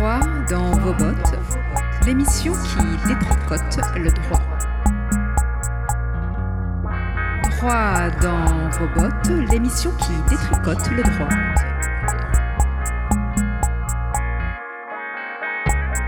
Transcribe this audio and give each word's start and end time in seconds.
Droit 0.00 0.20
dans 0.48 0.70
vos 0.78 0.94
bottes, 0.94 1.38
l'émission 2.06 2.54
qui 2.54 3.06
détricote 3.06 3.76
le 3.96 4.10
droit. 4.10 4.40
Droit 7.50 8.08
dans 8.22 8.70
vos 8.78 8.88
bottes, 8.94 9.50
l'émission 9.52 9.90
qui 9.98 10.12
détricote 10.30 10.90
le 10.90 11.02
droit. 11.02 11.28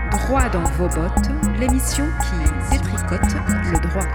Droit 0.09 0.49
dans 0.49 0.63
vos 0.71 0.87
bottes, 0.87 1.29
l'émission 1.59 2.05
qui 2.23 2.75
détricote 2.75 3.35
le 3.71 3.79
droit. 3.79 4.07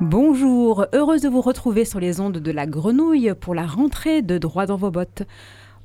Bonjour, 0.00 0.86
heureuse 0.92 1.22
de 1.22 1.28
vous 1.28 1.40
retrouver 1.40 1.84
sur 1.84 2.00
les 2.00 2.18
ondes 2.20 2.38
de 2.38 2.50
la 2.50 2.66
grenouille 2.66 3.32
pour 3.40 3.54
la 3.54 3.66
rentrée 3.66 4.22
de 4.22 4.38
Droit 4.38 4.66
dans 4.66 4.76
vos 4.76 4.90
bottes. 4.90 5.22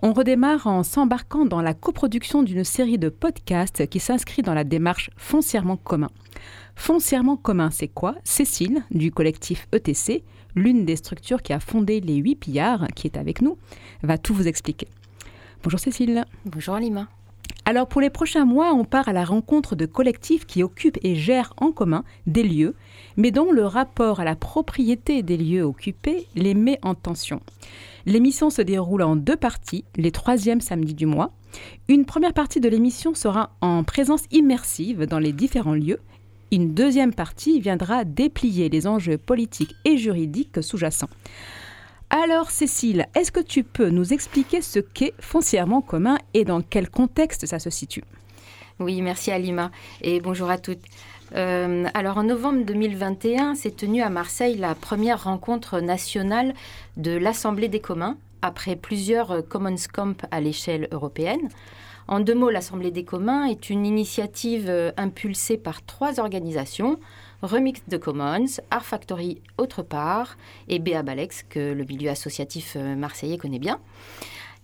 On 0.02 0.12
redémarre 0.12 0.68
en 0.68 0.84
s'embarquant 0.84 1.46
dans 1.46 1.62
la 1.62 1.74
coproduction 1.74 2.44
d'une 2.44 2.66
série 2.66 2.98
de 2.98 3.08
podcasts 3.08 3.88
qui 3.88 4.02
s'inscrit 4.02 4.42
dans 4.42 4.54
la 4.54 4.66
démarche 4.66 5.10
foncièrement 5.16 5.78
commun. 5.78 6.10
Foncièrement 6.76 7.38
commun, 7.38 7.72
c'est 7.72 7.88
quoi? 7.88 8.16
Cécile, 8.26 8.84
du 8.92 9.12
collectif 9.12 9.68
ETC, 9.72 10.24
l'une 10.54 10.84
des 10.86 10.98
structures 10.98 11.42
qui 11.42 11.54
a 11.54 11.62
fondé 11.62 12.02
les 12.02 12.16
8 12.16 12.36
pillards, 12.36 12.88
qui 12.94 13.08
est 13.08 13.18
avec 13.18 13.42
nous, 13.42 13.58
va 14.04 14.18
tout 14.18 14.34
vous 14.34 14.50
expliquer. 14.50 14.90
Bonjour 15.64 15.80
Cécile. 15.80 16.26
Bonjour 16.46 16.76
Alima. 16.76 17.08
Alors 17.64 17.88
pour 17.88 18.02
les 18.02 18.10
prochains 18.10 18.46
mois, 18.46 18.74
on 18.74 18.84
part 18.84 19.08
à 19.08 19.14
la 19.14 19.24
rencontre 19.24 19.76
de 19.76 19.86
collectifs 19.86 20.46
qui 20.46 20.62
occupent 20.62 21.00
et 21.04 21.16
gèrent 21.16 21.54
en 21.58 21.72
commun 21.72 22.04
des 22.28 22.44
lieux, 22.44 22.76
mais 23.16 23.32
dont 23.32 23.52
le 23.52 23.66
rapport 23.66 24.20
à 24.20 24.26
la 24.26 24.36
propriété 24.36 25.24
des 25.24 25.38
lieux 25.38 25.64
occupés 25.64 26.28
les 26.36 26.54
met 26.54 26.80
en 26.84 26.96
tension. 26.96 27.42
L'émission 28.06 28.50
se 28.52 28.62
déroule 28.62 29.02
en 29.02 29.16
deux 29.16 29.36
parties, 29.36 29.84
les 29.96 30.12
troisièmes 30.12 30.62
samedis 30.62 30.94
du 30.94 31.08
mois. 31.08 31.32
Une 31.88 32.06
première 32.06 32.34
partie 32.34 32.60
de 32.60 32.70
l'émission 32.70 33.16
sera 33.16 33.52
en 33.62 33.84
présence 33.84 34.24
immersive 34.32 35.06
dans 35.06 35.20
les 35.20 35.32
différents 35.32 35.74
lieux. 35.74 36.00
Une 36.52 36.74
deuxième 36.74 37.14
partie 37.14 37.60
viendra 37.60 38.04
déplier 38.04 38.70
les 38.70 38.86
enjeux 38.86 39.18
politiques 39.18 39.76
et 39.86 39.98
juridiques 39.98 40.62
sous-jacents. 40.62 41.10
Alors 42.12 42.52
Cécile, 42.52 43.08
est-ce 43.16 43.32
que 43.32 43.40
tu 43.40 43.64
peux 43.64 43.90
nous 43.90 44.14
expliquer 44.14 44.62
ce 44.62 44.78
qu'est 44.78 45.16
foncièrement 45.20 45.82
commun 45.82 46.20
et 46.36 46.46
dans 46.46 46.62
quel 46.62 46.90
contexte 46.90 47.48
ça 47.48 47.58
se 47.58 47.72
situe? 47.72 48.04
Oui, 48.80 49.02
merci 49.02 49.32
Alima 49.32 49.72
et 50.02 50.20
bonjour 50.20 50.50
à 50.50 50.58
toutes. 50.58 50.84
Euh, 51.36 51.86
alors 51.94 52.18
en 52.18 52.24
novembre 52.24 52.64
2021 52.66 53.56
s'est 53.56 53.72
tenue 53.72 54.02
à 54.02 54.10
Marseille 54.10 54.58
la 54.58 54.74
première 54.74 55.26
rencontre 55.26 55.82
nationale 55.82 56.54
de 56.96 57.12
l'Assemblée 57.12 57.68
des 57.68 57.82
communs 57.82 58.18
après 58.42 58.76
plusieurs 58.76 59.46
Commons 59.48 59.76
Camp 59.92 60.26
à 60.32 60.40
l'échelle 60.40 60.88
européenne. 60.92 61.50
En 62.08 62.20
deux 62.20 62.36
mots, 62.36 62.52
l'Assemblée 62.52 62.92
des 62.92 63.04
communs 63.04 63.46
est 63.46 63.72
une 63.72 63.86
initiative 63.86 64.70
euh, 64.70 64.92
impulsée 64.96 65.58
par 65.58 65.84
trois 65.84 66.20
organisations, 66.20 67.00
Remix 67.42 67.82
de 67.88 67.98
Commons, 67.98 68.46
Art 68.70 68.86
Factory 68.86 69.42
autre 69.58 69.82
part 69.82 70.38
et 70.68 70.78
Béa 70.78 71.02
Balex, 71.02 71.44
que 71.50 71.74
le 71.74 71.84
milieu 71.84 72.12
associatif 72.12 72.76
euh, 72.76 72.96
marseillais 72.96 73.38
connaît 73.38 73.60
bien. 73.60 73.80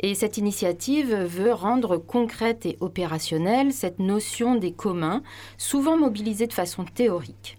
Et 0.01 0.15
cette 0.15 0.37
initiative 0.37 1.13
veut 1.13 1.53
rendre 1.53 1.97
concrète 1.97 2.65
et 2.65 2.77
opérationnelle 2.79 3.71
cette 3.71 3.99
notion 3.99 4.55
des 4.55 4.71
communs, 4.71 5.21
souvent 5.57 5.95
mobilisée 5.95 6.47
de 6.47 6.53
façon 6.53 6.85
théorique. 6.85 7.57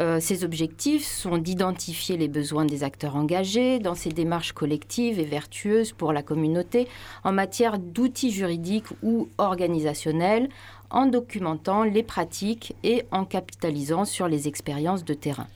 Euh, 0.00 0.20
ces 0.20 0.42
objectifs 0.42 1.04
sont 1.04 1.36
d'identifier 1.36 2.16
les 2.16 2.28
besoins 2.28 2.64
des 2.64 2.82
acteurs 2.82 3.14
engagés 3.14 3.78
dans 3.78 3.94
ces 3.94 4.08
démarches 4.08 4.52
collectives 4.52 5.18
et 5.18 5.24
vertueuses 5.24 5.92
pour 5.92 6.14
la 6.14 6.22
communauté 6.22 6.88
en 7.24 7.32
matière 7.32 7.78
d'outils 7.78 8.32
juridiques 8.32 8.90
ou 9.02 9.28
organisationnels, 9.36 10.48
en 10.88 11.06
documentant 11.06 11.84
les 11.84 12.02
pratiques 12.02 12.74
et 12.82 13.04
en 13.10 13.26
capitalisant 13.26 14.06
sur 14.06 14.28
les 14.28 14.48
expériences 14.48 15.04
de 15.04 15.14
terrain. 15.14 15.46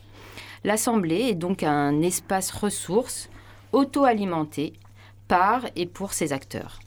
L'Assemblée 0.65 1.29
est 1.29 1.35
donc 1.35 1.63
un 1.63 2.03
espace 2.03 2.51
ressource 2.51 3.31
auto-alimenté 3.73 4.75
par 5.29 5.63
et 5.77 5.87
pour 5.87 6.13
ses 6.13 6.33
acteurs. 6.33 6.81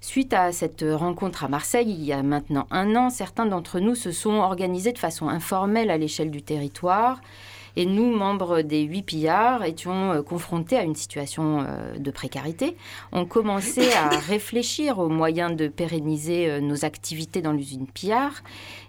Suite 0.00 0.32
à 0.32 0.50
cette 0.52 0.84
rencontre 0.88 1.44
à 1.44 1.48
Marseille, 1.48 1.90
il 1.90 2.02
y 2.02 2.12
a 2.12 2.22
maintenant 2.22 2.66
un 2.70 2.96
an, 2.96 3.10
certains 3.10 3.44
d'entre 3.44 3.80
nous 3.80 3.94
se 3.94 4.12
sont 4.12 4.36
organisés 4.36 4.92
de 4.92 4.98
façon 4.98 5.28
informelle 5.28 5.90
à 5.90 5.98
l'échelle 5.98 6.30
du 6.30 6.42
territoire 6.42 7.20
et 7.76 7.86
nous, 7.86 8.14
membres 8.14 8.62
des 8.62 8.82
huit 8.82 9.02
pillards, 9.02 9.64
étions 9.64 10.12
euh, 10.12 10.22
confrontés 10.22 10.76
à 10.76 10.82
une 10.82 10.94
situation 10.94 11.64
euh, 11.66 11.96
de 11.98 12.10
précarité. 12.10 12.76
On 13.12 13.24
commençait 13.24 13.92
à 13.94 14.08
réfléchir 14.28 14.98
aux 14.98 15.08
moyens 15.08 15.54
de 15.54 15.68
pérenniser 15.68 16.50
euh, 16.50 16.60
nos 16.60 16.84
activités 16.84 17.42
dans 17.42 17.52
l'usine 17.52 17.86
pillard. 17.86 18.42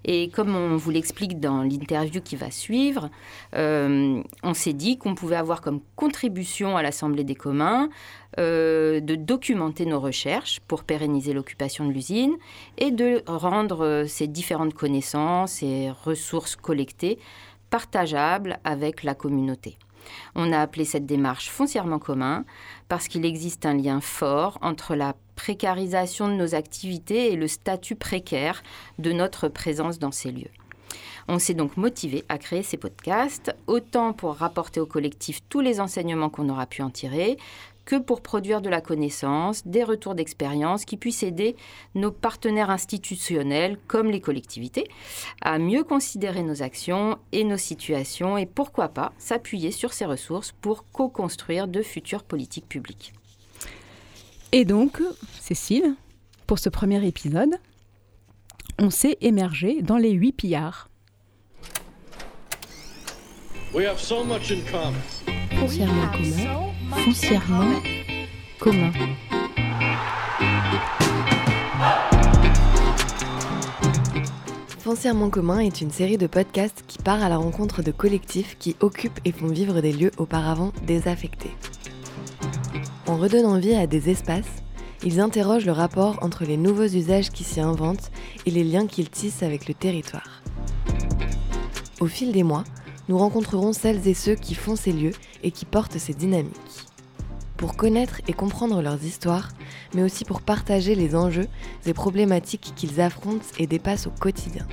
Et 0.03 0.29
comme 0.29 0.55
on 0.55 0.75
vous 0.77 0.91
l'explique 0.91 1.39
dans 1.39 1.61
l'interview 1.61 2.21
qui 2.21 2.35
va 2.35 2.49
suivre, 2.49 3.09
on 3.53 4.53
s'est 4.55 4.73
dit 4.73 4.97
qu'on 4.97 5.13
pouvait 5.13 5.35
avoir 5.35 5.61
comme 5.61 5.79
contribution 5.95 6.75
à 6.75 6.81
l'Assemblée 6.81 7.23
des 7.23 7.35
communs 7.35 7.89
de 8.37 9.15
documenter 9.15 9.85
nos 9.85 9.99
recherches 9.99 10.59
pour 10.67 10.85
pérenniser 10.85 11.33
l'occupation 11.33 11.85
de 11.85 11.91
l'usine 11.91 12.33
et 12.79 12.89
de 12.89 13.21
rendre 13.27 14.05
ces 14.07 14.25
différentes 14.25 14.73
connaissances 14.73 15.61
et 15.61 15.91
ressources 16.03 16.55
collectées 16.55 17.19
partageable 17.71 18.59
avec 18.63 19.01
la 19.01 19.15
communauté. 19.15 19.77
On 20.35 20.51
a 20.51 20.59
appelé 20.59 20.85
cette 20.85 21.05
démarche 21.05 21.49
foncièrement 21.49 21.99
commun 21.99 22.45
parce 22.87 23.07
qu'il 23.07 23.25
existe 23.25 23.65
un 23.65 23.73
lien 23.73 24.01
fort 24.01 24.59
entre 24.61 24.93
la 24.93 25.15
précarisation 25.35 26.27
de 26.27 26.33
nos 26.33 26.53
activités 26.53 27.31
et 27.31 27.35
le 27.35 27.47
statut 27.47 27.95
précaire 27.95 28.61
de 28.99 29.11
notre 29.11 29.47
présence 29.47 29.97
dans 29.97 30.11
ces 30.11 30.31
lieux. 30.31 30.51
On 31.27 31.39
s'est 31.39 31.53
donc 31.53 31.77
motivé 31.77 32.25
à 32.29 32.37
créer 32.37 32.63
ces 32.63 32.77
podcasts, 32.77 33.55
autant 33.67 34.11
pour 34.11 34.35
rapporter 34.35 34.79
au 34.79 34.85
collectif 34.85 35.39
tous 35.49 35.61
les 35.61 35.79
enseignements 35.79 36.29
qu'on 36.29 36.49
aura 36.49 36.65
pu 36.65 36.81
en 36.81 36.89
tirer, 36.89 37.37
que 37.91 37.97
pour 37.97 38.21
produire 38.21 38.61
de 38.61 38.69
la 38.69 38.79
connaissance, 38.79 39.67
des 39.67 39.83
retours 39.83 40.15
d'expérience 40.15 40.85
qui 40.85 40.95
puissent 40.95 41.23
aider 41.23 41.57
nos 41.93 42.09
partenaires 42.09 42.69
institutionnels 42.69 43.77
comme 43.87 44.09
les 44.09 44.21
collectivités 44.21 44.87
à 45.41 45.59
mieux 45.59 45.83
considérer 45.83 46.41
nos 46.41 46.63
actions 46.63 47.17
et 47.33 47.43
nos 47.43 47.57
situations 47.57 48.37
et 48.37 48.45
pourquoi 48.45 48.87
pas 48.87 49.11
s'appuyer 49.17 49.71
sur 49.71 49.91
ces 49.91 50.05
ressources 50.05 50.53
pour 50.53 50.89
co-construire 50.93 51.67
de 51.67 51.81
futures 51.81 52.23
politiques 52.23 52.69
publiques. 52.69 53.11
Et 54.53 54.63
donc, 54.63 55.01
Cécile, 55.41 55.95
pour 56.47 56.59
ce 56.59 56.69
premier 56.69 57.05
épisode, 57.05 57.57
on 58.79 58.89
s'est 58.89 59.17
émergé 59.19 59.81
dans 59.81 59.97
les 59.97 60.11
huit 60.11 60.31
pillards. 60.31 60.87
We 63.73 63.85
have 63.85 63.99
so 63.99 64.23
much 64.23 64.49
in 64.49 64.61
common. 64.71 64.95
Foncièrement 65.59 66.07
commun. 66.13 66.71
Foncièrement 66.93 67.81
commun. 68.59 68.91
Foncièrement 74.79 75.29
commun 75.29 75.59
est 75.59 75.81
une 75.81 75.91
série 75.91 76.17
de 76.17 76.27
podcasts 76.27 76.83
qui 76.87 76.97
part 76.97 77.23
à 77.23 77.29
la 77.29 77.37
rencontre 77.37 77.81
de 77.81 77.91
collectifs 77.91 78.57
qui 78.59 78.75
occupent 78.81 79.19
et 79.25 79.31
font 79.31 79.47
vivre 79.47 79.81
des 79.81 79.93
lieux 79.93 80.11
auparavant 80.17 80.71
désaffectés. 80.85 81.51
En 83.07 83.17
redonnant 83.17 83.57
vie 83.57 83.75
à 83.75 83.87
des 83.87 84.09
espaces, 84.09 84.63
ils 85.03 85.19
interrogent 85.19 85.65
le 85.65 85.71
rapport 85.71 86.19
entre 86.21 86.45
les 86.45 86.57
nouveaux 86.57 86.83
usages 86.83 87.31
qui 87.31 87.43
s'y 87.43 87.59
inventent 87.59 88.11
et 88.45 88.51
les 88.51 88.63
liens 88.63 88.85
qu'ils 88.85 89.09
tissent 89.09 89.43
avec 89.43 89.67
le 89.67 89.73
territoire. 89.73 90.41
Au 91.99 92.07
fil 92.07 92.31
des 92.31 92.43
mois, 92.43 92.63
nous 93.11 93.17
rencontrerons 93.17 93.73
celles 93.73 94.07
et 94.07 94.13
ceux 94.13 94.35
qui 94.35 94.55
font 94.55 94.77
ces 94.77 94.93
lieux 94.93 95.11
et 95.43 95.51
qui 95.51 95.65
portent 95.65 95.97
ces 95.97 96.13
dynamiques. 96.13 96.87
Pour 97.57 97.75
connaître 97.75 98.21
et 98.29 98.31
comprendre 98.33 98.81
leurs 98.81 99.03
histoires, 99.03 99.49
mais 99.93 100.01
aussi 100.01 100.23
pour 100.23 100.41
partager 100.41 100.95
les 100.95 101.13
enjeux 101.13 101.47
et 101.85 101.93
problématiques 101.93 102.71
qu'ils 102.73 103.01
affrontent 103.01 103.45
et 103.59 103.67
dépassent 103.67 104.07
au 104.07 104.11
quotidien. 104.11 104.65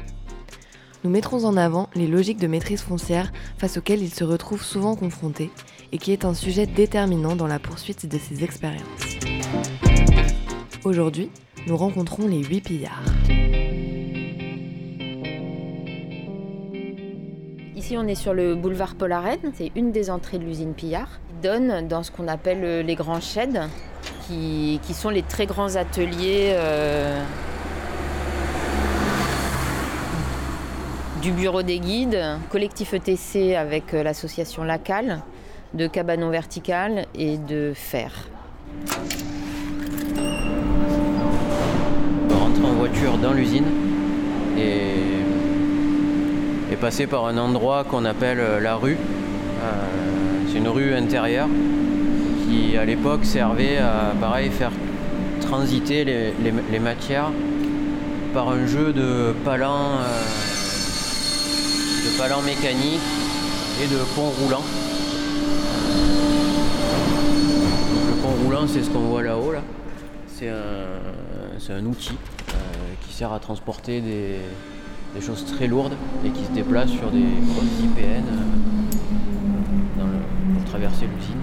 Nous 1.03 1.11
mettrons 1.11 1.47
en 1.47 1.57
avant 1.57 1.91
les 1.97 2.07
logiques 2.07 2.39
de 2.39 2.47
maîtrise 2.47 2.81
foncière 2.81 3.33
face 3.59 3.77
auxquelles 3.77 4.03
ils 4.03 4.15
se 4.15 4.23
retrouvent 4.23 4.63
souvent 4.63 4.95
confrontés 4.95 5.51
et 5.91 5.99
qui 5.99 6.13
est 6.13 6.25
un 6.25 6.35
sujet 6.35 6.67
déterminant 6.67 7.35
dans 7.35 7.49
la 7.49 7.59
poursuite 7.59 8.07
de 8.07 8.19
ces 8.19 8.45
expériences. 8.45 8.85
Aujourd'hui, 10.85 11.29
nous 11.67 11.77
rencontrons 11.77 12.29
les 12.29 12.45
huit 12.45 12.61
pillards. 12.61 13.03
Ici, 17.79 17.97
on 17.97 18.09
est 18.09 18.17
sur 18.17 18.35
le 18.35 18.57
boulevard 18.57 18.97
Polarène. 18.97 19.53
C'est 19.55 19.71
une 19.77 19.93
des 19.93 20.11
entrées 20.11 20.39
de 20.39 20.45
l'usine 20.45 20.75
Pillard. 20.75 21.21
Il 21.31 21.41
donne 21.43 21.87
dans 21.87 22.03
ce 22.03 22.11
qu'on 22.11 22.27
appelle 22.27 22.65
euh, 22.65 22.83
les 22.83 22.97
grands 22.97 23.21
sheds, 23.21 23.69
qui, 24.27 24.81
sont 24.93 25.11
les 25.11 25.23
très 25.23 25.47
grands 25.47 25.77
ateliers 25.77 26.55
euh, 26.57 27.23
du 31.23 31.31
bureau 31.31 31.63
des 31.63 31.79
guides, 31.79 32.21
collectif 32.51 32.95
ETC 32.95 33.55
avec 33.55 33.95
euh, 33.95 34.03
l'association 34.03 34.65
Lacal, 34.65 35.21
de 35.73 35.87
cabanon 35.87 36.31
vertical 36.31 37.07
et 37.15 37.39
de 37.39 37.75
fer. 37.77 38.29
voiture 42.79 43.19
dans 43.19 43.33
l'usine 43.33 43.67
et, 44.57 45.28
et 46.71 46.77
passer 46.77 47.07
par 47.07 47.27
un 47.27 47.39
endroit 47.39 47.85
qu'on 47.85 48.05
appelle 48.05 48.41
la 48.63 48.77
rue. 48.77 48.97
c'est 50.49 50.59
une 50.59 50.69
rue 50.69 50.95
intérieure 50.95 51.49
qui 52.49 52.77
à 52.77 52.85
l'époque 52.85 53.25
servait 53.25 53.79
à 53.79 54.13
pareil 54.21 54.51
faire 54.51 54.73
transiter 55.41 56.05
les, 56.05 56.79
matières 56.79 57.31
par 58.35 58.51
un 58.51 58.67
jeu 58.67 58.93
de 58.93 59.35
palans, 59.45 59.99
de 62.05 62.19
palans 62.19 62.43
mécaniques 62.43 63.01
et 63.83 63.87
de 63.87 63.99
ponts 64.15 64.31
roulants. 64.43 64.65
le 68.09 68.23
pont 68.23 68.45
roulant, 68.45 68.67
c'est 68.67 68.83
ce 68.83 68.91
qu'on 68.91 69.01
voit 69.01 69.23
là-haut. 69.23 69.53
Là. 69.53 69.63
C'est 70.27 70.49
un, 71.73 71.85
outil 71.85 72.13
euh, 72.51 72.53
qui 73.07 73.13
sert 73.13 73.33
à 73.33 73.41
transporter 73.41 74.01
des, 74.01 74.37
choses 75.21 75.45
très 75.45 75.67
lourdes 75.67 75.95
et 76.25 76.31
qui 76.31 76.45
se 76.45 76.53
déplace 76.53 76.91
sur 76.91 77.11
des 77.11 77.27
grosses 77.47 77.81
IPN 77.83 78.25
euh, 79.99 80.03
pour 80.55 80.65
traverser 80.65 81.07
l'usine. 81.07 81.43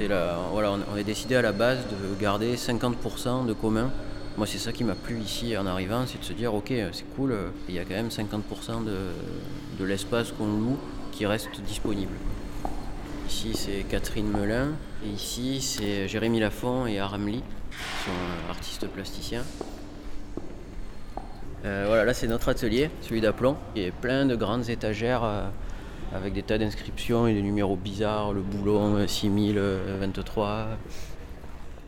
Euh, 0.00 0.36
voilà, 0.52 0.72
on, 0.92 0.96
est 0.96 1.04
décidé 1.04 1.34
à 1.34 1.42
la 1.42 1.52
base 1.52 1.78
de 1.78 2.20
garder 2.20 2.54
50% 2.54 3.46
de 3.46 3.52
commun. 3.52 3.90
Moi, 4.36 4.46
c'est 4.46 4.58
ça 4.58 4.70
qui 4.70 4.84
m'a 4.84 4.94
plu 4.94 5.18
ici 5.18 5.56
en 5.56 5.66
arrivant, 5.66 6.04
c'est 6.06 6.20
de 6.20 6.24
se 6.24 6.32
dire, 6.32 6.54
ok, 6.54 6.72
c'est 6.92 7.16
cool, 7.16 7.34
il 7.68 7.74
y 7.74 7.80
a 7.80 7.84
quand 7.84 7.94
même 7.94 8.08
50% 8.08 8.84
de, 8.84 8.96
de 9.80 9.84
l'espace 9.84 10.30
qu'on 10.30 10.46
loue 10.46 10.78
qui 11.10 11.26
reste 11.26 11.60
disponible. 11.66 12.12
Ici, 13.28 13.50
c'est 13.54 13.84
Catherine 13.88 14.30
Melin. 14.30 14.68
Et 15.04 15.08
ici, 15.08 15.60
c'est 15.60 16.08
Jérémy 16.08 16.40
Lafont 16.40 16.86
et 16.86 16.98
Aram 16.98 17.26
Lee, 17.26 17.42
qui 17.70 18.04
sont 18.04 18.50
artistes 18.50 18.86
plasticiens. 18.86 19.42
Euh, 21.64 21.84
voilà, 21.86 22.04
là, 22.04 22.14
c'est 22.14 22.28
notre 22.28 22.48
atelier, 22.48 22.90
celui 23.00 23.20
d'Aplomb. 23.20 23.56
Il 23.74 23.82
y 23.82 23.86
a 23.86 23.90
plein 23.90 24.26
de 24.26 24.36
grandes 24.36 24.68
étagères 24.68 25.24
euh, 25.24 25.48
avec 26.14 26.32
des 26.32 26.42
tas 26.42 26.58
d'inscriptions 26.58 27.26
et 27.26 27.34
des 27.34 27.42
numéros 27.42 27.76
bizarres. 27.76 28.32
Le 28.32 28.42
boulon 28.42 29.06
6023. 29.06 30.46
Euh, 30.46 30.74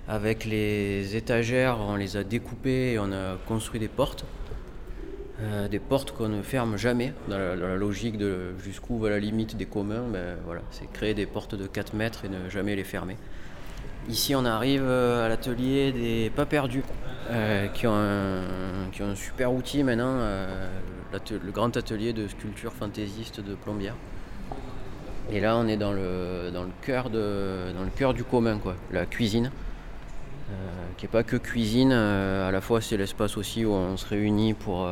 avec 0.08 0.44
les 0.44 1.14
étagères, 1.14 1.78
on 1.80 1.94
les 1.94 2.16
a 2.16 2.24
découpées 2.24 2.94
et 2.94 2.98
on 2.98 3.12
a 3.12 3.36
construit 3.46 3.78
des 3.78 3.88
portes. 3.88 4.24
Des 5.70 5.78
portes 5.78 6.10
qu'on 6.12 6.28
ne 6.28 6.42
ferme 6.42 6.76
jamais, 6.76 7.14
dans 7.26 7.38
la, 7.38 7.74
logique 7.74 8.18
de 8.18 8.52
jusqu'où 8.62 8.98
va 8.98 9.08
la 9.08 9.18
limite 9.18 9.56
des 9.56 9.64
communs, 9.64 10.02
ben, 10.12 10.36
voilà, 10.44 10.60
c'est 10.70 10.92
créer 10.92 11.14
des 11.14 11.24
portes 11.24 11.54
de 11.54 11.66
4 11.66 11.94
mètres 11.94 12.26
et 12.26 12.28
ne 12.28 12.50
jamais 12.50 12.76
les 12.76 12.84
fermer. 12.84 13.16
Ici 14.08 14.34
on 14.34 14.44
arrive 14.44 14.82
euh, 14.84 15.26
à 15.26 15.28
l'atelier 15.28 15.92
des 15.92 16.30
pas 16.30 16.46
perdus, 16.46 16.82
euh, 17.30 17.66
qui, 17.68 17.86
ont 17.86 17.94
un, 17.94 18.90
qui, 18.92 19.02
ont 19.02 19.10
un, 19.10 19.14
super 19.14 19.52
outil 19.52 19.84
maintenant, 19.84 20.16
le 20.16 21.52
grand 21.52 21.76
atelier 21.76 22.12
de 22.12 22.26
sculpture 22.28 22.72
fantaisiste 22.72 23.40
de 23.40 23.54
Plombière. 23.54 23.94
Et 25.30 25.40
là 25.40 25.56
on 25.56 25.68
est 25.68 25.76
dans 25.76 25.92
le, 25.92 26.50
dans 26.52 26.64
le, 26.64 26.70
cœur, 26.82 27.10
de, 27.10 27.72
dans 27.76 27.84
le 27.84 27.90
cœur 27.94 28.14
du 28.14 28.24
commun, 28.24 28.58
quoi, 28.58 28.74
la 28.90 29.06
cuisine. 29.06 29.52
qui 30.96 31.04
n'est 31.04 31.12
pas 31.12 31.22
que 31.22 31.36
cuisine, 31.36 31.92
à 31.92 32.50
la 32.50 32.60
fois 32.60 32.80
c'est 32.80 32.96
l'espace 32.96 33.36
aussi 33.36 33.64
où 33.64 33.72
on 33.72 33.96
se 33.96 34.06
réunit 34.06 34.54
pour 34.54 34.88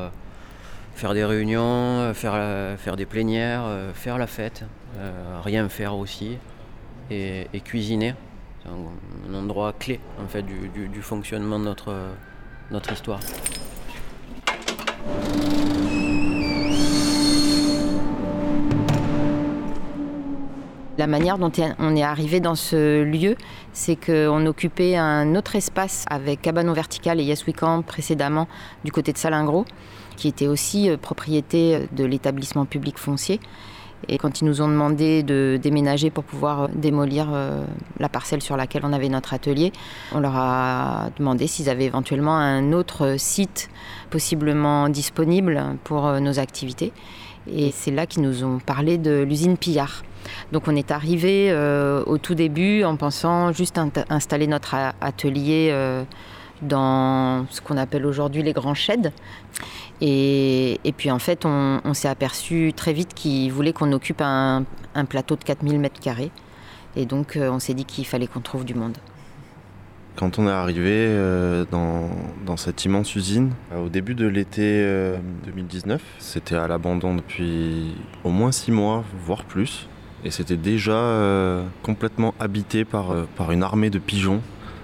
faire 0.99 1.14
des 1.14 1.25
réunions, 1.25 1.62
euh, 1.62 2.12
faire, 2.12 2.76
faire 2.78 2.96
des 2.96 3.06
plénières, 3.06 3.62
euh, 3.64 3.93
faire 3.94 4.19
la 4.19 4.26
fête, 4.26 4.64
euh, 4.99 5.38
rien 5.44 5.69
faire 5.69 5.96
aussi, 5.96 6.38
et, 7.10 7.46
cuisiner. 7.64 8.14
C'est 8.62 8.69
un, 8.70 9.34
endroit 9.34 9.72
clé 9.72 10.00
en 10.22 10.28
fait 10.28 10.43
du, 10.43 11.02
fonctionnement 11.02 11.58
de 11.58 11.64
notre, 11.64 11.94
notre 12.70 12.93
histoire. 12.93 13.20
La 20.96 21.06
manière 21.06 21.38
dont 21.38 21.52
on 21.78 21.94
est 21.94 22.02
arrivé 22.02 22.40
dans 22.40 22.56
ce 22.56 23.05
lieu, 23.05 23.37
c'est 23.72 23.94
qu'on 23.94 24.44
occupait 24.46 24.96
un 24.96 25.37
autre 25.37 25.55
espace 25.55 26.05
avec 26.10 26.43
Cabanon 26.43 26.72
Vertical 26.72 27.20
et 27.20 27.34
Camp 27.56 27.82
précédemment 27.82 28.49
du 28.84 28.90
côté 28.90 29.12
de 29.12 29.19
Salingro 29.19 29.64
qui 30.19 30.28
était 30.28 30.49
aussi 30.49 30.90
euh, 30.90 30.96
propriété 30.99 31.88
de 31.93 32.05
l'établissement 32.05 32.66
public 32.66 32.99
foncier. 32.99 33.40
Et 34.06 34.19
quand 34.19 34.41
ils 34.41 34.45
nous 34.45 34.62
ont 34.62 34.69
demandé 34.69 35.23
de 35.23 35.59
déménager 35.61 36.11
pour 36.11 36.25
pouvoir 36.25 36.62
euh, 36.62 36.69
démolir 36.75 37.29
euh, 37.33 37.65
la 37.99 38.09
parcelle 38.09 38.43
sur 38.43 38.56
laquelle 38.56 38.83
on 38.85 38.93
avait 38.93 39.09
notre 39.09 39.35
atelier, 39.35 39.73
on 40.12 40.21
leur 40.21 40.37
a 40.37 41.11
demandé 41.19 41.47
s'ils 41.47 41.69
avaient 41.69 41.87
éventuellement 41.87 42.37
un 42.37 42.73
autre 42.73 43.17
site 43.19 43.69
possiblement 44.11 44.89
disponible 44.89 45.62
pour 45.85 46.21
nos 46.21 46.39
activités. 46.39 46.93
Et 47.50 47.73
c'est 47.73 47.91
là 47.91 48.06
qu'ils 48.06 48.23
nous 48.23 48.45
ont 48.45 48.59
parlé 48.59 48.99
de 48.99 49.23
l'usine 49.23 49.56
Pillard. 49.56 50.03
Donc 50.53 50.69
on 50.69 50.77
est 50.77 50.91
arrivé 50.91 51.53
au 52.06 52.19
tout 52.19 52.35
début 52.35 52.85
en 52.85 52.97
pensant 52.97 53.53
juste 53.53 53.81
installer 54.11 54.47
notre 54.47 54.75
atelier 55.01 55.73
dans 56.62 57.47
ce 57.51 57.61
qu'on 57.61 57.77
appelle 57.77 58.06
aujourd'hui 58.06 58.43
les 58.43 58.53
grands 58.53 58.75
sheds. 58.75 59.12
Et, 60.00 60.95
puis 60.97 61.11
en 61.11 61.19
fait, 61.19 61.45
on, 61.45 61.95
s'est 61.95 62.09
aperçu 62.09 62.73
très 62.75 62.93
vite 62.93 63.15
qu'ils 63.15 63.53
voulaient 63.53 63.73
qu'on 63.73 63.93
occupe 63.93 64.21
un, 64.21 64.65
plateau 65.09 65.37
de 65.37 65.45
4000 65.45 65.79
mètres 65.79 66.00
carrés. 66.00 66.31
Et 66.97 67.06
donc 67.06 67.37
euh, 67.37 67.50
on 67.50 67.59
s'est 67.59 67.75
dit 67.75 67.85
qu'il 67.85 68.06
fallait 68.06 68.27
qu'on 68.27 68.41
trouve 68.41 68.65
du 68.65 68.75
monde. 68.75 68.97
Quand 70.17 70.41
on 70.41 70.49
est 70.49 70.53
arrivé 70.53 70.91
euh, 70.91 71.65
dans, 71.71 72.56
cette 72.56 72.85
immense 72.85 73.15
usine, 73.15 73.53
euh, 73.73 73.87
au 73.87 73.89
début 73.89 74.15
de 74.15 74.27
l'été 74.27 74.85
2019, 75.45 76.03
c'était 76.19 76.56
à 76.56 76.67
l'abandon 76.67 77.15
depuis 77.15 77.94
au 78.25 78.31
moins 78.31 78.51
six 78.51 78.73
mois, 78.73 79.05
voire 79.25 79.44
plus. 79.44 79.89
Et 80.25 80.33
c'était 80.33 80.56
déjà 80.56 81.62
complètement 81.85 82.35
habité 82.41 82.85
par, 82.85 83.15
par 83.37 83.53
une 83.53 83.62
armée 83.62 83.91
de 83.91 84.01
pigeons. 84.01 84.41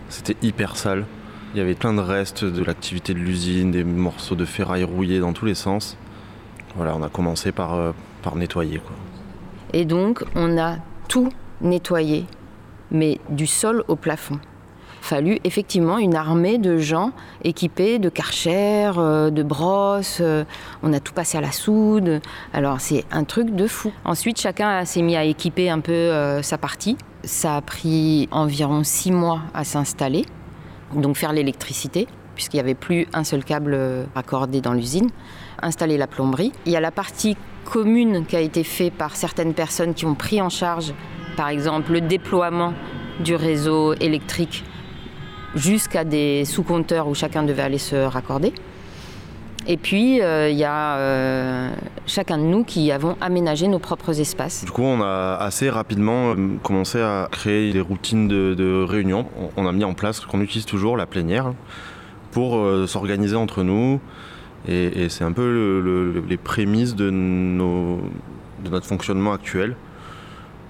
C'était 0.08 0.36
hyper 0.46 0.76
sale. 0.76 1.04
Il 1.54 1.58
y 1.58 1.60
avait 1.60 1.76
plein 1.76 1.94
de 1.94 2.00
restes 2.00 2.44
de 2.44 2.64
l'activité 2.64 3.14
de 3.14 3.20
l'usine, 3.20 3.70
des 3.70 3.84
morceaux 3.84 4.34
de 4.34 4.44
ferraille 4.44 4.82
rouillés 4.82 5.20
dans 5.20 5.32
tous 5.32 5.44
les 5.44 5.54
sens. 5.54 5.96
Voilà, 6.74 6.96
on 6.96 7.02
a 7.04 7.08
commencé 7.08 7.52
par, 7.52 7.74
euh, 7.74 7.92
nettoyer. 8.34 8.80
Et 9.72 9.84
donc, 9.84 10.24
on 10.34 10.58
a 10.58 10.78
tout 11.06 11.28
nettoyé, 11.60 12.26
mais 12.90 13.20
du 13.28 13.46
sol 13.46 13.84
au 13.86 13.94
plafond. 13.94 14.40
Fallu 15.00 15.38
effectivement 15.44 15.98
une 15.98 16.16
armée 16.16 16.58
de 16.58 16.78
gens 16.78 17.12
équipés 17.44 18.00
de 18.00 18.08
karcher, 18.08 18.90
euh, 18.98 19.30
de 19.30 19.44
brosses. 19.44 20.18
Euh, 20.20 20.42
on 20.82 20.92
a 20.92 20.98
tout 20.98 21.12
passé 21.12 21.38
à 21.38 21.40
la 21.40 21.52
soude. 21.52 22.20
Alors 22.52 22.80
c'est 22.80 23.04
un 23.12 23.22
truc 23.22 23.54
de 23.54 23.68
fou. 23.68 23.92
Ensuite, 24.04 24.40
chacun 24.40 24.84
s'est 24.84 25.02
mis 25.02 25.14
à 25.14 25.22
équiper 25.22 25.70
un 25.70 25.78
peu 25.78 26.42
sa 26.42 26.58
partie. 26.58 26.96
Ça 27.22 27.56
a 27.56 27.60
pris 27.60 28.28
environ 28.32 28.82
six 28.82 29.12
mois 29.12 29.42
à 29.54 29.62
s'installer 29.62 30.26
donc 30.94 31.16
faire 31.16 31.32
l'électricité, 31.32 32.06
puisqu'il 32.34 32.56
n'y 32.56 32.60
avait 32.60 32.74
plus 32.74 33.06
un 33.12 33.24
seul 33.24 33.44
câble 33.44 33.78
raccordé 34.14 34.60
dans 34.60 34.72
l'usine, 34.72 35.10
installer 35.62 35.96
la 35.96 36.06
plomberie. 36.06 36.52
Il 36.66 36.72
y 36.72 36.76
a 36.76 36.80
la 36.80 36.90
partie 36.90 37.36
commune 37.64 38.26
qui 38.26 38.36
a 38.36 38.40
été 38.40 38.64
faite 38.64 38.94
par 38.94 39.16
certaines 39.16 39.54
personnes 39.54 39.94
qui 39.94 40.06
ont 40.06 40.14
pris 40.14 40.40
en 40.40 40.48
charge, 40.48 40.92
par 41.36 41.48
exemple, 41.48 41.92
le 41.92 42.00
déploiement 42.00 42.74
du 43.20 43.34
réseau 43.34 43.94
électrique 43.94 44.64
jusqu'à 45.54 46.04
des 46.04 46.44
sous-compteurs 46.44 47.08
où 47.08 47.14
chacun 47.14 47.42
devait 47.42 47.62
aller 47.62 47.78
se 47.78 47.96
raccorder. 47.96 48.52
Et 49.66 49.76
puis, 49.78 50.20
euh, 50.20 50.50
il 50.50 50.56
y 50.56 50.64
a 50.64 50.96
euh, 50.96 51.70
chacun 52.06 52.36
de 52.36 52.42
nous 52.42 52.64
qui 52.64 52.92
avons 52.92 53.16
aménagé 53.20 53.66
nos 53.66 53.78
propres 53.78 54.20
espaces. 54.20 54.64
Du 54.64 54.70
coup, 54.70 54.82
on 54.82 55.00
a 55.00 55.36
assez 55.40 55.70
rapidement 55.70 56.32
euh, 56.32 56.56
commencé 56.62 57.00
à 57.00 57.28
créer 57.30 57.72
des 57.72 57.80
routines 57.80 58.28
de, 58.28 58.84
réunion. 58.84 59.26
On 59.56 59.66
a 59.66 59.72
mis 59.72 59.84
en 59.84 59.94
place 59.94 60.20
ce 60.20 60.26
qu'on 60.26 60.42
utilise 60.42 60.66
toujours, 60.66 60.96
la 60.96 61.06
plénière, 61.06 61.54
pour 62.32 62.60
s'organiser 62.86 63.36
entre 63.36 63.62
nous. 63.62 64.00
Et, 64.68 65.08
c'est 65.08 65.24
un 65.24 65.32
peu 65.32 66.22
les 66.28 66.36
prémices 66.36 66.94
de, 66.94 67.10
de 67.10 68.70
notre 68.70 68.86
fonctionnement 68.86 69.32
actuel, 69.32 69.76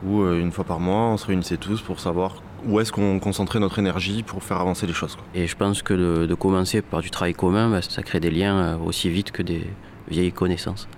où 0.06 0.24
une 0.24 0.52
fois 0.52 0.64
par 0.64 0.78
mois, 0.78 1.08
on 1.08 1.16
se 1.16 1.26
réunissait 1.26 1.56
tous 1.56 1.80
pour 1.80 2.00
savoir 2.00 2.36
où 2.66 2.80
est-ce 2.80 2.92
qu'on 2.92 3.18
concentrait 3.18 3.60
notre 3.60 3.78
énergie 3.78 4.22
pour 4.22 4.42
faire 4.42 4.58
avancer 4.58 4.86
les 4.86 4.92
choses. 4.92 5.16
Et 5.34 5.46
je 5.46 5.56
pense 5.56 5.82
que 5.82 5.94
de, 6.26 6.34
commencer 6.34 6.82
par 6.82 7.00
du 7.00 7.10
travail 7.10 7.34
commun, 7.34 7.70
bah, 7.70 7.82
ça 7.82 8.02
crée 8.02 8.20
des 8.20 8.30
liens 8.30 8.56
euh, 8.56 8.76
aussi 8.78 9.08
vite 9.10 9.30
que 9.30 9.42
des 9.42 9.66
vieilles 10.08 10.32
connaissances. 10.32 10.88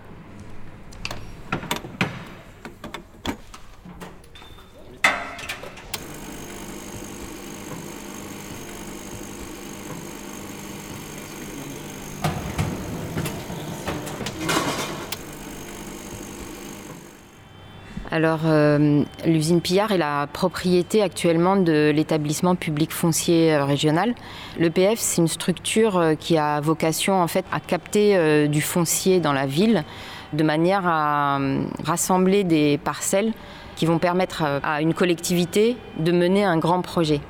Alors, 18.17 18.41
euh, 18.47 19.03
l'usine 19.27 19.61
Pillard 19.61 19.93
est 19.93 19.99
la 19.99 20.27
propriété 20.27 21.03
actuellement 21.03 21.55
de 21.55 21.93
l'établissement 21.95 22.55
public 22.55 22.91
foncier 22.91 23.53
euh, 23.53 23.67
régional. 23.67 24.15
L'EPF, 24.59 24.99
c'est 24.99 25.21
une 25.21 25.29
structure 25.29 25.99
euh, 25.99 26.15
qui 26.15 26.39
a 26.39 26.63
vocation 26.63 27.21
en 27.21 27.27
fait 27.27 27.45
à 27.53 27.61
capter 27.61 28.49
du 28.49 28.63
foncier 28.63 29.21
dans 29.21 29.35
la 29.35 29.45
ville 29.45 29.85
de 30.33 30.43
manière 30.43 30.87
à 30.87 31.39
rassembler 31.85 32.43
des 32.43 32.79
parcelles 32.79 33.35
qui 33.75 33.85
vont 33.85 33.99
permettre 33.99 34.43
à 34.63 34.81
une 34.81 34.95
collectivité 34.95 35.77
de 35.99 36.11
mener 36.11 36.43
un 36.43 36.57
grand 36.57 36.81
projet. 36.81 37.21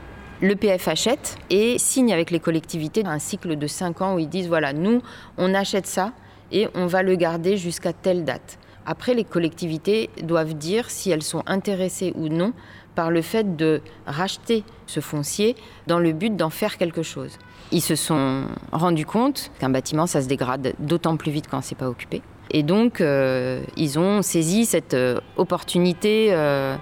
L'EPF 0.40 0.86
achète 0.86 1.36
et 1.50 1.78
signe 1.78 2.12
avec 2.12 2.30
les 2.30 2.38
collectivités 2.38 3.02
un 3.04 3.18
cycle 3.18 3.56
de 3.56 3.66
5 3.66 4.02
ans 4.02 4.14
où 4.14 4.20
ils 4.20 4.28
disent 4.28 4.46
voilà, 4.46 4.72
nous, 4.72 5.02
on 5.36 5.52
achète 5.52 5.88
ça 5.88 6.12
et 6.52 6.68
on 6.76 6.86
va 6.86 7.02
le 7.02 7.16
garder 7.16 7.56
jusqu'à 7.56 7.92
telle 7.92 8.24
date. 8.24 8.58
Après, 8.86 9.14
les 9.14 9.24
collectivités 9.24 10.10
doivent 10.22 10.54
dire 10.54 10.90
si 10.90 11.10
elles 11.10 11.24
sont 11.24 11.42
intéressées 11.46 12.12
ou 12.14 12.28
non 12.28 12.52
par 12.94 13.10
le 13.10 13.20
fait 13.20 13.56
de 13.56 13.82
racheter 14.06 14.64
ce 14.86 15.00
foncier 15.00 15.56
dans 15.86 15.98
le 15.98 16.12
but 16.12 16.34
d'en 16.34 16.50
faire 16.50 16.78
quelque 16.78 17.02
chose. 17.02 17.32
Ils 17.72 17.82
se 17.82 17.96
sont 17.96 18.44
rendus 18.70 19.04
compte 19.04 19.50
qu'un 19.58 19.70
bâtiment, 19.70 20.06
ça 20.06 20.22
se 20.22 20.28
dégrade 20.28 20.74
d'autant 20.78 21.16
plus 21.16 21.32
vite 21.32 21.46
quand 21.50 21.60
c'est 21.62 21.74
pas 21.74 21.88
occupé. 21.88 22.22
Et 22.50 22.62
donc, 22.62 23.00
euh, 23.00 23.62
ils 23.76 23.98
ont 23.98 24.22
saisi 24.22 24.66
cette 24.66 24.94
euh, 24.94 25.20
opportunité 25.36 26.28
euh, 26.30 26.76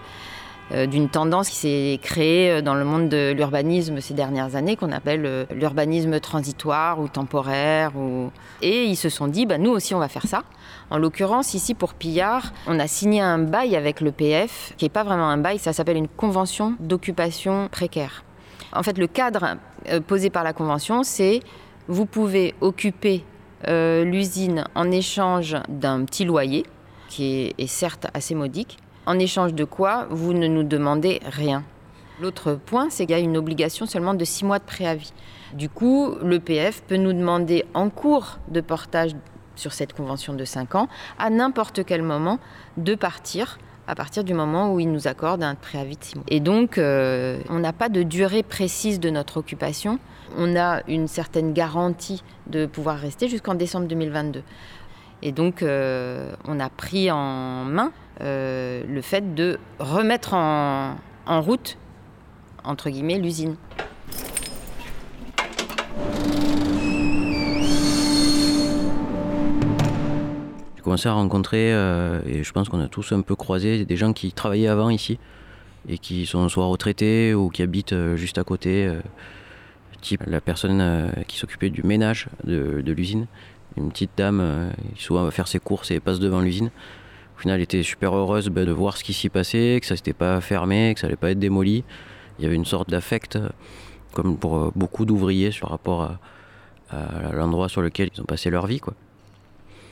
d'une 0.71 1.11
tendance 1.11 1.51
qui 1.51 1.57
s'est 1.57 2.01
créée 2.03 2.51
euh, 2.51 2.63
dans 2.63 2.75
le 2.75 2.85
monde 2.85 3.09
de 3.09 3.33
l'urbanisme 3.33 4.01
ces 4.01 4.15
dernières 4.15 4.57
années, 4.57 4.77
qu'on 4.77 4.93
appelle 4.93 5.27
euh, 5.27 5.45
l'urbanisme 5.55 6.19
transitoire 6.21 7.01
ou 7.01 7.09
temporaire. 7.09 7.93
Et 8.63 8.85
ils 8.85 8.97
se 8.97 9.09
sont 9.09 9.29
dit, 9.29 9.45
bah, 9.45 9.59
nous 9.59 9.71
aussi 9.71 9.95
on 9.95 9.99
va 9.99 10.09
faire 10.09 10.27
ça. 10.27 10.43
En 10.91 10.99
l'occurrence, 10.99 11.55
ici 11.55 11.75
pour 11.75 11.95
Pillard, 11.95 12.53
on 12.67 12.79
a 12.79 12.87
signé 12.87 13.21
un 13.21 13.39
bail 13.39 13.77
avec 13.77 14.01
le 14.01 14.11
PF, 14.11 14.73
qui 14.77 14.87
n'est 14.87 14.91
pas 14.91 15.05
vraiment 15.05 15.29
un 15.29 15.39
bail, 15.39 15.59
ça 15.59 15.73
s'appelle 15.73 15.97
une 15.97 16.09
convention 16.09 16.75
d'occupation 16.81 17.69
précaire. 17.71 18.25
En 18.73 18.83
fait, 18.83 18.99
le 18.99 19.07
cadre 19.07 19.57
posé 20.07 20.31
par 20.31 20.45
la 20.45 20.53
convention, 20.53 21.03
c'est 21.03 21.41
vous 21.89 22.07
pouvez 22.07 22.55
occuper 22.61 23.25
l'usine 23.67 24.65
en 24.75 24.91
échange 24.91 25.57
d'un 25.69 26.05
petit 26.05 26.25
loyer, 26.25 26.65
qui 27.09 27.55
est 27.57 27.67
certes 27.67 28.09
assez 28.13 28.35
modique, 28.35 28.79
en 29.07 29.19
échange 29.19 29.55
de 29.55 29.65
quoi 29.65 30.07
vous 30.11 30.33
ne 30.33 30.47
nous 30.47 30.63
demandez 30.63 31.21
rien. 31.25 31.65
L'autre 32.21 32.55
point, 32.55 32.91
c'est 32.91 33.07
qu'il 33.07 33.17
y 33.17 33.19
a 33.19 33.23
une 33.23 33.37
obligation 33.37 33.87
seulement 33.87 34.15
de 34.15 34.25
six 34.25 34.45
mois 34.45 34.59
de 34.59 34.65
préavis. 34.65 35.13
Du 35.53 35.69
coup, 35.69 36.15
l'EPF 36.23 36.83
peut 36.83 36.97
nous 36.97 37.13
demander 37.13 37.65
en 37.75 37.91
cours 37.91 38.39
de 38.49 38.61
portage 38.61 39.13
sur 39.57 39.73
cette 39.73 39.93
convention 39.93 40.35
de 40.35 40.45
5 40.45 40.75
ans, 40.75 40.89
à 41.19 41.31
n'importe 41.31 41.85
quel 41.85 42.03
moment, 42.03 42.39
de 42.77 42.95
partir 42.95 43.59
à 43.87 43.95
partir 43.95 44.25
du 44.25 44.33
moment 44.33 44.73
où 44.73 44.81
il 44.81 44.91
nous 44.91 45.09
accorde 45.09 45.43
un 45.43 45.55
préavis 45.55 45.97
de 45.97 46.05
6 46.05 46.15
mois. 46.17 46.25
Et 46.29 46.41
donc, 46.41 46.79
euh, 46.79 47.39
on 47.51 47.59
n'a 47.59 47.73
pas 47.73 47.89
de 47.89 48.03
durée 48.03 48.43
précise 48.43 48.99
de 48.99 49.11
notre 49.11 49.37
occupation. 49.37 49.99
On 50.39 50.57
a 50.57 50.81
une 50.89 51.07
certaine 51.07 51.53
garantie 51.53 52.23
de 52.47 52.65
pouvoir 52.65 52.97
rester 52.97 53.29
jusqu'en 53.29 53.55
décembre 53.55 53.87
2022. 53.87 54.43
Et 55.23 55.33
donc, 55.33 55.63
euh, 55.63 56.35
on 56.47 56.61
a 56.61 56.71
pris 56.71 57.11
en 57.11 57.65
main 57.65 57.93
le 58.21 59.01
fait 59.03 59.35
de 59.35 59.59
remettre 59.79 60.35
en, 60.35 60.97
route, 61.27 61.79
entre 62.65 62.91
guillemets, 62.91 63.19
l'usine. 63.19 63.57
J'ai 70.77 70.83
commencé 70.83 71.09
à 71.09 71.13
rencontrer, 71.13 71.73
euh, 71.73 72.21
et 72.27 72.45
je 72.45 72.53
pense 72.53 72.69
qu'on 72.69 72.81
a 72.81 72.89
tous 72.89 73.13
un 73.13 73.23
peu 73.23 73.35
croisé, 73.35 73.85
des 73.85 73.97
gens 73.97 74.13
qui 74.13 74.33
travaillaient 74.33 74.69
avant 74.69 74.91
ici 74.91 75.19
et 75.89 75.99
qui 75.99 76.25
sont 76.25 76.49
soit 76.49 76.67
retraités 76.67 77.35
ou 77.35 77.51
qui 77.51 77.63
habitent 77.63 77.93
euh, 77.93 78.17
juste 78.17 78.39
à 78.39 78.45
côté. 78.45 78.91
type 80.01 80.23
la 80.27 80.41
personne 80.41 81.11
qui 81.27 81.39
s'occupait 81.39 81.71
du 81.71 81.83
ménage 81.83 82.29
de, 82.45 82.83
de 82.83 82.93
l'usine, 82.93 83.27
une 83.79 83.91
petite 83.91 84.11
dame 84.19 84.71
qui 84.97 85.03
souvent 85.03 85.25
va 85.25 85.31
faire 85.31 85.49
ses 85.49 85.59
courses 85.59 85.91
et 85.91 85.99
passe 85.99 86.21
devant 86.21 86.43
l'usine. 86.43 86.71
Final, 87.45 87.61
était 87.61 87.83
super 87.83 88.17
heureuse 88.17 88.49
bah, 88.49 88.65
de 88.65 88.73
voir 88.73 88.97
ce 88.97 89.05
qui 89.05 89.13
s'y 89.13 89.29
passait, 89.29 89.77
que 89.79 89.87
ça 89.87 89.97
s'était 89.97 90.15
pas 90.15 90.41
fermé, 90.41 90.95
que 90.95 91.01
ça 91.01 91.09
allait 91.09 91.15
pas 91.15 91.31
être 91.31 91.39
démoli. 91.39 91.85
Il 92.39 92.43
y 92.43 92.47
avait 92.47 92.55
une 92.55 92.65
sorte 92.65 92.89
d'affect, 92.89 93.39
comme 94.15 94.39
pour 94.39 94.57
euh, 94.57 94.73
beaucoup 94.75 95.05
d'ouvriers, 95.05 95.51
sur 95.51 95.69
rapport 95.69 96.05
à, 96.05 96.19
l'endroit 97.35 97.69
sur 97.69 97.83
lequel 97.83 98.09
ils 98.15 98.23
ont 98.23 98.25
passé 98.25 98.49
leur 98.49 98.67
vie. 98.67 98.81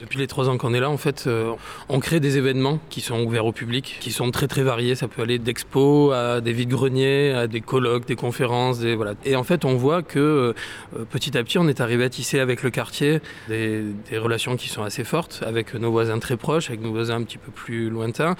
Depuis 0.03 0.19
les 0.19 0.27
trois 0.27 0.49
ans 0.49 0.59
qu'on 0.59 0.75
est 0.75 0.81
là, 0.81 0.91
en 0.91 0.97
fait, 0.97 1.29
euh, 1.29 1.55
on 1.89 2.01
crée 2.01 2.19
des 2.19 2.37
événements 2.37 2.81
qui 2.91 3.01
sont 3.01 3.23
ouverts 3.23 3.47
au 3.47 3.53
public, 3.53 3.99
qui 4.01 4.11
sont 4.11 4.33
très 4.33 4.49
très 4.49 4.65
variés. 4.65 4.97
Ça 4.97 5.07
peut 5.07 5.23
aller 5.23 5.39
d'expos 5.39 6.13
à 6.13 6.41
des 6.41 6.53
vides-greniers, 6.53 7.33
à 7.33 7.47
des 7.47 7.61
colloques, 7.61 8.05
des 8.05 8.17
conférences, 8.17 8.81
des, 8.81 8.97
voilà. 8.97 9.15
Et 9.25 9.37
en 9.37 9.45
fait, 9.45 9.65
on 9.65 9.77
voit 9.77 10.03
que 10.03 10.19
euh, 10.19 11.05
petit 11.11 11.39
à 11.39 11.45
petit, 11.45 11.59
on 11.59 11.69
est 11.69 11.81
arrivé 11.81 12.03
à 12.03 12.09
tisser 12.09 12.41
avec 12.41 12.65
le 12.65 12.71
quartier 12.71 13.21
des, 13.49 13.95
relations 14.19 14.57
qui 14.57 14.69
sont 14.69 14.83
assez 14.83 15.05
fortes, 15.05 15.45
avec 15.47 15.73
nos 15.75 15.93
voisins 15.93 16.19
très 16.19 16.37
proches, 16.37 16.69
avec 16.69 16.83
nos 16.83 16.91
voisins 16.91 17.17
un 17.17 17.23
petit 17.23 17.39
peu 17.39 17.53
plus 17.53 17.89
lointains. 17.89 18.35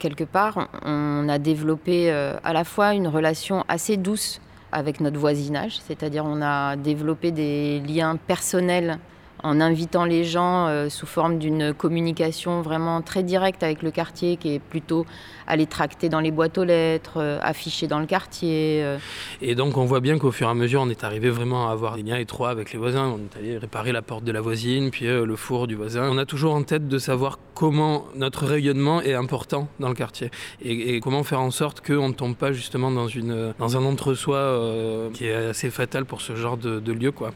Quelque 0.00 0.24
part, 0.24 0.68
on 0.84 1.28
a 1.28 1.38
développé 1.38 2.10
euh, 2.10 2.36
à 2.42 2.52
la 2.52 2.64
fois 2.64 2.94
une 2.94 3.06
relation 3.06 3.64
assez 3.68 3.96
douce 3.96 4.40
avec 4.72 4.98
notre 4.98 5.18
voisinage, 5.18 5.78
c'est-à-dire 5.86 6.24
on 6.24 6.42
a 6.42 6.74
développé 6.74 7.30
des 7.30 7.78
liens 7.80 8.16
personnels 8.16 8.98
en 9.42 9.60
invitant 9.60 10.04
les 10.04 10.24
gens 10.24 10.66
euh, 10.66 10.88
sous 10.88 11.06
forme 11.06 11.38
d'une 11.38 11.72
communication 11.72 12.62
vraiment 12.62 13.02
très 13.02 13.22
directe 13.22 13.62
avec 13.62 13.82
le 13.82 13.90
quartier, 13.90 14.36
qui 14.36 14.54
est 14.54 14.58
plutôt 14.58 15.06
aller 15.46 15.66
tracter 15.66 16.08
dans 16.08 16.20
les 16.20 16.30
boîtes 16.30 16.58
aux 16.58 16.64
lettres, 16.64 17.18
euh, 17.18 17.38
afficher 17.42 17.86
dans 17.86 18.00
le 18.00 18.06
quartier. 18.06 18.82
Euh. 18.82 18.98
Et 19.40 19.54
donc 19.54 19.76
on 19.76 19.84
voit 19.84 20.00
bien 20.00 20.18
qu'au 20.18 20.32
fur 20.32 20.48
et 20.48 20.50
à 20.50 20.54
mesure, 20.54 20.82
on 20.82 20.90
est 20.90 21.04
arrivé 21.04 21.30
vraiment 21.30 21.68
à 21.68 21.72
avoir 21.72 21.96
des 21.96 22.02
liens 22.02 22.18
étroits 22.18 22.50
avec 22.50 22.72
les 22.72 22.78
voisins. 22.78 23.06
On 23.06 23.18
est 23.18 23.38
allé 23.38 23.58
réparer 23.58 23.92
la 23.92 24.02
porte 24.02 24.24
de 24.24 24.32
la 24.32 24.40
voisine, 24.40 24.90
puis 24.90 25.06
le 25.06 25.36
four 25.36 25.66
du 25.66 25.74
voisin. 25.74 26.08
On 26.10 26.18
a 26.18 26.24
toujours 26.24 26.54
en 26.54 26.62
tête 26.62 26.88
de 26.88 26.98
savoir 26.98 27.38
comment 27.54 28.06
notre 28.14 28.44
rayonnement 28.44 29.00
est 29.02 29.14
important 29.14 29.68
dans 29.80 29.88
le 29.88 29.94
quartier 29.94 30.30
et, 30.62 31.00
comment 31.00 31.22
faire 31.22 31.40
en 31.40 31.50
sorte 31.50 31.84
qu'on 31.84 32.08
ne 32.08 32.14
tombe 32.14 32.36
pas 32.36 32.52
justement 32.52 32.90
dans 32.90 33.76
un 33.76 33.84
entre-soi 33.84 35.10
qui 35.14 35.26
est 35.26 35.34
assez 35.34 35.70
fatal 35.70 36.04
pour 36.04 36.20
ce 36.20 36.36
genre 36.36 36.56
de, 36.56 36.80
de 36.80 36.92
lieu. 36.92 37.12
quoi 37.12 37.32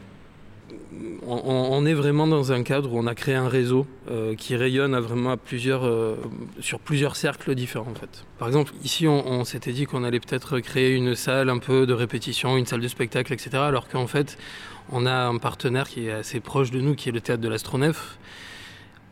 on, 1.27 1.85
est 1.85 1.93
vraiment 1.93 2.27
dans 2.27 2.51
un 2.51 2.63
cadre 2.63 2.93
où 2.93 2.99
on 2.99 3.07
a 3.07 3.15
créé 3.15 3.35
un 3.35 3.47
réseau 3.47 3.85
euh, 4.09 4.35
qui 4.35 4.55
rayonne 4.55 4.97
vraiment 4.99 5.37
plusieurs, 5.37 5.85
euh, 5.85 6.15
sur 6.59 6.79
plusieurs 6.79 7.15
cercles 7.15 7.55
différents 7.55 7.91
en 7.91 7.95
fait. 7.95 8.25
Par 8.39 8.47
exemple, 8.47 8.73
ici 8.83 9.07
on, 9.07 9.43
s'était 9.45 9.71
dit 9.71 9.85
qu'on 9.85 10.03
allait 10.03 10.19
peut-être 10.19 10.59
créer 10.59 10.93
une 10.93 11.15
salle 11.15 11.49
un 11.49 11.59
peu 11.59 11.85
de 11.85 11.93
répétition, 11.93 12.57
une 12.57 12.65
salle 12.65 12.81
de 12.81 12.87
spectacle, 12.87 13.33
etc. 13.33 13.51
Alors 13.55 13.87
qu'en 13.87 14.07
fait, 14.07 14.37
on 14.91 15.05
a 15.05 15.13
un 15.13 15.37
partenaire 15.37 15.87
qui 15.87 16.07
est 16.07 16.11
assez 16.11 16.39
proche 16.39 16.71
de 16.71 16.81
nous, 16.81 16.95
qui 16.95 17.09
est 17.09 17.13
le 17.13 17.21
théâtre 17.21 17.41
de 17.41 17.49
l'Astronef 17.49 18.17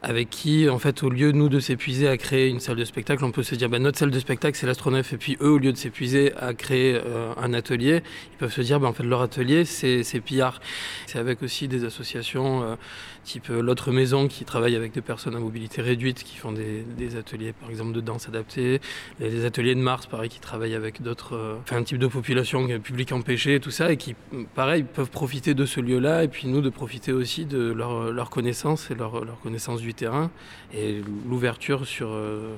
avec 0.04 0.32
qui, 0.32 0.68
en 0.68 0.80
fait, 0.80 1.04
au 1.04 1.10
lieu, 1.10 1.32
nous, 1.32 1.48
de 1.48 1.60
s'épuiser 1.60 2.08
à 2.08 2.18
créer 2.18 2.50
une 2.50 2.60
salle 2.60 2.78
de 2.78 2.86
spectacle, 2.86 3.24
on 3.24 3.32
peut 3.32 3.44
se 3.44 3.54
dire, 3.54 3.70
bah, 3.70 3.78
notre 3.78 4.00
salle 4.00 4.10
de 4.10 4.20
spectacle, 4.20 4.58
c'est 4.58 4.66
l'astronef, 4.66 5.14
et 5.14 5.18
puis 5.18 5.38
eux, 5.42 5.52
au 5.52 5.58
lieu 5.60 5.72
de 5.72 5.78
s'épuiser 5.78 6.34
à 6.38 6.56
créer 6.56 6.96
euh, 6.96 7.34
un 7.38 7.54
atelier, 7.54 8.02
ils 8.34 8.38
peuvent 8.38 8.54
se 8.54 8.62
dire, 8.62 8.80
bah, 8.80 8.88
en 8.88 8.94
fait, 8.94 9.04
leur 9.04 9.22
atelier, 9.22 9.64
c'est 9.64 10.04
Pillard. 10.26 10.60
C'est 11.06 11.20
avec 11.20 11.44
aussi 11.44 11.68
des 11.68 11.86
associations 11.86 12.64
euh, 12.64 12.76
type 13.24 13.50
euh, 13.50 13.62
l'autre 13.62 13.92
maison 13.92 14.28
qui 14.28 14.46
travaille 14.46 14.76
avec 14.76 14.92
des 14.94 15.02
personnes 15.02 15.36
à 15.36 15.40
mobilité 15.40 15.82
réduite, 15.82 16.24
qui 16.24 16.38
font 16.38 16.52
des, 16.52 17.16
ateliers, 17.16 17.54
par 17.54 17.70
exemple, 17.70 17.94
de 17.94 18.02
danse 18.02 18.28
adaptée, 18.28 18.82
les 19.20 19.46
ateliers 19.46 19.76
de 19.76 19.82
Mars, 19.82 20.06
pareil, 20.08 20.30
qui 20.30 20.40
travaillent 20.40 20.76
avec 20.76 21.02
d'autres, 21.02 21.58
enfin, 21.62 21.78
un 21.78 21.84
type 21.84 21.98
de 21.98 22.08
population 22.08 22.68
publique 22.80 23.12
empêchée, 23.12 23.60
tout 23.60 23.72
ça, 23.72 23.92
et 23.92 23.98
qui, 23.98 24.16
pareil, 24.56 24.84
peuvent 24.84 25.10
profiter 25.10 25.54
de 25.54 25.66
ce 25.66 25.82
lieu-là, 25.82 26.24
et 26.24 26.28
puis 26.28 26.48
nous, 26.48 26.62
de 26.62 26.70
profiter 26.70 27.12
aussi 27.12 27.46
de 27.46 27.72
leur, 27.72 28.12
leur 28.12 28.30
connaissance 28.30 28.92
et 28.92 28.96
leur, 28.96 29.24
leur 29.26 29.40
connaissance 29.40 29.82
du 29.82 29.94
terrain 29.94 30.32
et 30.74 31.02
l'ouverture 31.30 31.86
sur, 31.86 32.10
euh, 32.12 32.56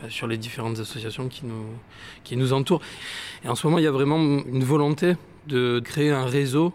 bah, 0.00 0.08
sur, 0.08 0.26
les 0.26 0.36
différentes 0.36 0.78
associations 0.80 1.28
qui 1.28 1.46
nous, 1.46 1.66
qui 2.24 2.36
nous 2.36 2.52
entourent. 2.52 2.82
Et 3.44 3.48
en 3.48 3.54
ce 3.54 3.66
moment, 3.66 3.78
il 3.78 3.84
y 3.84 3.88
a 3.88 3.92
vraiment 3.92 4.18
une 4.18 4.64
volonté 4.64 5.14
de 5.46 5.80
créer 5.80 6.10
un 6.10 6.24
réseau 6.24 6.72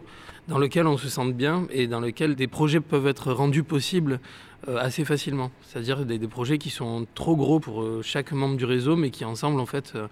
dans 0.50 0.58
lequel 0.58 0.88
on 0.88 0.98
se 0.98 1.08
sente 1.08 1.34
bien 1.34 1.68
et 1.70 1.88
dans 1.88 2.00
lequel 2.00 2.36
des 2.36 2.48
projets 2.48 2.80
peuvent 2.80 3.08
être 3.08 3.32
rendus 3.32 3.64
possibles 3.64 4.20
euh, 4.68 4.78
assez 4.78 5.06
facilement. 5.06 5.52
C'est-à-dire 5.62 6.06
des, 6.06 6.20
projets 6.28 6.58
qui 6.58 6.72
sont 6.72 7.08
trop 7.14 7.36
gros 7.36 7.60
pour 7.60 7.82
euh, 7.82 8.02
chaque 8.04 8.32
membre 8.32 8.58
du 8.58 8.66
réseau, 8.66 8.96
mais 8.96 9.12
qui 9.12 9.24
ensemble 9.24 9.60
en 9.60 9.66
fait 9.68 9.94
euh, 9.96 10.08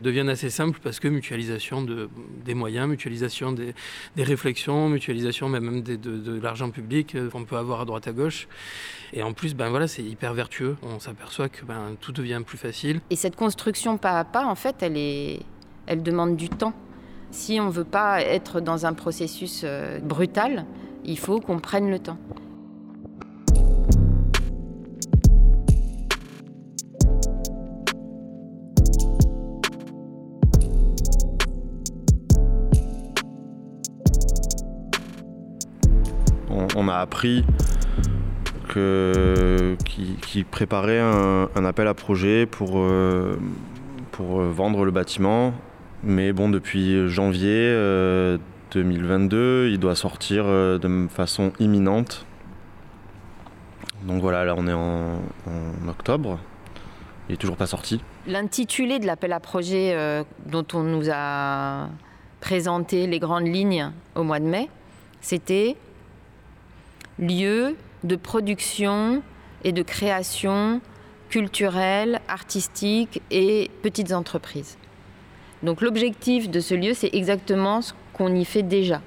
deviennent 0.00 0.30
assez 0.30 0.50
simples 0.50 0.80
parce 0.82 0.98
que 0.98 1.08
mutualisation 1.08 1.82
de, 1.82 2.08
des 2.44 2.54
moyens, 2.54 2.88
mutualisation 2.88 3.52
des, 3.52 3.74
réflexions, 4.16 4.88
mutualisation 4.88 5.48
même 5.48 5.82
de, 5.82 6.40
l'argent 6.40 6.70
public 6.70 7.16
qu'on 7.30 7.44
peut 7.44 7.56
avoir 7.56 7.82
à 7.82 7.84
droite 7.84 8.08
à 8.08 8.12
gauche. 8.12 8.48
Et 9.12 9.22
en 9.22 9.34
plus, 9.34 9.54
ben 9.54 9.68
voilà, 9.68 9.86
c'est 9.86 10.02
hyper 10.02 10.32
vertueux. 10.32 10.76
On 10.82 10.98
s'aperçoit 10.98 11.50
que 11.50 11.64
ben, 11.66 11.96
tout 12.00 12.12
devient 12.12 12.40
plus 12.44 12.58
facile. 12.58 13.00
Et 13.10 13.16
cette 13.16 13.36
construction 13.36 13.98
pas 13.98 14.18
à 14.18 14.24
pas, 14.24 14.46
en 14.46 14.54
fait, 14.54 14.76
elle, 14.80 14.96
est, 14.96 15.40
elle 15.86 16.02
demande 16.02 16.36
du 16.36 16.48
temps. 16.48 16.72
Si 17.32 17.58
on 17.58 17.66
ne 17.66 17.70
veut 17.70 17.84
pas 17.84 18.20
être 18.20 18.60
dans 18.60 18.84
un 18.84 18.92
processus 18.92 19.62
euh, 19.64 19.98
brutal, 20.00 20.66
il 21.02 21.18
faut 21.18 21.40
qu'on 21.40 21.58
prenne 21.58 21.90
le 21.90 21.98
temps. 21.98 22.18
on 36.74 36.88
a 36.88 36.96
appris 36.96 37.44
qu'il 38.68 40.44
préparait 40.50 41.00
un, 41.00 41.64
appel 41.64 41.86
à 41.86 41.94
projet 41.94 42.46
pour 42.46 42.78
euh, 42.78 43.36
vendre 44.18 44.84
le 44.84 44.90
bâtiment 44.90 45.52
mais 46.04 46.32
bon, 46.32 46.48
depuis 46.48 47.08
janvier 47.08 47.72
2022, 48.72 49.68
il 49.70 49.78
doit 49.78 49.94
sortir 49.94 50.46
de 50.46 51.06
façon 51.08 51.52
imminente. 51.60 52.26
Donc 54.04 54.20
voilà, 54.20 54.44
là 54.44 54.54
on 54.56 54.66
est 54.66 54.72
en, 54.72 55.20
octobre. 55.88 56.38
Il 57.28 57.32
n'est 57.32 57.36
toujours 57.36 57.56
pas 57.56 57.66
sorti. 57.66 58.00
L'intitulé 58.26 58.98
de 58.98 59.06
l'appel 59.06 59.32
à 59.32 59.40
projet 59.40 59.92
euh, 59.94 60.24
dont 60.46 60.66
on 60.74 60.82
nous 60.82 61.08
a 61.10 61.88
présenté 62.40 63.06
les 63.06 63.20
grandes 63.20 63.46
lignes 63.46 63.92
au 64.16 64.24
mois 64.24 64.40
de 64.40 64.44
mai, 64.44 64.68
c'était 65.20 65.76
lieu 67.18 67.76
de 68.02 68.16
production 68.16 69.22
et 69.62 69.72
de 69.72 69.82
création 69.82 70.80
culturelle, 71.28 72.20
artistique 72.26 73.22
et 73.30 73.70
petites 73.82 74.12
entreprises. 74.12 74.76
Donc 75.62 75.80
l'objectif 75.80 76.50
de 76.50 76.58
ce 76.60 76.74
lieu, 76.74 76.92
c'est 76.92 77.10
exactement 77.12 77.82
ce 77.82 77.92
qu'on 78.12 78.34
y 78.34 78.44
fait 78.44 78.62
déjà. 78.62 79.00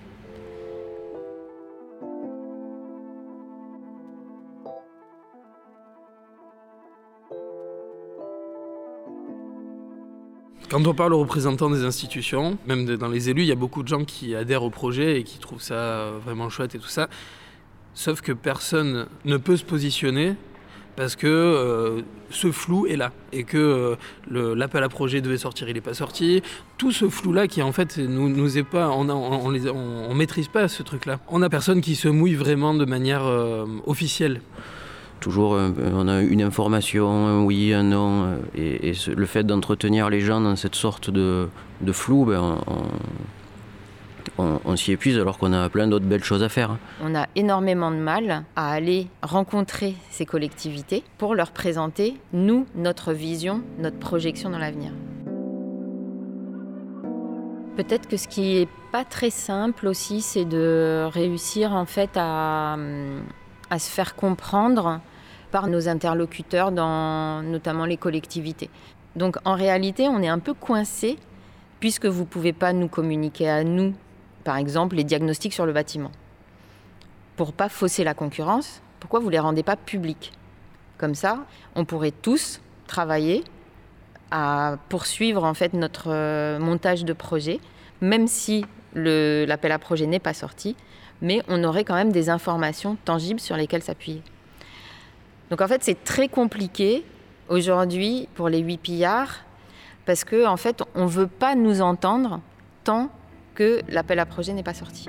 Quand 10.69 10.87
on 10.87 10.93
parle 10.93 11.13
aux 11.13 11.19
représentants 11.19 11.69
des 11.69 11.83
institutions, 11.83 12.57
même 12.67 12.85
dans 12.97 13.07
les 13.07 13.29
élus, 13.29 13.43
il 13.43 13.47
y 13.47 13.51
a 13.51 13.55
beaucoup 13.55 13.83
de 13.83 13.87
gens 13.87 14.03
qui 14.03 14.35
adhèrent 14.35 14.63
au 14.63 14.69
projet 14.69 15.19
et 15.19 15.23
qui 15.23 15.39
trouvent 15.39 15.61
ça 15.61 16.11
vraiment 16.25 16.49
chouette 16.49 16.75
et 16.75 16.79
tout 16.79 16.87
ça. 16.87 17.07
Sauf 17.93 18.21
que 18.21 18.31
personne 18.31 19.07
ne 19.23 19.37
peut 19.37 19.55
se 19.55 19.63
positionner 19.63 20.35
parce 20.95 21.15
que 21.15 21.27
euh, 21.27 22.01
ce 22.29 22.51
flou 22.51 22.87
est 22.87 22.95
là 22.95 23.11
et 23.33 23.43
que 23.43 23.97
euh, 24.31 24.55
l'appel 24.55 24.83
à 24.83 24.89
projet 24.89 25.21
devait 25.21 25.37
sortir, 25.37 25.67
il 25.69 25.75
n'est 25.75 25.81
pas 25.81 25.93
sorti. 25.93 26.41
Tout 26.77 26.91
ce 26.91 27.09
flou-là 27.09 27.47
qui 27.47 27.61
en 27.61 27.71
fait 27.71 27.97
nous, 27.97 28.63
pas, 28.63 28.89
on, 28.89 29.09
on, 29.09 30.15
maîtrise 30.15 30.47
pas 30.47 30.67
ce 30.67 30.83
truc-là. 30.83 31.19
On 31.27 31.41
a 31.41 31.49
personne 31.49 31.81
qui 31.81 31.95
se 31.95 32.07
mouille 32.07 32.35
vraiment 32.35 32.73
de 32.73 32.85
manière 32.85 33.25
euh, 33.25 33.65
officielle 33.85 34.41
toujours 35.21 35.57
on 35.79 36.07
a 36.07 36.21
une 36.21 36.43
information, 36.43 37.09
un 37.09 37.41
oui, 37.41 37.73
un 37.73 37.81
non, 37.83 38.37
et, 38.53 38.91
le 39.07 39.25
fait 39.25 39.43
d'entretenir 39.43 40.11
les 40.11 40.19
gens 40.19 40.39
dans 40.39 40.55
cette 40.55 40.75
sorte 40.75 41.09
de, 41.09 41.47
flou, 41.93 42.25
ben, 42.25 42.59
on, 42.67 42.83
s'y 44.75 44.91
épuise 44.91 45.17
alors 45.17 45.37
qu'on 45.37 45.53
a 45.53 45.69
plein 45.69 45.87
d'autres 45.87 46.05
belles 46.05 46.23
choses 46.23 46.43
à 46.43 46.49
faire. 46.49 46.77
On 47.01 47.15
a 47.15 47.27
énormément 47.35 47.91
de 47.91 47.97
mal 47.97 48.43
à 48.55 48.71
aller 48.71 49.07
rencontrer 49.21 49.95
ces 50.09 50.25
collectivités 50.25 51.03
pour 51.17 51.35
leur 51.35 51.51
présenter, 51.51 52.17
nous, 52.33 52.65
notre 52.75 53.13
vision, 53.13 53.61
notre 53.79 53.97
projection 53.99 54.49
dans 54.49 54.57
l'avenir. 54.57 54.91
Peut-être 57.75 58.07
que 58.07 58.15
ce 58.15 58.27
qui 58.27 58.57
est 58.57 58.69
pas 58.91 59.03
très 59.03 59.29
simple 59.29 59.87
aussi, 59.87 60.21
c'est 60.21 60.45
de 60.45 61.07
réussir 61.11 61.73
en 61.73 61.85
fait 61.85 62.11
à, 62.15 62.77
à 63.69 63.79
se 63.79 63.89
faire 63.89 64.15
comprendre 64.15 65.01
par 65.51 65.67
nos 65.67 65.87
interlocuteurs 65.89 66.71
dans 66.71 67.41
notamment 67.43 67.85
les 67.85 67.97
collectivités. 67.97 68.69
Donc 69.15 69.37
en 69.45 69.55
réalité, 69.55 70.07
on 70.07 70.21
est 70.21 70.27
un 70.27 70.39
peu 70.39 70.53
coincé 70.53 71.17
puisque 71.79 72.05
vous 72.05 72.21
ne 72.21 72.27
pouvez 72.27 72.53
pas 72.53 72.73
nous 72.73 72.87
communiquer 72.87 73.49
à 73.49 73.63
nous, 73.63 73.93
par 74.45 74.57
exemple, 74.57 74.95
les 74.95 75.03
diagnostics 75.03 75.53
sur 75.53 75.65
le 75.65 75.73
bâtiment. 75.73 76.11
Pour 77.35 77.51
pas 77.51 77.67
fausser 77.67 78.05
la 78.05 78.13
concurrence, 78.13 78.81
pourquoi 79.01 79.19
vous 79.19 79.25
ne 79.25 79.31
les 79.31 79.39
rendez 79.39 79.63
pas 79.63 79.75
publics? 79.75 80.31
Comme 80.97 81.15
ça, 81.15 81.45
on 81.75 81.83
pourrait 81.83 82.11
tous 82.11 82.61
travailler 82.87 83.43
à 84.31 84.77
poursuivre 84.87 85.43
en 85.43 85.53
fait 85.53 85.73
notre 85.73 86.11
euh, 86.11 86.59
montage 86.59 87.03
de 87.03 87.11
projet, 87.11 87.59
même 88.01 88.27
si 88.27 88.65
l'appel 88.93 89.71
à 89.71 89.79
projet 89.79 90.05
n'est 90.05 90.19
pas 90.19 90.33
sorti, 90.33 90.77
mais 91.21 91.41
on 91.49 91.63
aurait 91.63 91.83
quand 91.83 91.95
même 91.95 92.11
des 92.11 92.29
informations 92.29 92.97
tangibles 93.03 93.39
sur 93.39 93.57
lesquelles 93.57 93.83
s'appuyer. 93.83 94.21
Donc 95.49 95.59
en 95.59 95.67
fait, 95.67 95.83
c'est 95.83 96.03
très 96.03 96.29
compliqué 96.29 97.03
aujourd'hui 97.49 98.29
pour 98.35 98.47
les 98.47 98.59
8 98.59 98.77
pillards 98.77 99.39
parce 100.05 100.23
qu'en 100.23 100.53
en 100.53 100.57
fait, 100.57 100.83
on 100.93 101.07
veut 101.07 101.27
pas 101.27 101.55
nous 101.55 101.81
entendre 101.81 102.41
tant 102.83 103.09
que 103.55 103.81
l'appel 103.89 104.19
à 104.19 104.25
projet 104.25 104.53
n'est 104.53 104.63
pas 104.63 104.73
sorti. 104.73 105.07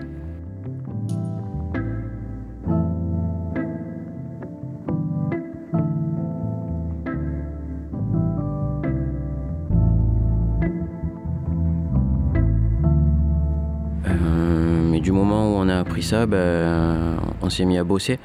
Euh, 14.08 15.00
du 15.00 15.12
moment 15.12 15.52
où 15.52 15.56
on 15.56 15.68
a 15.68 15.78
appris 15.78 16.02
ça, 16.02 16.26
ben, 16.26 17.18
on 17.42 17.50
s'est 17.50 17.64
mis 17.64 17.76
à 17.76 17.84
bosser 17.84 18.18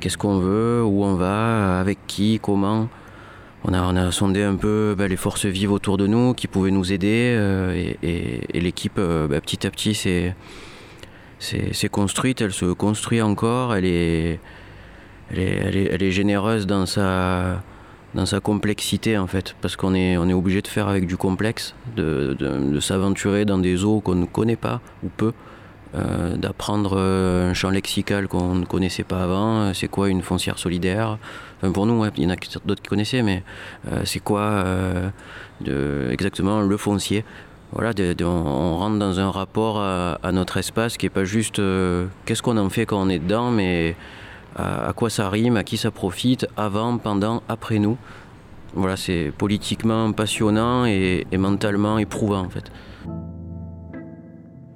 qu'est-ce 0.00 0.18
qu'on 0.18 0.38
veut, 0.38 0.82
où 0.84 1.04
on 1.04 1.14
va, 1.14 1.80
avec 1.80 1.98
qui, 2.06 2.38
comment? 2.40 2.88
On 3.64 3.72
a, 3.72 3.82
on 3.82 3.96
a 3.96 4.12
sondé 4.12 4.42
un 4.42 4.54
peu 4.54 4.94
bah, 4.96 5.08
les 5.08 5.16
forces 5.16 5.46
vives 5.46 5.72
autour 5.72 5.96
de 5.96 6.06
nous 6.06 6.32
qui 6.34 6.46
pouvaient 6.46 6.70
nous 6.70 6.92
aider 6.92 7.34
euh, 7.36 7.92
et, 8.02 8.60
l'équipe 8.60 8.98
euh, 8.98 9.26
bah, 9.26 9.40
petit 9.40 9.66
à 9.66 9.70
petit 9.70 9.94
s'est, 9.94 10.34
construite, 11.90 12.40
elle 12.40 12.52
se 12.52 12.66
construit 12.66 13.20
encore, 13.20 13.74
elle 13.74 13.84
est, 13.84 14.40
généreuse 16.10 16.66
dans 16.66 16.86
sa, 16.86 17.60
complexité 18.42 19.18
en 19.18 19.26
fait, 19.26 19.56
parce 19.60 19.74
qu'on 19.74 19.94
est, 19.94 20.16
obligé 20.16 20.62
de 20.62 20.68
faire 20.68 20.86
avec 20.86 21.06
du 21.06 21.16
complexe, 21.16 21.74
de, 21.96 22.36
de 22.38 22.80
s'aventurer 22.80 23.44
dans 23.44 23.58
des 23.58 23.84
eaux 23.84 24.00
qu'on 24.00 24.14
ne 24.14 24.26
connaît 24.26 24.56
pas 24.56 24.80
ou 25.02 25.08
peu. 25.08 25.32
Euh, 25.94 26.36
d'apprendre 26.36 26.98
euh, 26.98 27.50
un 27.50 27.54
champ 27.54 27.70
lexical 27.70 28.28
qu'on 28.28 28.54
ne 28.54 28.66
connaissait 28.66 29.04
pas 29.04 29.24
avant. 29.24 29.60
Euh, 29.60 29.72
c'est 29.72 29.88
quoi 29.88 30.10
une 30.10 30.20
foncière 30.20 30.58
solidaire? 30.58 31.16
Pour 31.72 31.86
nous, 31.86 32.04
il 32.18 32.24
y 32.24 32.26
en 32.26 32.30
a 32.30 32.36
d'autres 32.66 32.82
qui 32.82 32.88
connaissaient, 32.88 33.22
mais 33.22 33.42
c'est 34.04 34.20
quoi 34.20 34.64
exactement 36.08 36.60
le 36.60 36.76
foncier? 36.76 37.24
Voilà, 37.72 37.90
on 38.20 38.76
rentre 38.76 38.98
dans 38.98 39.18
un 39.18 39.32
rapport 39.32 39.80
à, 39.80 40.30
notre 40.30 40.58
espace 40.58 40.96
qui 40.96 41.06
n'est 41.06 41.10
pas 41.10 41.24
juste 41.24 41.60
qu'est-ce 42.26 42.42
qu'on 42.42 42.56
en 42.58 42.68
fait 42.68 42.86
quand 42.86 43.02
on 43.02 43.08
est 43.08 43.18
dedans, 43.18 43.50
mais 43.50 43.96
à, 44.54 44.92
quoi 44.94 45.10
ça 45.10 45.28
rime, 45.30 45.56
à 45.56 45.64
qui 45.64 45.76
ça 45.76 45.90
profite, 45.90 46.46
avant, 46.56 46.96
pendant, 46.96 47.42
après 47.48 47.80
nous. 47.80 47.98
Voilà, 48.74 48.96
c'est 48.96 49.32
politiquement 49.36 50.12
passionnant 50.12 50.84
et 50.84 51.26
mentalement 51.32 51.98
éprouvant 51.98 52.42
en 52.42 52.50
fait. 52.50 52.70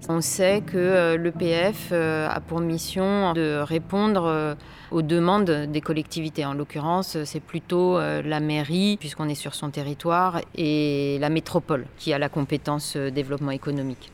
On 0.09 0.21
sait 0.21 0.62
que 0.67 0.77
euh, 0.77 1.17
l'EPF 1.17 1.91
euh, 1.93 2.29
a 2.29 2.41
pour 2.41 2.61
mission 2.61 3.33
de 3.35 3.61
répondre 3.62 4.25
euh, 4.27 4.55
aux 4.91 5.01
demandes 5.01 5.69
des 5.69 5.81
collectivités. 5.81 6.45
En 6.45 6.55
l'occurrence, 6.55 7.23
c'est 7.25 7.41
plutôt 7.41 7.99
la 7.99 8.41
mairie, 8.41 8.97
puisqu'on 8.99 9.29
est 9.29 9.35
sur 9.35 9.55
son 9.55 9.71
territoire, 9.71 10.41
et 10.55 11.19
la 11.21 11.31
métropole 11.31 11.87
qui 11.97 12.12
a 12.12 12.19
la 12.19 12.29
compétence 12.29 12.97
développement 12.97 13.53
économique. 13.53 14.12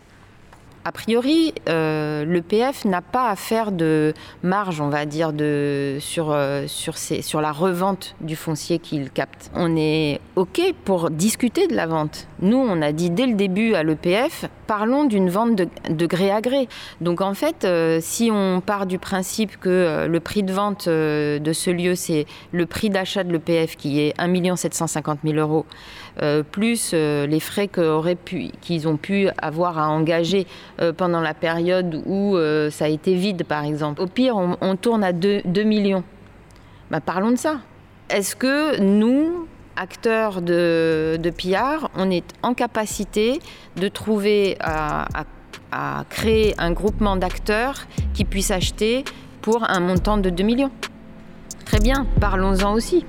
A 0.89 0.93
priori, 0.93 1.53
euh, 1.69 2.25
l'EPF 2.25 2.87
n'a 2.87 3.03
pas 3.03 3.29
à 3.29 3.37
faire 3.37 3.73
de 3.73 4.15
marge, 4.43 4.81
on 4.81 4.89
va 4.89 5.05
dire, 5.05 5.33
sur, 6.01 6.31
euh, 6.31 6.65
sur, 6.67 7.41
la 7.43 7.53
revente 7.53 8.17
du 8.23 8.37
foncier 8.37 8.79
qu'il 8.79 9.11
capte. 9.11 9.51
On 9.55 9.77
est 9.77 10.19
OK 10.37 10.63
pour 10.87 11.11
discuter 11.11 11.67
de 11.67 11.77
la 11.77 11.87
vente. 11.87 12.27
Nous, 12.41 12.57
on 12.57 12.81
a 12.81 12.93
dit 12.93 13.11
dès 13.11 13.27
le 13.27 13.35
début 13.35 13.75
à 13.75 13.83
l'EPF, 13.83 14.47
parlons 14.67 15.05
d'une 15.05 15.29
vente 15.29 15.57
de, 15.57 16.07
gré 16.07 16.31
à 16.31 16.41
gré. 16.41 16.69
Donc 17.03 17.21
en 17.21 17.35
fait, 17.35 17.67
euh, 17.67 17.99
si 18.01 18.31
on 18.33 18.63
part 18.63 18.87
du 18.87 18.99
principe 18.99 19.61
que 19.61 20.07
le 20.09 20.21
prix 20.21 20.43
de 20.43 20.55
vente 20.55 20.89
de 20.89 21.53
ce 21.53 21.71
lieu, 21.71 21.97
c'est 21.97 22.25
le 22.53 22.65
prix 22.65 22.89
d'achat 22.89 23.25
de 23.25 23.33
l'EPF 23.33 23.77
qui 23.77 24.01
est 24.01 24.15
1 24.19 24.57
750 24.57 25.19
000 25.23 25.37
euros, 25.37 25.67
plus 26.43 26.93
euh, 26.95 27.27
les 27.27 27.41
frais 27.41 27.69
qu'ils 28.61 28.89
ont 28.89 28.97
pu 28.97 29.29
avoir 29.41 29.79
à 29.79 29.89
engager 29.89 30.47
euh, 30.81 30.93
pendant 30.93 31.21
la 31.21 31.35
période 31.35 32.03
où 32.07 32.37
ça 32.71 32.87
a 32.87 32.89
été 32.89 33.15
vide, 33.15 33.45
par 33.45 33.65
exemple. 33.65 34.01
Au 34.01 34.07
pire, 34.07 34.37
on, 34.37 34.77
tourne 34.77 35.05
à 35.05 35.13
2, 35.13 35.43
millions. 35.65 36.05
Bah, 36.91 37.01
parlons 37.01 37.31
de 37.31 37.37
ça. 37.37 37.61
Est-ce 38.11 38.37
que 38.37 38.81
nous, 38.81 39.47
acteurs 39.77 40.41
de, 40.41 41.19
de 41.21 41.31
PR, 41.31 41.89
on 41.97 42.11
est 42.11 42.25
en 42.43 42.55
capacité 42.55 43.41
de 43.77 43.89
trouver 43.89 44.57
à, 44.61 45.07
à 45.73 46.05
créer 46.09 46.55
un 46.59 46.73
groupement 46.73 47.17
d'acteurs 47.17 47.87
qui 48.15 48.25
puissent 48.25 48.51
acheter 48.51 49.05
pour 49.43 49.69
un 49.69 49.81
montant 49.81 50.19
de 50.19 50.31
2 50.31 50.43
millions? 50.43 50.71
Très 51.65 51.81
bien, 51.81 52.07
parlons-en 52.21 52.73
aussi. 52.73 53.05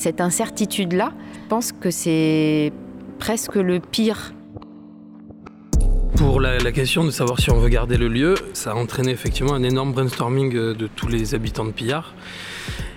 Cette 0.00 0.22
incertitude-là, 0.22 1.12
je 1.34 1.48
pense 1.50 1.72
que 1.72 1.90
c'est 1.90 2.72
presque 3.18 3.56
le 3.56 3.80
pire. 3.80 4.32
Pour 6.16 6.40
la, 6.40 6.72
question 6.72 7.04
de 7.04 7.10
savoir 7.10 7.38
si 7.38 7.50
on 7.50 7.58
veut 7.58 7.68
garder 7.68 7.98
le 7.98 8.08
lieu, 8.08 8.34
ça 8.54 8.70
a 8.70 8.74
entraîné 8.76 9.10
effectivement 9.10 9.52
un 9.52 9.62
énorme 9.62 9.92
brainstorming 9.92 10.56
euh, 10.56 10.72
de 10.72 10.86
tous 10.86 11.06
les 11.06 11.34
habitants 11.34 11.66
de 11.66 11.72
Pillard. 11.72 12.14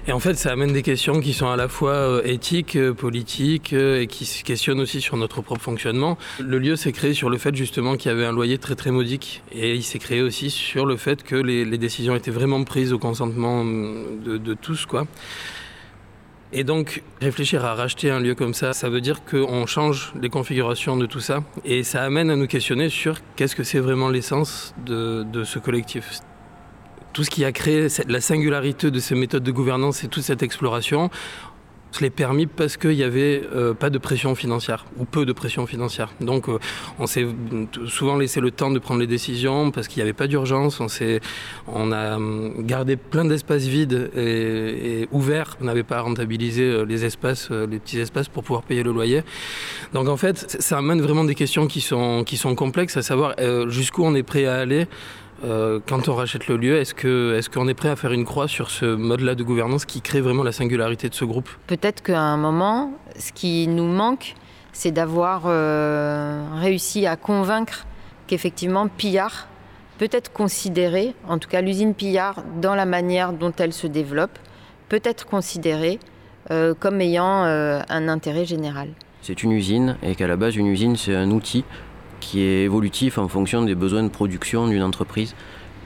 Et 0.07 0.13
en 0.13 0.21
fait, 0.21 0.35
ça 0.35 0.53
amène 0.53 0.71
des 0.71 0.81
questions 0.81 1.19
qui 1.19 1.33
sont 1.33 1.49
à 1.49 1.57
la 1.57 1.67
fois 1.67 1.91
euh, 1.91 2.21
éthiques, 2.23 2.77
euh, 2.77 2.93
politiques 2.93 3.73
et 3.73 4.07
qui 4.07 4.23
se 4.23 4.45
questionnent 4.45 4.79
aussi 4.79 5.01
sur 5.01 5.17
notre 5.17 5.41
propre 5.41 5.61
fonctionnement. 5.61 6.17
Le 6.39 6.57
lieu 6.57 6.77
s'est 6.77 6.93
créé 6.93 7.13
sur 7.13 7.29
le 7.29 7.37
fait 7.37 7.53
justement 7.53 7.97
qu'il 7.97 8.11
y 8.11 8.13
avait 8.13 8.25
un 8.25 8.31
loyer 8.31 8.59
très 8.59 8.75
très 8.75 8.91
modique. 8.91 9.43
Et 9.51 9.75
il 9.75 9.83
s'est 9.83 9.99
créé 9.99 10.21
aussi 10.21 10.49
sur 10.49 10.85
le 10.85 10.95
fait 10.95 11.21
que 11.23 11.35
les, 11.35 11.65
décisions 11.77 12.15
étaient 12.15 12.31
vraiment 12.31 12.63
prises 12.63 12.93
au 12.93 12.99
consentement 12.99 13.65
de, 13.65 14.37
de 14.37 14.53
tous. 14.53 14.85
quoi. 14.85 15.05
Et 16.55 16.63
donc, 16.63 17.01
réfléchir 17.19 17.65
à 17.65 17.73
racheter 17.73 18.11
un 18.11 18.19
lieu 18.19 18.35
comme 18.35 18.53
ça, 18.53 18.73
ça 18.73 18.87
veut 18.87 19.01
dire 19.01 19.25
qu'on 19.25 19.65
change 19.65 20.13
les 20.21 20.29
configurations 20.29 20.95
de 20.97 21.07
tout 21.07 21.19
ça. 21.19 21.43
Et 21.65 21.81
ça 21.81 22.03
amène 22.03 22.29
à 22.29 22.35
nous 22.35 22.45
questionner 22.45 22.89
sur 22.89 23.17
qu'est-ce 23.35 23.55
que 23.55 23.63
c'est 23.63 23.79
vraiment 23.79 24.09
l'essence 24.09 24.75
de, 24.85 25.25
ce 25.43 25.57
collectif. 25.57 26.19
Tout 27.11 27.23
ce 27.23 27.31
qui 27.31 27.43
a 27.43 27.51
créé 27.51 27.87
la 28.07 28.21
singularité 28.21 28.91
de 28.91 28.99
ces 28.99 29.15
méthodes 29.15 29.41
de 29.41 29.51
gouvernance 29.51 30.03
et 30.03 30.07
toute 30.09 30.21
cette 30.21 30.43
exploration, 30.43 31.09
se 31.93 32.01
l'est 32.01 32.09
permis 32.09 32.47
parce 32.47 32.77
qu'il 32.77 32.95
n'y 32.95 33.03
avait 33.03 33.43
euh, 33.55 33.73
pas 33.73 33.89
de 33.89 33.97
pression 33.97 34.35
financière, 34.35 34.85
ou 34.97 35.05
peu 35.05 35.25
de 35.25 35.33
pression 35.33 35.67
financière. 35.67 36.09
Donc 36.21 36.49
euh, 36.49 36.59
on 36.99 37.07
s'est 37.07 37.27
souvent 37.87 38.17
laissé 38.17 38.41
le 38.41 38.51
temps 38.51 38.71
de 38.71 38.79
prendre 38.79 38.99
les 38.99 39.07
décisions 39.07 39.71
parce 39.71 39.87
qu'il 39.87 39.99
n'y 39.99 40.03
avait 40.03 40.13
pas 40.13 40.27
d'urgence. 40.27 40.79
On, 40.79 40.87
on 41.67 41.91
a 41.91 42.17
gardé 42.59 42.95
plein 42.95 43.25
d'espaces 43.25 43.65
vides 43.65 44.11
et, 44.15 45.07
ouverts. 45.11 45.57
On 45.61 45.65
n'avait 45.65 45.83
pas 45.83 46.01
rentabilisé 46.01 46.63
euh, 46.63 46.83
les 46.83 47.05
espaces, 47.05 47.51
les 47.51 47.79
petits 47.79 47.99
espaces 47.99 48.27
pour 48.27 48.43
pouvoir 48.43 48.63
payer 48.63 48.83
le 48.83 48.91
loyer. 48.91 49.21
Donc 49.93 50.07
en 50.07 50.17
fait, 50.17 50.57
ça 50.59 50.77
amène 50.79 51.01
vraiment 51.01 51.23
des 51.23 51.35
questions 51.35 51.67
qui 51.67 51.81
sont, 51.81 52.23
qui 52.23 52.37
sont 52.37 52.55
complexes, 52.55 52.97
à 52.97 53.01
savoir 53.01 53.35
jusqu'où 53.67 54.03
on 54.03 54.15
est 54.15 54.23
prêt 54.23 54.45
à 54.45 54.55
aller 54.55 54.87
euh, 55.43 55.79
quand 55.87 56.07
on 56.07 56.15
rachète 56.15 56.47
le 56.47 56.57
lieu, 56.57 56.77
est-ce 56.77 56.93
qu'on 56.93 57.37
est, 57.37 57.53
qu'on 57.53 57.67
est 57.67 57.73
prêt 57.73 57.89
à 57.89 57.95
faire 57.95 58.11
une 58.11 58.25
croix 58.25 58.47
sur 58.47 58.69
ce 58.69 58.85
mode-là 58.85 59.35
de 59.35 59.43
gouvernance 59.43 59.85
qui 59.85 60.01
crée 60.01 60.21
vraiment 60.21 60.43
la 60.43 60.51
singularité 60.51 61.09
de 61.09 61.13
ce 61.13 61.25
groupe? 61.25 61.49
Peut-être 61.67 62.01
qu'à 62.01 62.21
un 62.21 62.37
moment, 62.37 62.93
ce 63.17 63.31
qui 63.31 63.67
nous 63.67 63.87
manque, 63.87 64.35
c'est 64.73 64.91
d'avoir 64.91 65.43
euh, 65.45 66.43
réussi 66.55 67.05
à 67.05 67.15
convaincre 67.15 67.85
qu'effectivement 68.27 68.87
Pillard 68.87 69.47
peut 69.97 70.09
être 70.11 70.33
considérée, 70.33 71.13
en 71.27 71.37
tout 71.37 71.47
cas 71.47 71.61
l'usine 71.61 71.93
Pillard, 71.93 72.43
dans 72.61 72.75
la 72.75 72.85
manière 72.85 73.33
dont 73.33 73.53
elle 73.57 73.73
se 73.73 73.87
développe, 73.87 74.37
peut 74.89 75.01
être 75.03 75.25
considérée 75.25 75.99
euh, 76.51 76.73
comme 76.77 76.99
ayant 76.99 77.45
euh, 77.45 77.79
un 77.89 78.07
intérêt 78.07 78.45
général. 78.45 78.89
C'est 79.21 79.43
une 79.43 79.51
usine 79.51 79.97
et 80.03 80.15
qu'à 80.15 80.27
la 80.27 80.35
base 80.35 80.55
une 80.55 80.67
usine 80.67 80.97
c'est 80.97 81.15
un 81.15 81.31
outil 81.31 81.63
qui 82.23 82.41
est 82.41 82.63
évolutif 82.63 83.17
en 83.17 83.27
fonction 83.27 83.63
des 83.63 83.75
besoins 83.75 84.03
de 84.03 84.09
production 84.09 84.67
d'une 84.67 84.83
entreprise 84.83 85.35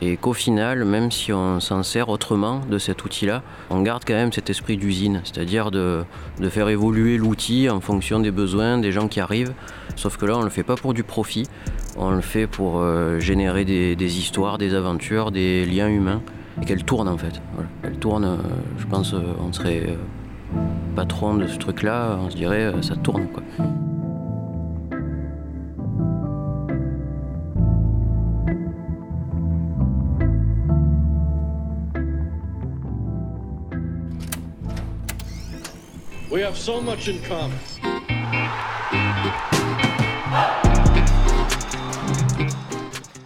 et 0.01 0.15
qu'au 0.15 0.33
final, 0.33 0.85
même 0.85 1.09
si 1.09 1.33
on 1.33 1.59
s'en 1.59 1.81
sert 1.81 2.09
autrement 2.09 2.61
de 2.69 2.77
cet 2.77 3.03
outil-là, 3.03 3.41
on 3.71 3.81
garde 3.81 4.03
quand 4.05 4.13
même 4.13 4.31
cet 4.31 4.49
esprit 4.49 4.77
d'usine, 4.77 5.21
c'est-à-dire 5.23 5.71
de, 5.71 6.03
de, 6.39 6.49
faire 6.49 6.69
évoluer 6.69 7.17
l'outil 7.17 7.67
en 7.69 7.79
fonction 7.79 8.19
des 8.19 8.29
besoins 8.29 8.77
des 8.77 8.91
gens 8.91 9.07
qui 9.07 9.19
arrivent. 9.19 9.53
Sauf 9.95 10.17
que 10.17 10.27
là, 10.27 10.35
on 10.35 10.39
ne 10.39 10.43
le 10.45 10.51
fait 10.51 10.63
pas 10.63 10.75
pour 10.75 10.93
du 10.93 11.03
profit, 11.03 11.47
on 11.97 12.11
le 12.11 12.21
fait 12.21 12.45
pour 12.45 12.79
euh, 12.79 13.19
générer 13.19 13.65
des, 13.65 14.19
histoires, 14.19 14.59
des 14.59 14.75
aventures, 14.75 15.31
des 15.31 15.65
liens 15.65 15.89
humains, 15.89 16.21
et 16.61 16.65
qu'elle 16.65 16.83
tourne 16.83 17.07
en 17.07 17.17
fait. 17.17 17.41
Elle 17.81 17.97
tourne, 17.97 18.25
euh, 18.25 18.37
je 18.77 18.85
pense, 18.85 19.13
euh, 19.13 19.21
on 19.39 19.51
serait 19.51 19.97
patron 20.95 21.35
de 21.35 21.47
ce 21.47 21.57
truc-là, 21.57 22.19
on 22.21 22.29
se 22.29 22.35
dirait, 22.35 22.71
ça 22.81 22.95
tourne 22.95 23.27
quoi. 23.27 23.43
Have 36.47 36.57
so 36.57 36.79
much 36.79 37.09
in 37.09 37.17
common. 37.27 37.51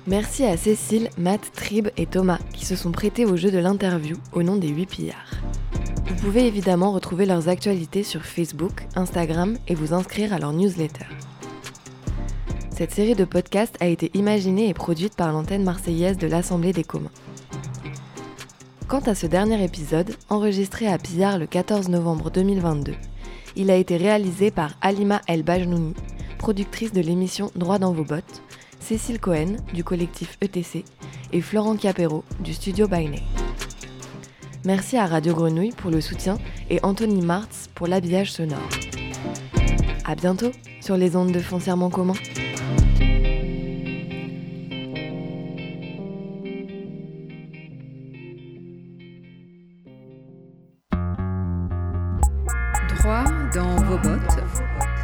Merci 0.07 0.43
à 0.43 0.57
Cécile, 0.57 1.09
Matt, 1.19 1.51
Trib 1.53 1.89
et 1.97 2.07
Thomas 2.07 2.39
qui 2.53 2.65
se 2.65 2.75
sont 2.75 2.91
prêtés 2.91 3.25
au 3.25 3.37
jeu 3.37 3.51
de 3.51 3.59
l'interview 3.59 4.17
au 4.33 4.41
nom 4.41 4.55
des 4.55 4.69
8 4.69 4.85
pillards. 4.87 5.31
Vous 6.07 6.15
pouvez 6.15 6.47
évidemment 6.47 6.91
retrouver 6.91 7.27
leurs 7.27 7.47
actualités 7.47 8.01
sur 8.01 8.23
Facebook, 8.23 8.87
Instagram 8.95 9.55
et 9.67 9.75
vous 9.75 9.93
inscrire 9.93 10.33
à 10.33 10.39
leur 10.39 10.53
newsletter. 10.53 11.05
Cette 12.75 12.91
série 12.91 13.15
de 13.15 13.25
podcasts 13.25 13.77
a 13.81 13.85
été 13.85 14.09
imaginée 14.15 14.67
et 14.67 14.73
produite 14.73 15.15
par 15.15 15.31
l'antenne 15.31 15.63
marseillaise 15.63 16.17
de 16.17 16.27
l'Assemblée 16.27 16.73
des 16.73 16.83
communs. 16.83 17.11
Quant 18.87 18.99
à 19.05 19.15
ce 19.15 19.27
dernier 19.27 19.63
épisode, 19.63 20.15
enregistré 20.29 20.87
à 20.87 20.97
Pillard 20.97 21.37
le 21.37 21.45
14 21.45 21.87
novembre 21.87 22.29
2022, 22.29 22.93
il 23.55 23.71
a 23.71 23.75
été 23.75 23.97
réalisé 23.97 24.51
par 24.51 24.71
Alima 24.81 25.21
El 25.27 25.43
Bajnouni, 25.43 25.93
productrice 26.37 26.93
de 26.93 27.01
l'émission 27.01 27.51
Droit 27.55 27.79
dans 27.79 27.91
vos 27.91 28.03
bottes, 28.03 28.41
Cécile 28.79 29.19
Cohen 29.19 29.57
du 29.73 29.83
collectif 29.83 30.37
ETC 30.41 30.83
et 31.33 31.41
Florent 31.41 31.77
Chiapero 31.77 32.23
du 32.39 32.53
studio 32.53 32.87
Bainet. 32.87 33.23
Merci 34.65 34.97
à 34.97 35.05
Radio 35.05 35.33
Grenouille 35.33 35.71
pour 35.71 35.91
le 35.91 36.01
soutien 36.01 36.37
et 36.69 36.79
Anthony 36.83 37.21
Martz 37.21 37.69
pour 37.73 37.87
l'habillage 37.87 38.31
sonore. 38.31 38.69
À 40.05 40.15
bientôt 40.15 40.51
sur 40.81 40.97
les 40.97 41.15
ondes 41.15 41.31
de 41.31 41.39
Foncièrement 41.39 41.89
commun. 41.89 42.13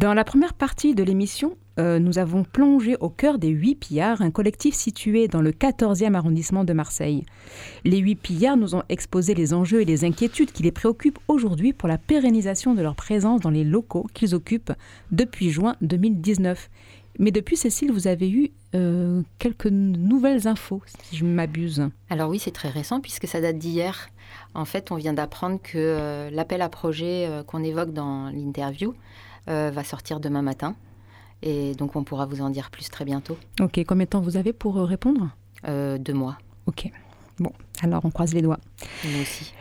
Dans 0.00 0.14
la 0.14 0.24
première 0.24 0.54
partie 0.54 0.94
de 0.94 1.02
l'émission, 1.02 1.58
euh, 1.78 1.98
nous 1.98 2.18
avons 2.18 2.42
plongé 2.42 2.96
au 3.00 3.10
cœur 3.10 3.36
des 3.38 3.48
Huit 3.48 3.74
Pillards, 3.74 4.22
un 4.22 4.30
collectif 4.30 4.74
situé 4.74 5.28
dans 5.28 5.42
le 5.42 5.52
14e 5.52 6.14
arrondissement 6.14 6.64
de 6.64 6.72
Marseille. 6.72 7.26
Les 7.84 7.98
Huit 7.98 8.14
Pillards 8.14 8.56
nous 8.56 8.74
ont 8.74 8.82
exposé 8.88 9.34
les 9.34 9.52
enjeux 9.52 9.82
et 9.82 9.84
les 9.84 10.06
inquiétudes 10.06 10.52
qui 10.52 10.62
les 10.62 10.72
préoccupent 10.72 11.18
aujourd'hui 11.28 11.74
pour 11.74 11.86
la 11.86 11.98
pérennisation 11.98 12.72
de 12.74 12.80
leur 12.80 12.94
présence 12.94 13.42
dans 13.42 13.50
les 13.50 13.62
locaux 13.62 14.06
qu'ils 14.14 14.34
occupent 14.34 14.72
depuis 15.12 15.50
juin 15.50 15.76
2019. 15.82 16.70
Mais 17.18 17.30
depuis, 17.30 17.58
Cécile, 17.58 17.92
vous 17.92 18.06
avez 18.06 18.30
eu 18.30 18.52
euh, 18.74 19.20
quelques 19.38 19.66
nouvelles 19.66 20.48
infos, 20.48 20.80
si 20.86 21.18
je 21.18 21.26
m'abuse. 21.26 21.90
Alors 22.08 22.30
oui, 22.30 22.38
c'est 22.38 22.52
très 22.52 22.70
récent 22.70 23.02
puisque 23.02 23.28
ça 23.28 23.42
date 23.42 23.58
d'hier. 23.58 24.08
En 24.54 24.64
fait, 24.64 24.92
on 24.92 24.94
vient 24.96 25.12
d'apprendre 25.12 25.60
que 25.62 25.76
euh, 25.76 26.30
l'appel 26.30 26.62
à 26.62 26.70
projet 26.70 27.28
qu'on 27.46 27.62
évoque 27.62 27.92
dans 27.92 28.30
l'interview 28.30 28.94
euh, 29.48 29.70
va 29.72 29.84
sortir 29.84 30.20
demain 30.20 30.42
matin. 30.42 30.76
Et 31.42 31.74
donc, 31.74 31.96
on 31.96 32.04
pourra 32.04 32.26
vous 32.26 32.42
en 32.42 32.50
dire 32.50 32.70
plus 32.70 32.90
très 32.90 33.04
bientôt. 33.04 33.38
Ok, 33.60 33.80
combien 33.86 34.04
de 34.04 34.10
temps 34.10 34.20
vous 34.20 34.36
avez 34.36 34.52
pour 34.52 34.76
répondre? 34.76 35.30
Euh, 35.66 35.98
Deux 35.98 36.12
mois. 36.12 36.38
Ok. 36.66 36.90
Bon, 37.38 37.52
alors 37.82 38.04
on 38.04 38.10
croise 38.10 38.34
les 38.34 38.42
doigts. 38.42 38.60
Nous 39.04 39.22
aussi. 39.22 39.52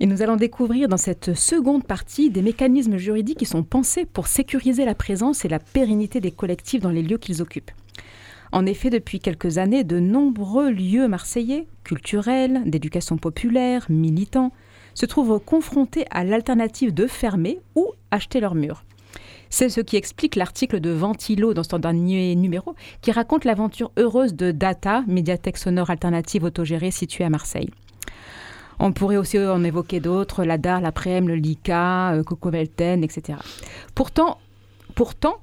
Et 0.00 0.06
nous 0.06 0.22
allons 0.22 0.36
découvrir 0.36 0.88
dans 0.88 0.96
cette 0.96 1.34
seconde 1.34 1.84
partie 1.84 2.30
des 2.30 2.42
mécanismes 2.42 2.96
juridiques 2.96 3.38
qui 3.38 3.46
sont 3.46 3.62
pensés 3.62 4.06
pour 4.06 4.26
sécuriser 4.26 4.84
la 4.84 4.94
présence 4.94 5.44
et 5.44 5.48
la 5.48 5.58
pérennité 5.58 6.20
des 6.20 6.30
collectifs 6.30 6.80
dans 6.80 6.90
les 6.90 7.02
lieux 7.02 7.18
qu'ils 7.18 7.42
occupent. 7.42 7.70
En 8.50 8.66
effet, 8.66 8.90
depuis 8.90 9.20
quelques 9.20 9.58
années, 9.58 9.84
de 9.84 10.00
nombreux 10.00 10.70
lieux 10.70 11.06
marseillais, 11.06 11.68
culturels, 11.84 12.62
d'éducation 12.64 13.16
populaire, 13.16 13.86
militants, 13.88 14.52
se 14.94 15.06
trouvent 15.06 15.38
confrontés 15.38 16.06
à 16.10 16.24
l'alternative 16.24 16.92
de 16.92 17.06
fermer 17.06 17.60
ou 17.76 17.92
acheter 18.10 18.40
leurs 18.40 18.56
murs. 18.56 18.84
C'est 19.50 19.68
ce 19.68 19.80
qui 19.80 19.96
explique 19.96 20.36
l'article 20.36 20.80
de 20.80 20.90
Ventilo 20.90 21.54
dans 21.54 21.64
son 21.64 21.80
dernier 21.80 22.34
numéro, 22.36 22.76
qui 23.02 23.10
raconte 23.10 23.44
l'aventure 23.44 23.90
heureuse 23.98 24.34
de 24.34 24.52
Data, 24.52 25.02
médiathèque 25.08 25.58
sonore 25.58 25.90
alternative 25.90 26.44
autogérée 26.44 26.92
située 26.92 27.24
à 27.24 27.30
Marseille. 27.30 27.70
On 28.78 28.92
pourrait 28.92 29.18
aussi 29.18 29.38
en 29.38 29.62
évoquer 29.62 30.00
d'autres, 30.00 30.44
la 30.44 30.56
DAR, 30.56 30.80
la 30.80 30.92
PREM, 30.92 31.28
le 31.28 31.34
LICA, 31.34 32.12
euh, 32.14 32.22
Coco 32.22 32.48
Velten, 32.48 33.04
etc. 33.04 33.38
Pourtant, 33.94 34.38
pourtant 34.94 35.36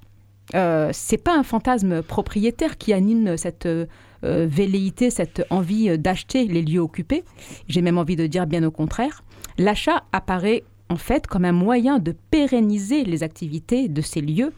euh, 0.56 0.90
c'est 0.94 1.18
pas 1.18 1.38
un 1.38 1.44
fantasme 1.44 2.02
propriétaire 2.02 2.78
qui 2.78 2.94
anime 2.94 3.36
cette, 3.38 3.66
euh, 3.68 3.86
velléité, 4.24 5.12
cette 5.12 5.46
envie 5.50 5.98
d'acheter 6.00 6.46
les 6.46 6.64
lieux 6.64 6.80
occupés. 6.80 7.26
J'ai 7.68 7.82
même 7.82 7.98
envie 7.98 8.16
de 8.16 8.26
dire 8.26 8.48
bien 8.48 8.64
au 8.64 8.72
contraire. 8.72 9.24
L'achat 9.58 10.04
apparaît 10.14 10.64
en 10.90 10.98
fait 10.98 11.28
comme 11.28 11.46
un 11.46 11.52
moyen 11.52 12.00
de 12.00 12.16
pérenniser 12.32 13.04
les 13.04 13.24
activités 13.24 13.88
de 13.88 14.02
ces 14.02 14.22
lieux, 14.22 14.54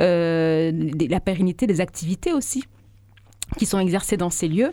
euh, 0.00 0.72
la 1.08 1.20
pérennité 1.20 1.66
des 1.66 1.80
activités 1.80 2.32
aussi 2.32 2.64
qui 3.58 3.66
sont 3.66 3.78
exercées 3.78 4.16
dans 4.16 4.30
ces 4.30 4.48
lieux. 4.48 4.72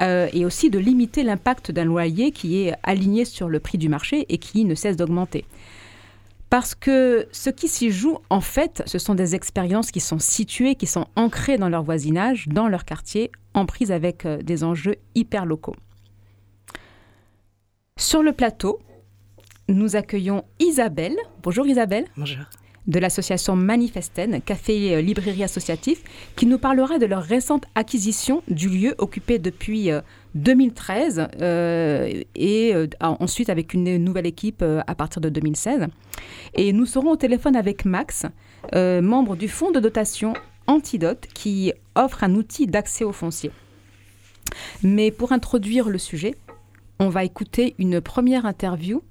Euh, 0.00 0.28
et 0.32 0.46
aussi 0.46 0.70
de 0.70 0.78
limiter 0.78 1.22
l'impact 1.22 1.72
d'un 1.72 1.84
loyer 1.84 2.30
qui 2.30 2.62
est 2.62 2.74
aligné 2.82 3.26
sur 3.26 3.50
le 3.50 3.60
prix 3.60 3.76
du 3.76 3.90
marché 3.90 4.24
et 4.30 4.38
qui 4.38 4.64
ne 4.64 4.74
cesse 4.74 4.96
d'augmenter. 4.96 5.44
Parce 6.48 6.74
que 6.74 7.28
ce 7.32 7.50
qui 7.50 7.68
s'y 7.68 7.90
joue, 7.90 8.16
en 8.30 8.40
fait, 8.40 8.82
ce 8.86 8.98
sont 8.98 9.14
des 9.14 9.34
expériences 9.34 9.90
qui 9.90 10.00
sont 10.00 10.18
situées, 10.18 10.74
qui 10.74 10.86
sont 10.86 11.06
ancrées 11.16 11.58
dans 11.58 11.68
leur 11.68 11.82
voisinage, 11.82 12.48
dans 12.48 12.66
leur 12.66 12.84
quartier, 12.84 13.30
en 13.52 13.66
prise 13.66 13.92
avec 13.92 14.24
euh, 14.24 14.38
des 14.42 14.64
enjeux 14.64 14.96
hyper 15.14 15.44
locaux. 15.44 15.76
Sur 17.98 18.22
le 18.22 18.32
plateau, 18.32 18.80
nous 19.70 19.96
accueillons 19.96 20.44
Isabelle. 20.58 21.16
Bonjour 21.42 21.66
Isabelle. 21.66 22.04
Bonjour. 22.16 22.44
De 22.86 22.98
l'association 22.98 23.56
Manifesten, 23.56 24.40
café 24.40 24.96
euh, 24.96 25.00
librairie 25.00 25.44
associatif, 25.44 26.02
qui 26.34 26.46
nous 26.46 26.58
parlera 26.58 26.98
de 26.98 27.06
leur 27.06 27.22
récente 27.22 27.64
acquisition 27.74 28.42
du 28.48 28.68
lieu 28.68 28.94
occupé 28.98 29.38
depuis 29.38 29.90
2013 30.34 31.18
euh, 31.18 31.24
euh, 31.42 32.22
et 32.34 32.74
ensuite 33.00 33.50
avec 33.50 33.74
une 33.74 33.96
nouvelle 33.98 34.26
équipe 34.26 34.64
à 34.86 34.94
partir 34.94 35.20
de 35.20 35.28
2016. 35.28 35.86
Et 36.54 36.72
nous 36.72 36.86
serons 36.86 37.12
au 37.12 37.16
téléphone 37.16 37.54
avec 37.54 37.84
Max, 37.84 38.26
membre 38.72 39.36
du 39.36 39.48
fonds 39.48 39.70
de 39.70 39.80
dotation 39.80 40.34
Antidote, 40.66 41.26
qui 41.34 41.72
offre 41.94 42.24
un 42.24 42.34
outil 42.34 42.66
d'accès 42.66 43.04
au 43.04 43.12
foncier. 43.12 43.50
Mais 44.82 45.10
pour 45.10 45.32
introduire 45.32 45.88
le 45.88 45.98
sujet, 45.98 46.34
on 46.98 47.08
va 47.08 47.24
écouter 47.24 47.74
une 47.78 48.00
première 48.00 48.46
interview 48.46 49.02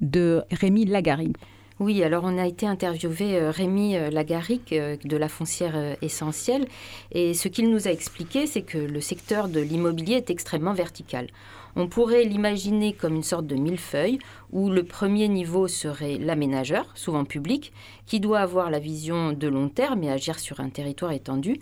de 0.00 0.42
Rémi 0.50 0.84
Lagarigue. 0.84 1.36
Oui, 1.80 2.02
alors 2.02 2.24
on 2.24 2.38
a 2.38 2.46
été 2.46 2.66
interviewé 2.66 3.36
euh, 3.36 3.52
Rémi 3.52 3.96
euh, 3.96 4.10
Lagaric 4.10 4.72
euh, 4.72 4.96
de 5.04 5.16
la 5.16 5.28
foncière 5.28 5.96
essentielle 6.02 6.66
et 7.12 7.34
ce 7.34 7.46
qu'il 7.46 7.70
nous 7.70 7.86
a 7.86 7.92
expliqué, 7.92 8.48
c'est 8.48 8.62
que 8.62 8.78
le 8.78 9.00
secteur 9.00 9.48
de 9.48 9.60
l'immobilier 9.60 10.16
est 10.16 10.30
extrêmement 10.30 10.74
vertical. 10.74 11.28
On 11.76 11.86
pourrait 11.86 12.24
l'imaginer 12.24 12.94
comme 12.94 13.14
une 13.14 13.22
sorte 13.22 13.46
de 13.46 13.54
millefeuille 13.54 14.18
où 14.50 14.70
le 14.70 14.82
premier 14.82 15.28
niveau 15.28 15.68
serait 15.68 16.18
l'aménageur, 16.18 16.90
souvent 16.96 17.24
public, 17.24 17.72
qui 18.06 18.18
doit 18.18 18.40
avoir 18.40 18.70
la 18.70 18.80
vision 18.80 19.32
de 19.32 19.46
long 19.46 19.68
terme 19.68 20.02
et 20.02 20.10
agir 20.10 20.40
sur 20.40 20.58
un 20.58 20.70
territoire 20.70 21.12
étendu. 21.12 21.60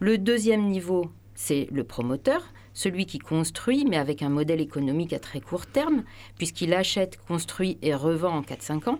Le 0.00 0.16
deuxième 0.16 0.68
niveau, 0.68 1.10
c'est 1.34 1.68
le 1.70 1.84
promoteur, 1.84 2.42
celui 2.78 3.06
qui 3.06 3.18
construit, 3.18 3.84
mais 3.84 3.96
avec 3.96 4.22
un 4.22 4.28
modèle 4.28 4.60
économique 4.60 5.12
à 5.12 5.18
très 5.18 5.40
court 5.40 5.66
terme, 5.66 6.04
puisqu'il 6.36 6.72
achète, 6.72 7.18
construit 7.26 7.76
et 7.82 7.92
revend 7.92 8.36
en 8.36 8.42
4-5 8.42 8.90
ans 8.90 8.98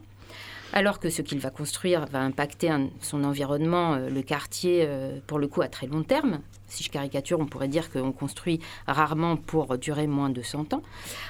alors 0.74 1.00
que 1.00 1.08
ce 1.08 1.22
qu'il 1.22 1.38
va 1.38 1.48
construire 1.48 2.04
va 2.06 2.20
impacter 2.20 2.70
son 3.00 3.24
environnement, 3.24 3.94
euh, 3.94 4.10
le 4.10 4.20
quartier, 4.20 4.84
euh, 4.86 5.18
pour 5.26 5.38
le 5.38 5.48
coup, 5.48 5.62
à 5.62 5.68
très 5.68 5.86
long 5.86 6.02
terme. 6.02 6.40
Si 6.68 6.84
je 6.84 6.90
caricature, 6.90 7.40
on 7.40 7.46
pourrait 7.46 7.68
dire 7.68 7.90
qu'on 7.90 8.12
construit 8.12 8.60
rarement 8.86 9.36
pour 9.36 9.78
durer 9.78 10.06
moins 10.06 10.30
de 10.30 10.42
100 10.42 10.74
ans. 10.74 10.82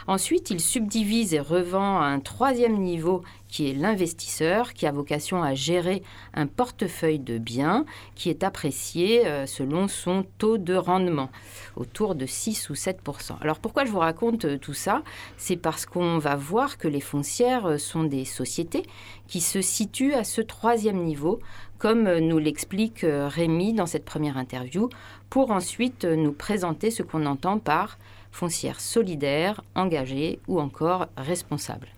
Ensuite, 0.06 0.50
il 0.50 0.60
subdivise 0.60 1.34
et 1.34 1.40
revend 1.40 2.00
à 2.00 2.04
un 2.04 2.20
troisième 2.20 2.78
niveau 2.78 3.22
qui 3.48 3.70
est 3.70 3.74
l'investisseur, 3.74 4.74
qui 4.74 4.86
a 4.86 4.92
vocation 4.92 5.42
à 5.42 5.54
gérer 5.54 6.02
un 6.34 6.46
portefeuille 6.46 7.18
de 7.18 7.38
biens 7.38 7.84
qui 8.14 8.30
est 8.30 8.44
apprécié 8.44 9.26
euh, 9.26 9.46
selon 9.46 9.88
son 9.88 10.24
taux 10.38 10.58
de 10.58 10.74
rendement, 10.74 11.30
autour 11.76 12.14
de 12.14 12.26
6 12.26 12.70
ou 12.70 12.74
7% 12.74 13.36
Alors 13.40 13.58
pourquoi 13.58 13.84
je 13.84 13.90
vous 13.90 13.98
raconte 13.98 14.44
euh, 14.44 14.58
tout 14.58 14.74
ça? 14.74 15.02
C'est 15.36 15.56
parce 15.56 15.86
qu'on 15.86 16.18
va 16.18 16.36
voir 16.36 16.78
que 16.78 16.88
les 16.88 17.00
foncières 17.00 17.66
euh, 17.66 17.78
sont 17.78 18.04
des 18.04 18.24
sociétés 18.24 18.84
qui 19.26 19.40
se 19.40 19.60
situent 19.60 20.14
à 20.14 20.24
ce 20.24 20.40
troisième 20.40 21.02
niveau, 21.02 21.40
comme 21.78 22.18
nous 22.18 22.38
l'explique 22.38 23.04
Rémi 23.04 23.72
dans 23.72 23.86
cette 23.86 24.04
première 24.04 24.36
interview, 24.36 24.88
pour 25.30 25.50
ensuite 25.50 26.04
nous 26.04 26.32
présenter 26.32 26.90
ce 26.90 27.02
qu'on 27.02 27.26
entend 27.26 27.58
par 27.58 27.98
foncière 28.32 28.80
solidaire, 28.80 29.62
engagée 29.74 30.40
ou 30.48 30.60
encore 30.60 31.06
responsable. 31.16 31.88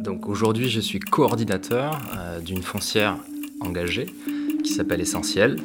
Donc 0.00 0.28
aujourd'hui, 0.28 0.70
je 0.70 0.80
suis 0.80 0.98
coordinateur 0.98 2.00
euh, 2.16 2.40
d'une 2.40 2.62
foncière 2.62 3.18
engagée 3.60 4.06
qui 4.64 4.72
s'appelle 4.72 5.02
Essentiel, 5.02 5.58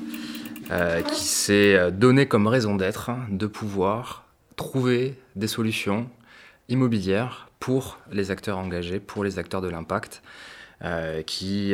euh, 0.72 1.02
qui 1.02 1.24
s'est 1.24 1.76
euh, 1.76 1.90
donné 1.90 2.28
comme 2.28 2.48
raison 2.48 2.76
d'être 2.76 3.12
de 3.30 3.48
pouvoir 3.48 4.25
trouver 4.56 5.20
des 5.36 5.48
solutions 5.48 6.10
immobilières 6.70 7.50
pour 7.60 8.00
les 8.12 8.32
acteurs 8.32 8.58
engagés, 8.58 9.00
pour 9.00 9.24
les 9.24 9.40
acteurs 9.40 9.62
de 9.62 9.70
l'impact, 9.70 10.22
qui 11.26 11.74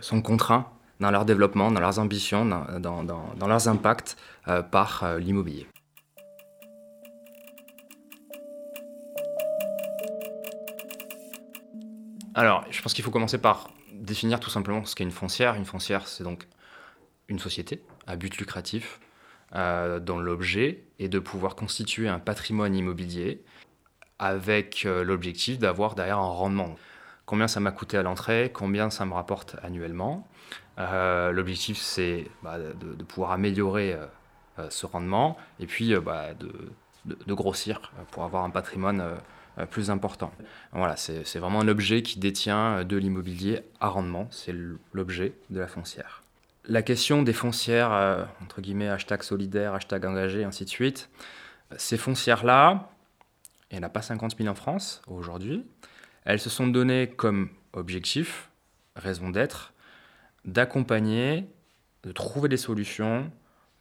sont 0.00 0.22
contraints 0.22 0.70
dans 1.00 1.10
leur 1.10 1.24
développement, 1.24 1.70
dans 1.70 1.80
leurs 1.80 1.98
ambitions, 1.98 2.44
dans 2.44 3.46
leurs 3.46 3.68
impacts 3.68 4.16
par 4.70 5.18
l'immobilier. 5.18 5.66
Alors, 12.34 12.64
je 12.70 12.82
pense 12.82 12.92
qu'il 12.92 13.02
faut 13.02 13.10
commencer 13.10 13.38
par 13.38 13.70
définir 13.92 14.40
tout 14.40 14.50
simplement 14.50 14.84
ce 14.84 14.94
qu'est 14.94 15.04
une 15.04 15.10
foncière. 15.10 15.54
Une 15.54 15.64
foncière, 15.64 16.06
c'est 16.06 16.22
donc 16.22 16.46
une 17.28 17.38
société 17.38 17.82
à 18.06 18.16
but 18.16 18.36
lucratif 18.36 19.00
euh, 19.54 20.00
dont 20.00 20.18
l'objet 20.18 20.82
est 20.98 21.08
de 21.08 21.20
pouvoir 21.20 21.54
constituer 21.54 22.08
un 22.08 22.18
patrimoine 22.18 22.74
immobilier 22.74 23.44
avec 24.18 24.84
euh, 24.84 25.04
l'objectif 25.04 25.58
d'avoir 25.58 25.94
derrière 25.94 26.18
un 26.18 26.32
rendement. 26.32 26.74
Combien 27.26 27.46
ça 27.46 27.60
m'a 27.60 27.70
coûté 27.70 27.96
à 27.96 28.02
l'entrée, 28.02 28.50
combien 28.52 28.90
ça 28.90 29.04
me 29.04 29.14
rapporte 29.14 29.56
annuellement. 29.62 30.26
Euh, 30.78 31.30
l'objectif, 31.30 31.78
c'est 31.78 32.28
bah, 32.42 32.58
de, 32.58 33.04
pouvoir 33.04 33.32
améliorer 33.32 33.96
ce 34.68 34.86
rendement 34.86 35.36
et 35.60 35.66
puis 35.66 35.94
bah, 35.96 36.34
de, 36.34 36.52
de, 37.04 37.34
grossir 37.34 37.92
pour 38.10 38.24
avoir 38.24 38.44
un 38.44 38.50
patrimoine 38.50 39.02
plus 39.70 39.90
important. 39.90 40.32
Voilà, 40.72 40.96
c'est 40.96 41.38
vraiment 41.38 41.60
un 41.60 41.68
objet 41.68 42.02
qui 42.02 42.18
détient 42.18 42.84
de 42.84 42.96
l'immobilier 42.96 43.62
à 43.80 43.88
rendement, 43.88 44.28
c'est 44.30 44.54
l'objet 44.92 45.34
de 45.50 45.58
la 45.60 45.66
foncière. 45.66 46.22
La 46.68 46.82
question 46.82 47.22
des 47.22 47.32
foncières, 47.32 47.92
euh, 47.92 48.24
entre 48.42 48.60
guillemets, 48.60 48.88
hashtag 48.88 49.22
solidaire, 49.22 49.74
hashtag 49.74 50.04
engagé, 50.04 50.42
ainsi 50.42 50.64
de 50.64 50.68
suite, 50.68 51.08
ces 51.76 51.96
foncières-là, 51.96 52.90
il 53.70 53.78
n'y 53.78 53.84
en 53.84 53.86
a 53.86 53.90
pas 53.90 54.02
50 54.02 54.36
000 54.36 54.48
en 54.48 54.54
France 54.54 55.00
aujourd'hui, 55.06 55.64
elles 56.24 56.40
se 56.40 56.50
sont 56.50 56.66
données 56.66 57.08
comme 57.08 57.50
objectif, 57.72 58.50
raison 58.96 59.30
d'être, 59.30 59.74
d'accompagner, 60.44 61.46
de 62.02 62.10
trouver 62.10 62.48
des 62.48 62.56
solutions 62.56 63.30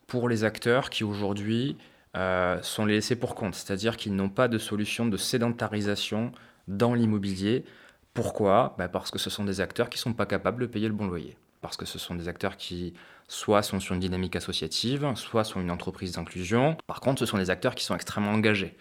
pour 0.06 0.30
les 0.30 0.44
acteurs 0.44 0.92
qui 0.92 1.04
aujourd'hui 1.04 1.78
euh, 2.16 2.62
sont 2.62 2.86
laissés 2.86 3.16
pour 3.16 3.34
compte, 3.34 3.56
c'est-à-dire 3.56 3.98
qu'ils 3.98 4.16
n'ont 4.16 4.30
pas 4.30 4.48
de 4.48 4.60
solution 4.60 5.08
de 5.08 5.18
sédentarisation 5.18 6.32
dans 6.68 6.94
l'immobilier. 6.94 7.66
Pourquoi? 8.14 8.76
Bah, 8.78 8.88
Parce 8.90 9.10
que 9.10 9.18
ce 9.18 9.32
sont 9.32 9.44
des 9.44 9.60
acteurs 9.60 9.90
qui 9.90 9.98
ne 9.98 10.02
sont 10.02 10.14
pas 10.14 10.28
capables 10.28 10.62
de 10.62 10.68
payer 10.68 10.88
le 10.88 10.94
bon 10.94 11.08
loyer. 11.08 11.36
Parce 11.68 11.78
que 11.78 11.86
ce 11.86 12.00
sont 12.00 12.16
des 12.16 12.28
acteurs 12.28 12.58
qui 12.58 12.94
soit 13.28 13.64
sont 13.64 13.80
sur 13.80 13.96
une 13.96 14.02
dynamique 14.02 14.36
associative, 14.36 15.12
soit 15.16 15.44
sont 15.44 15.62
une 15.62 15.72
entreprise 15.72 16.14
d'inclusion. 16.14 16.78
Par 16.88 17.00
contre, 17.00 17.20
ce 17.20 17.26
sont 17.26 17.38
des 17.38 17.50
acteurs 17.50 17.76
qui 17.76 17.84
sont 17.84 17.96
extrêmement 17.96 18.32
engagés. 18.32 18.76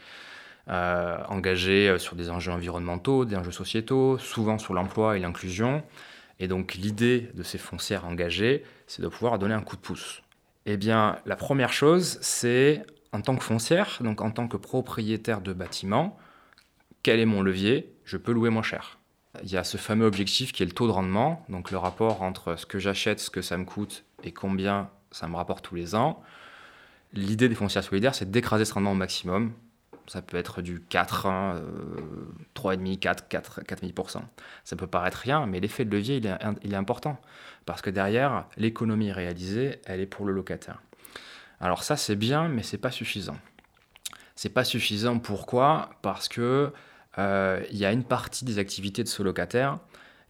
Euh, 0.68 1.18
engagés 1.28 1.90
euh, 1.90 1.98
sur 1.98 2.16
des 2.16 2.30
enjeux 2.30 2.52
environnementaux, 2.52 3.26
des 3.26 3.36
enjeux 3.36 3.52
sociétaux, 3.52 4.16
souvent 4.18 4.58
sur 4.58 4.72
l'emploi 4.72 5.16
et 5.16 5.20
l'inclusion. 5.20 5.82
Et 6.40 6.48
donc 6.48 6.74
l'idée 6.74 7.30
de 7.34 7.42
ces 7.42 7.58
foncières 7.58 8.06
engagées, 8.06 8.64
c'est 8.86 9.02
de 9.02 9.08
pouvoir 9.08 9.38
donner 9.38 9.54
un 9.54 9.60
coup 9.60 9.76
de 9.76 9.82
pouce. 9.82 10.22
Eh 10.66 10.78
bien, 10.78 11.18
la 11.26 11.36
première 11.36 11.72
chose, 11.72 12.18
c'est 12.22 12.82
en 13.12 13.20
tant 13.20 13.36
que 13.36 13.44
foncière, 13.44 13.98
donc 14.00 14.22
en 14.22 14.30
tant 14.30 14.48
que 14.48 14.56
propriétaire 14.56 15.42
de 15.42 15.52
bâtiment, 15.52 16.18
quel 17.02 17.20
est 17.20 17.26
mon 17.26 17.42
levier? 17.42 17.94
Je 18.04 18.16
peux 18.16 18.32
louer 18.32 18.50
moins 18.50 18.62
cher. 18.62 18.98
Il 19.42 19.50
y 19.50 19.56
a 19.56 19.64
ce 19.64 19.76
fameux 19.76 20.06
objectif 20.06 20.52
qui 20.52 20.62
est 20.62 20.66
le 20.66 20.72
taux 20.72 20.86
de 20.86 20.92
rendement, 20.92 21.44
donc 21.48 21.70
le 21.70 21.78
rapport 21.78 22.22
entre 22.22 22.56
ce 22.56 22.66
que 22.66 22.78
j'achète, 22.78 23.20
ce 23.20 23.30
que 23.30 23.42
ça 23.42 23.56
me 23.56 23.64
coûte 23.64 24.04
et 24.22 24.32
combien 24.32 24.90
ça 25.10 25.28
me 25.28 25.36
rapporte 25.36 25.64
tous 25.64 25.74
les 25.74 25.94
ans. 25.94 26.22
L'idée 27.12 27.48
des 27.48 27.54
foncières 27.54 27.84
solidaires, 27.84 28.14
c'est 28.14 28.30
d'écraser 28.30 28.64
ce 28.64 28.74
rendement 28.74 28.92
au 28.92 28.96
maximum. 28.96 29.52
Ça 30.06 30.20
peut 30.20 30.36
être 30.36 30.60
du 30.60 30.80
4, 30.80 31.28
3,5, 32.54 32.98
4, 32.98 33.28
4, 33.28 33.60
4,5%. 33.62 34.20
Ça 34.64 34.76
peut 34.76 34.86
paraître 34.86 35.18
rien, 35.18 35.46
mais 35.46 35.60
l'effet 35.60 35.84
de 35.84 35.90
levier, 35.90 36.16
il 36.16 36.26
est, 36.26 36.36
il 36.62 36.74
est 36.74 36.76
important. 36.76 37.18
Parce 37.64 37.80
que 37.82 37.90
derrière, 37.90 38.46
l'économie 38.56 39.12
réalisée, 39.12 39.80
elle 39.86 40.00
est 40.00 40.06
pour 40.06 40.26
le 40.26 40.32
locataire. 40.32 40.82
Alors 41.60 41.82
ça 41.82 41.96
c'est 41.96 42.16
bien, 42.16 42.48
mais 42.48 42.62
c'est 42.62 42.78
pas 42.78 42.90
suffisant. 42.90 43.38
C'est 44.36 44.50
pas 44.50 44.64
suffisant 44.64 45.18
pourquoi? 45.18 45.90
Parce 46.02 46.28
que 46.28 46.40
euh, 46.40 46.70
il 47.18 47.76
y 47.76 47.84
a 47.84 47.92
une 47.92 48.04
partie 48.04 48.44
des 48.44 48.58
activités 48.58 49.02
de 49.02 49.08
ce 49.08 49.22
locataire 49.22 49.78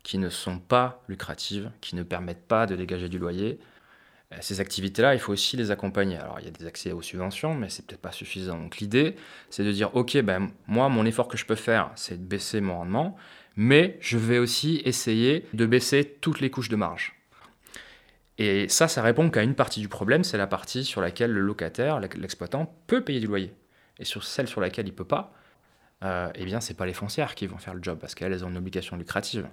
qui 0.05 0.19
ne 0.19 0.29
sont 0.29 0.59
pas 0.59 1.03
lucratives, 1.09 1.73
qui 1.81 1.97
ne 1.97 2.05
permettent 2.05 2.47
pas 2.47 2.67
de 2.67 2.77
dégager 2.77 3.09
du 3.09 3.19
loyer. 3.19 3.59
Euh, 4.33 4.37
ces 4.41 4.61
activités-là, 4.61 5.15
il 5.15 5.19
faut 5.19 5.33
aussi 5.33 5.57
les 5.57 5.71
accompagner. 5.71 6.19
Alors, 6.19 6.39
il 6.41 6.45
y 6.45 6.49
a 6.49 6.51
des 6.51 6.67
accès 6.67 6.93
aux 6.93 7.03
subventions, 7.03 7.55
mais 7.55 7.71
c'est 7.71 7.85
peut-être 7.87 8.03
pas 8.03 8.13
suffisant. 8.13 8.59
Donc, 8.59 8.79
l'idée, 8.79 9.17
c'est 9.51 9.65
de 9.65 9.73
dire, 9.73 9.97
OK, 9.97 10.17
ben, 10.19 10.51
moi, 10.67 10.89
mon 10.91 11.07
effort 11.07 11.27
que 11.27 11.37
je 11.37 11.47
peux 11.47 11.55
faire, 11.55 11.91
c'est 11.97 12.19
de 12.19 12.25
baisser 12.25 12.61
mon 12.61 12.77
rendement, 12.77 13.17
mais 13.57 13.97
je 14.01 14.19
vais 14.19 14.39
aussi 14.39 14.83
essayer 14.85 15.47
de 15.55 15.67
baisser 15.67 16.05
toutes 16.21 16.41
les 16.41 16.51
couches 16.51 16.69
de 16.69 16.77
marge. 16.77 17.15
Et 18.37 18.69
ça, 18.69 18.89
ça 18.89 19.01
répond 19.01 19.31
qu'à 19.31 19.43
une 19.43 19.55
partie 19.55 19.81
du 19.81 19.89
problème, 19.89 20.23
c'est 20.23 20.37
la 20.37 20.49
partie 20.49 20.85
sur 20.85 21.01
laquelle 21.01 21.31
le 21.31 21.41
locataire, 21.41 22.01
l'exploitant, 22.01 22.75
peut 22.89 23.03
payer 23.03 23.21
du 23.21 23.27
loyer. 23.27 23.55
Et 24.01 24.05
sur 24.05 24.25
celle 24.25 24.49
sur 24.49 24.61
laquelle 24.61 24.87
il 24.87 24.91
ne 24.91 24.97
peut 24.97 25.05
pas, 25.05 25.33
euh, 26.03 26.31
eh 26.35 26.45
bien, 26.45 26.61
ce 26.61 26.73
n'est 26.73 26.77
pas 26.77 26.87
les 26.87 26.93
foncières 26.93 27.35
qui 27.35 27.47
vont 27.47 27.59
faire 27.59 27.75
le 27.75 27.83
job, 27.83 27.99
parce 28.01 28.15
qu'elles 28.15 28.45
ont 28.45 28.51
une 28.51 28.57
obligation 28.57 28.97
lucrative. 28.97 29.49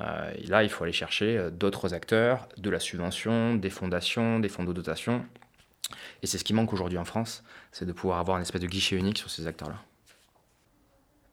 Euh, 0.00 0.32
et 0.36 0.46
là, 0.46 0.62
il 0.62 0.68
faut 0.68 0.84
aller 0.84 0.92
chercher 0.92 1.36
euh, 1.36 1.50
d'autres 1.50 1.94
acteurs, 1.94 2.48
de 2.56 2.70
la 2.70 2.78
subvention, 2.78 3.54
des 3.54 3.70
fondations, 3.70 4.38
des 4.38 4.48
fonds 4.48 4.64
de 4.64 4.72
dotation. 4.72 5.24
Et 6.22 6.26
c'est 6.26 6.38
ce 6.38 6.44
qui 6.44 6.54
manque 6.54 6.72
aujourd'hui 6.72 6.98
en 6.98 7.04
France, 7.04 7.42
c'est 7.72 7.86
de 7.86 7.92
pouvoir 7.92 8.18
avoir 8.18 8.36
une 8.36 8.42
espèce 8.42 8.60
de 8.60 8.66
guichet 8.66 8.96
unique 8.96 9.18
sur 9.18 9.30
ces 9.30 9.46
acteurs-là. 9.46 9.82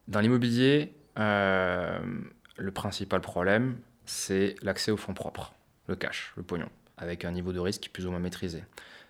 Dans 0.08 0.22
l'immobilier, 0.22 0.94
le 1.18 2.72
principal 2.74 3.20
problème, 3.20 3.78
c'est 4.06 4.56
l'accès 4.62 4.92
aux 4.92 4.98
fonds 4.98 5.14
propres, 5.14 5.54
le 5.88 5.96
cash, 5.96 6.32
le 6.38 6.44
pognon 6.44 6.70
avec 6.98 7.26
un 7.26 7.32
niveau 7.32 7.52
de 7.52 7.60
risque 7.60 7.90
plus 7.92 8.06
ou 8.06 8.12
moins 8.12 8.20
maîtrisé. 8.20 8.64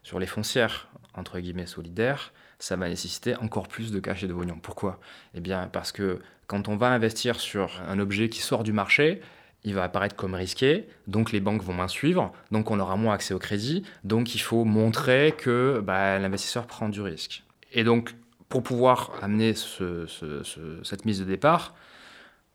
Sur 0.06 0.20
les 0.20 0.28
foncières, 0.28 0.88
entre 1.16 1.40
guillemets, 1.40 1.66
solidaires, 1.66 2.32
ça 2.60 2.76
va 2.76 2.88
nécessiter 2.88 3.36
encore 3.38 3.68
plus 3.68 3.92
de 3.92 4.00
cash 4.00 4.24
et 4.24 4.28
de 4.28 4.36
pognon. 4.36 4.60
Pourquoi? 4.62 5.00
Eh 5.34 5.40
bien, 5.40 5.68
parce 5.74 5.92
que 5.92 6.20
quand 6.46 6.68
on 6.68 6.76
va 6.76 6.90
investir 6.90 7.40
sur 7.40 7.82
un 7.88 7.98
objet 7.98 8.30
qui 8.30 8.40
sort 8.42 8.62
du 8.62 8.72
marché, 8.72 9.20
il 9.64 9.74
va 9.74 9.82
apparaître 9.82 10.16
comme 10.16 10.36
risqué, 10.36 10.88
donc 11.08 11.32
les 11.32 11.40
banques 11.40 11.64
vont 11.64 11.74
moins 11.74 11.88
suivre, 11.88 12.32
donc 12.52 12.70
on 12.70 12.80
aura 12.80 12.98
moins 12.98 13.16
accès 13.16 13.34
au 13.34 13.40
crédit, 13.40 13.82
donc 14.04 14.36
il 14.36 14.42
faut 14.42 14.64
montrer 14.64 15.34
que 15.36 15.82
bah, 15.84 16.20
l'investisseur 16.20 16.68
prend 16.68 16.88
du 16.88 17.02
risque. 17.02 17.44
Et 17.72 17.84
donc, 17.84 18.14
pour 18.48 18.62
pouvoir 18.62 19.10
amener 19.24 19.56
cette 19.56 21.06
mise 21.06 21.20
de 21.20 21.26
départ, 21.26 21.74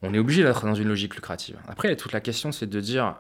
on 0.03 0.15
est 0.15 0.21
obligé 0.21 0.45
d'être 0.45 0.67
dans 0.67 0.77
une 0.77 0.87
logique 0.87 1.17
lucrative. 1.17 1.59
Après, 1.67 1.97
toute 1.97 2.13
la 2.13 2.21
question, 2.21 2.53
c'est 2.53 2.69
de 2.69 2.81
dire, 2.81 3.17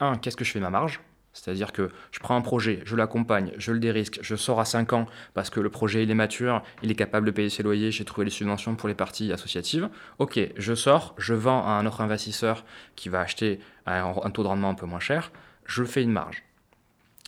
un, 0.00 0.18
qu'est-ce 0.18 0.36
que 0.36 0.44
je 0.44 0.52
fais 0.52 0.60
ma 0.60 0.68
marge? 0.68 1.00
C'est-à-dire 1.34 1.72
que 1.72 1.90
je 2.12 2.20
prends 2.20 2.36
un 2.36 2.40
projet, 2.40 2.80
je 2.84 2.96
l'accompagne, 2.96 3.52
je 3.58 3.72
le 3.72 3.80
dérisque, 3.80 4.20
je 4.22 4.36
sors 4.36 4.60
à 4.60 4.64
5 4.64 4.92
ans 4.94 5.06
parce 5.34 5.50
que 5.50 5.60
le 5.60 5.68
projet 5.68 6.04
il 6.04 6.10
est 6.10 6.14
mature, 6.14 6.62
il 6.82 6.90
est 6.90 6.94
capable 6.94 7.26
de 7.26 7.32
payer 7.32 7.50
ses 7.50 7.62
loyers, 7.62 7.90
j'ai 7.90 8.04
trouvé 8.04 8.24
les 8.24 8.30
subventions 8.30 8.76
pour 8.76 8.88
les 8.88 8.94
parties 8.94 9.32
associatives. 9.32 9.90
Ok, 10.18 10.40
je 10.56 10.74
sors, 10.74 11.14
je 11.18 11.34
vends 11.34 11.66
à 11.66 11.72
un 11.72 11.84
autre 11.84 12.00
investisseur 12.00 12.64
qui 12.94 13.08
va 13.08 13.20
acheter 13.20 13.58
à 13.84 14.02
un 14.02 14.30
taux 14.30 14.44
de 14.44 14.48
rendement 14.48 14.70
un 14.70 14.74
peu 14.74 14.86
moins 14.86 15.00
cher, 15.00 15.32
je 15.66 15.84
fais 15.84 16.02
une 16.02 16.12
marge. 16.12 16.44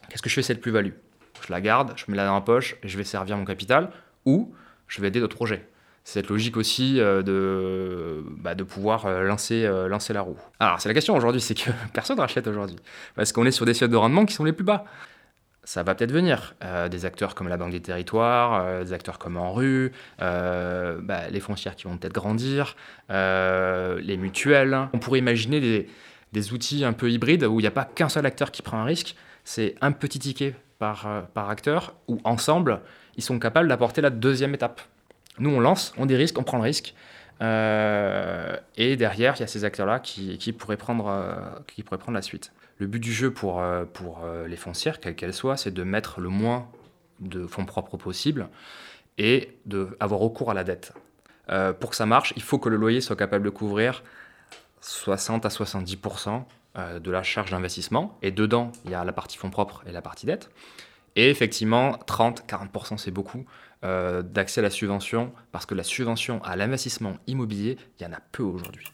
Qu'est-ce 0.08 0.22
que 0.22 0.30
je 0.30 0.34
fais 0.36 0.42
cette 0.42 0.60
plus-value? 0.60 0.92
Je 1.46 1.52
la 1.52 1.60
garde, 1.60 1.92
je 1.96 2.04
mets 2.08 2.16
la 2.16 2.26
dans 2.26 2.34
la 2.34 2.40
poche 2.40 2.76
et 2.82 2.88
je 2.88 2.96
vais 2.96 3.04
servir 3.04 3.36
mon 3.36 3.44
capital 3.44 3.90
ou 4.24 4.54
je 4.86 5.00
vais 5.00 5.08
aider 5.08 5.20
d'autres 5.20 5.36
projets 5.36 5.68
cette 6.06 6.28
logique 6.28 6.56
aussi 6.56 7.00
euh, 7.00 7.20
de, 7.20 8.22
bah, 8.38 8.54
de 8.54 8.62
pouvoir 8.62 9.06
euh, 9.06 9.22
lancer, 9.22 9.64
euh, 9.66 9.88
lancer 9.88 10.12
la 10.12 10.20
roue. 10.20 10.38
Alors, 10.60 10.80
c'est 10.80 10.88
la 10.88 10.94
question 10.94 11.16
aujourd'hui, 11.16 11.40
c'est 11.40 11.56
que 11.56 11.70
personne 11.92 12.20
rachète 12.20 12.46
aujourd'hui, 12.46 12.76
parce 13.16 13.32
qu'on 13.32 13.44
est 13.44 13.50
sur 13.50 13.66
des 13.66 13.74
seuils 13.74 13.88
de 13.88 13.96
rendement 13.96 14.24
qui 14.24 14.32
sont 14.32 14.44
les 14.44 14.52
plus 14.52 14.64
bas. 14.64 14.84
Ça 15.64 15.82
va 15.82 15.96
peut-être 15.96 16.12
venir. 16.12 16.54
des 16.92 17.06
acteurs 17.06 17.34
comme 17.34 17.48
la 17.48 17.56
Banque 17.56 17.72
des 17.72 17.82
Territoires, 17.82 18.84
des 18.84 18.92
acteurs 18.92 19.18
comme 19.18 19.36
En 19.36 19.52
Rue, 19.52 19.90
bah, 20.20 21.28
les 21.28 21.40
foncières 21.40 21.74
qui 21.74 21.88
vont 21.88 21.96
peut-être 21.96 22.14
grandir, 22.14 22.76
les 23.08 24.16
mutuelles. 24.16 24.88
On 24.92 25.00
pourrait 25.00 25.18
imaginer 25.18 25.60
des, 25.60 25.88
des 26.32 26.52
outils 26.52 26.84
un 26.84 26.92
peu 26.92 27.10
hybrides 27.10 27.42
où 27.42 27.58
il 27.58 27.64
n'y 27.64 27.66
a 27.66 27.72
pas 27.72 27.84
qu'un 27.84 28.08
seul 28.08 28.26
acteur 28.26 28.52
qui 28.52 28.62
prend 28.62 28.78
un 28.78 28.84
risque, 28.84 29.16
c'est 29.42 29.74
un 29.80 29.90
petit 29.90 30.20
ticket 30.20 30.54
par, 30.78 31.26
par 31.34 31.50
acteur, 31.50 31.94
où 32.06 32.20
ensemble, 32.22 32.80
ils 33.16 33.24
sont 33.24 33.40
capables 33.40 33.66
d'apporter 33.66 34.00
la 34.00 34.10
deuxième 34.10 34.54
étape. 34.54 34.80
Nous, 35.38 35.50
on 35.50 35.60
lance, 35.60 35.92
on 35.98 36.06
dérisque, 36.06 36.38
on 36.38 36.42
prend 36.42 36.56
le 36.56 36.62
risque. 36.62 36.94
Euh, 37.42 38.56
et 38.76 38.96
derrière, 38.96 39.34
il 39.36 39.40
y 39.40 39.42
a 39.42 39.46
ces 39.46 39.64
acteurs-là 39.64 40.00
qui, 40.00 40.52
pourraient 40.52 40.76
prendre, 40.76 41.08
euh, 41.08 41.34
qui 41.66 41.82
pourraient 41.82 41.98
prendre 41.98 42.16
la 42.16 42.22
suite. 42.22 42.52
Le 42.78 42.86
but 42.86 43.00
du 43.00 43.12
jeu 43.12 43.30
pour, 43.30 43.60
euh, 43.60 43.84
pour 43.84 44.20
les 44.46 44.56
foncières, 44.56 45.00
quelles 45.00 45.16
qu'elles 45.16 45.34
soient, 45.34 45.56
c'est 45.56 45.72
de 45.72 45.82
mettre 45.82 46.20
le 46.20 46.28
moins 46.28 46.68
de 47.20 47.46
fonds 47.46 47.64
propres 47.64 47.96
possible 47.96 48.48
et 49.18 49.56
d'avoir 49.64 50.20
recours 50.20 50.50
à 50.50 50.54
la 50.54 50.64
dette. 50.64 50.92
pour 51.80 51.90
que 51.90 51.96
ça 51.96 52.06
marche, 52.06 52.32
il 52.36 52.42
faut 52.42 52.58
que 52.58 52.68
le 52.68 52.76
loyer 52.76 53.00
soit 53.00 53.16
capable 53.16 53.44
de 53.44 53.50
couvrir 53.50 54.02
60 54.80 55.46
à 55.46 55.48
70% 55.48 56.44
de 57.00 57.10
la 57.10 57.22
charge 57.22 57.50
d'investissement. 57.50 58.18
Et 58.20 58.30
dedans, 58.30 58.72
il 58.84 58.90
y 58.90 58.94
a 58.94 59.04
la 59.04 59.12
partie 59.12 59.38
fonds 59.38 59.48
propres 59.48 59.82
et 59.86 59.92
la 59.92 60.02
partie 60.02 60.26
dette. 60.26 60.50
Et 61.14 61.30
effectivement, 61.30 61.92
30-40% 62.06 62.98
c'est 62.98 63.10
beaucoup 63.10 63.46
euh, 63.84 64.22
d'accès 64.22 64.60
à 64.60 64.62
la 64.62 64.70
subvention, 64.70 65.32
parce 65.52 65.66
que 65.66 65.74
la 65.74 65.82
subvention 65.82 66.42
à 66.44 66.56
l'investissement 66.56 67.16
immobilier, 67.26 67.76
il 67.98 68.04
y 68.04 68.06
en 68.06 68.12
a 68.12 68.20
peu 68.32 68.42
aujourd'hui. 68.42 68.86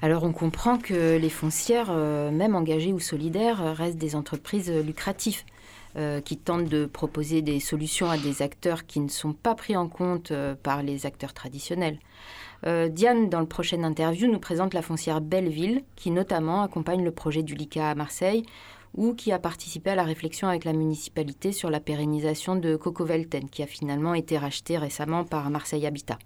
Alors 0.00 0.24
on 0.24 0.32
comprend 0.32 0.78
que 0.78 1.16
les 1.18 1.28
foncières, 1.28 1.90
euh, 1.90 2.30
même 2.30 2.56
engagées 2.56 2.92
ou 2.92 3.00
solidaires, 3.00 3.62
euh, 3.62 3.72
restent 3.72 3.98
des 3.98 4.16
entreprises 4.16 4.70
lucratives. 4.70 5.42
qui 6.24 6.38
tentent 6.38 6.70
de 6.70 6.86
proposer 6.86 7.42
des 7.42 7.60
solutions 7.60 8.08
à 8.08 8.16
des 8.16 8.40
acteurs 8.40 8.86
qui 8.86 8.98
ne 8.98 9.10
sont 9.10 9.34
pas 9.34 9.54
pris 9.54 9.76
en 9.76 9.88
compte 9.88 10.32
par 10.62 10.82
les 10.82 11.04
acteurs 11.04 11.34
traditionnels. 11.34 11.98
Euh, 12.64 12.88
Diane, 12.88 13.28
dans 13.28 13.40
le 13.40 13.46
prochain 13.46 13.82
interview, 13.82 14.30
nous 14.30 14.38
présente 14.38 14.74
la 14.74 14.82
foncière 14.82 15.20
Belleville, 15.20 15.82
qui 15.96 16.10
notamment 16.10 16.62
accompagne 16.62 17.04
le 17.04 17.10
projet 17.10 17.42
du 17.42 17.54
LICA 17.54 17.90
à 17.90 17.94
Marseille 17.94 18.44
ou 18.94 19.14
qui 19.14 19.32
a 19.32 19.38
participé 19.38 19.90
à 19.90 19.94
la 19.94 20.04
réflexion 20.04 20.48
avec 20.48 20.64
la 20.64 20.72
municipalité 20.74 21.52
sur 21.52 21.70
la 21.70 21.80
pérennisation 21.80 22.56
de 22.56 22.76
Coco 22.76 23.04
Velten, 23.04 23.48
qui 23.48 23.62
a 23.62 23.66
finalement 23.66 24.14
été 24.14 24.36
racheté 24.36 24.76
récemment 24.76 25.24
par 25.24 25.48
Marseille 25.50 25.86
Habitat. 25.86 26.18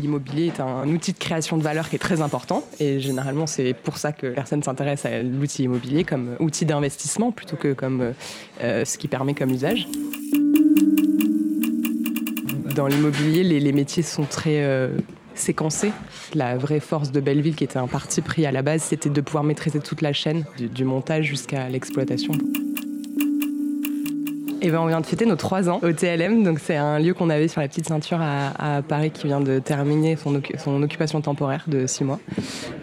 L'immobilier 0.00 0.46
est 0.46 0.60
un 0.60 0.88
outil 0.88 1.12
de 1.12 1.18
création 1.18 1.58
de 1.58 1.62
valeur 1.62 1.88
qui 1.88 1.96
est 1.96 1.98
très 1.98 2.20
important 2.20 2.62
et 2.78 3.00
généralement 3.00 3.48
c'est 3.48 3.74
pour 3.74 3.98
ça 3.98 4.12
que 4.12 4.28
personne 4.28 4.62
s'intéresse 4.62 5.04
à 5.04 5.24
l'outil 5.24 5.64
immobilier 5.64 6.04
comme 6.04 6.36
outil 6.38 6.64
d'investissement 6.64 7.32
plutôt 7.32 7.56
que 7.56 7.72
comme 7.72 8.12
euh, 8.62 8.84
ce 8.84 8.96
qui 8.96 9.08
permet 9.08 9.34
comme 9.34 9.50
usage. 9.50 9.88
Dans 12.76 12.86
l'immobilier, 12.86 13.42
les, 13.42 13.72
métiers 13.72 14.04
sont 14.04 14.22
très 14.22 14.62
euh, 14.62 14.96
séquencé. 15.38 15.92
La 16.34 16.56
vraie 16.56 16.80
force 16.80 17.12
de 17.12 17.20
Belleville, 17.20 17.56
qui 17.56 17.64
était 17.64 17.78
un 17.78 17.86
parti 17.86 18.20
pris 18.20 18.46
à 18.46 18.52
la 18.52 18.62
base, 18.62 18.82
c'était 18.82 19.10
de 19.10 19.20
pouvoir 19.20 19.44
maîtriser 19.44 19.80
toute 19.80 20.02
la 20.02 20.12
chaîne, 20.12 20.44
du 20.58 20.84
montage 20.84 21.26
jusqu'à 21.26 21.68
l'exploitation. 21.68 22.32
Et 24.60 24.70
ben 24.70 24.80
on 24.80 24.86
vient 24.86 25.00
de 25.00 25.06
fêter 25.06 25.24
nos 25.24 25.36
trois 25.36 25.70
ans 25.70 25.78
au 25.82 25.92
TLM, 25.92 26.42
donc 26.42 26.58
c'est 26.58 26.74
un 26.74 26.98
lieu 26.98 27.14
qu'on 27.14 27.30
avait 27.30 27.46
sur 27.46 27.60
la 27.60 27.68
petite 27.68 27.86
ceinture 27.86 28.18
à, 28.20 28.82
Paris 28.82 29.12
qui 29.12 29.28
vient 29.28 29.40
de 29.40 29.60
terminer 29.60 30.16
son, 30.16 30.82
occupation 30.82 31.20
temporaire 31.20 31.64
de 31.68 31.86
six 31.86 32.02
mois. 32.02 32.18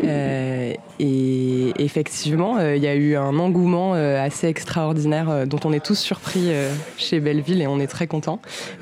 Euh, 0.04 0.74
et 1.00 1.74
effectivement, 1.78 2.58
euh, 2.58 2.78
il 2.78 2.84
y 2.84 2.88
a 2.88 2.96
eu 2.96 3.16
un 3.18 3.38
engouement 3.40 3.94
euh, 3.96 4.24
assez 4.24 4.48
extraordinaire 4.48 5.46
dont 5.48 5.60
on 5.66 5.74
est 5.74 5.84
tous 5.84 6.00
surpris 6.00 6.50
chez 6.98 7.20
Belleville 7.20 7.62
et 7.62 7.68
on 7.68 7.80
est 7.80 7.88
très 7.88 8.08
contents. 8.08 8.40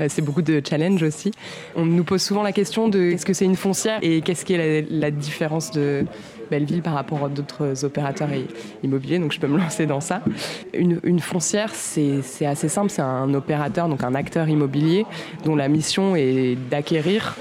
c'est 0.08 0.21
beaucoup 0.21 0.43
de 0.43 0.62
challenges 0.67 1.03
aussi. 1.03 1.32
On 1.75 1.86
nous 1.86 2.03
pose 2.03 2.21
souvent 2.21 2.43
la 2.43 2.51
question 2.51 2.89
de 2.89 3.12
est-ce 3.12 3.25
que 3.25 3.34
c'est 3.34 3.45
une 3.45 3.56
foncière 3.56 3.99
et 4.03 4.21
qu'est-ce 4.21 4.45
qui 4.45 4.53
est 4.53 4.86
la 4.89 5.10
différence 5.10 5.71
de 5.71 6.06
Belleville 6.49 6.82
par 6.82 6.93
rapport 6.93 7.25
à 7.25 7.29
d'autres 7.29 7.86
opérateurs 7.86 8.29
immobiliers, 8.84 9.19
donc 9.19 9.32
je 9.32 9.39
peux 9.39 9.47
me 9.47 9.58
lancer 9.58 9.86
dans 9.86 10.01
ça. 10.01 10.21
Une, 10.74 11.20
foncière, 11.20 11.74
c'est 11.74 12.45
assez 12.45 12.70
simple, 12.70 12.89
c'est 12.89 13.01
un 13.01 13.34
opérateur, 13.34 13.88
donc 13.88 14.03
un 14.03 14.15
acteur 14.15 14.47
immobilier 14.49 15.05
dont 15.45 15.55
la 15.55 15.68
mission 15.68 16.15
est 16.15 16.57
d'acquérir, 16.70 17.36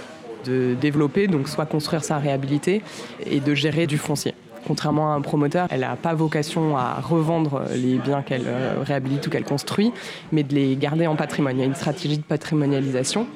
de 0.44 0.74
développer, 0.80 1.26
donc 1.26 1.48
soit 1.48 1.66
construire 1.66 2.04
sa 2.04 2.18
réhabilité 2.18 2.82
et 3.26 3.40
de 3.40 3.54
gérer 3.54 3.86
du 3.86 3.98
foncier. 3.98 4.34
Contrairement 4.66 5.12
à 5.12 5.16
un 5.16 5.20
promoteur, 5.20 5.66
elle 5.70 5.80
n'a 5.80 5.96
pas 5.96 6.14
vocation 6.14 6.76
à 6.76 7.00
revendre 7.00 7.62
les 7.74 7.98
biens 7.98 8.22
qu'elle 8.22 8.44
euh, 8.46 8.74
réhabilite 8.82 9.26
ou 9.26 9.30
qu'elle 9.30 9.44
construit, 9.44 9.92
mais 10.30 10.44
de 10.44 10.54
les 10.54 10.76
garder 10.76 11.08
en 11.08 11.16
patrimoine. 11.16 11.56
Il 11.56 11.60
y 11.60 11.62
a 11.64 11.66
une 11.66 11.74
stratégie 11.74 12.18
de 12.18 12.22
patrimonialisation 12.22 13.26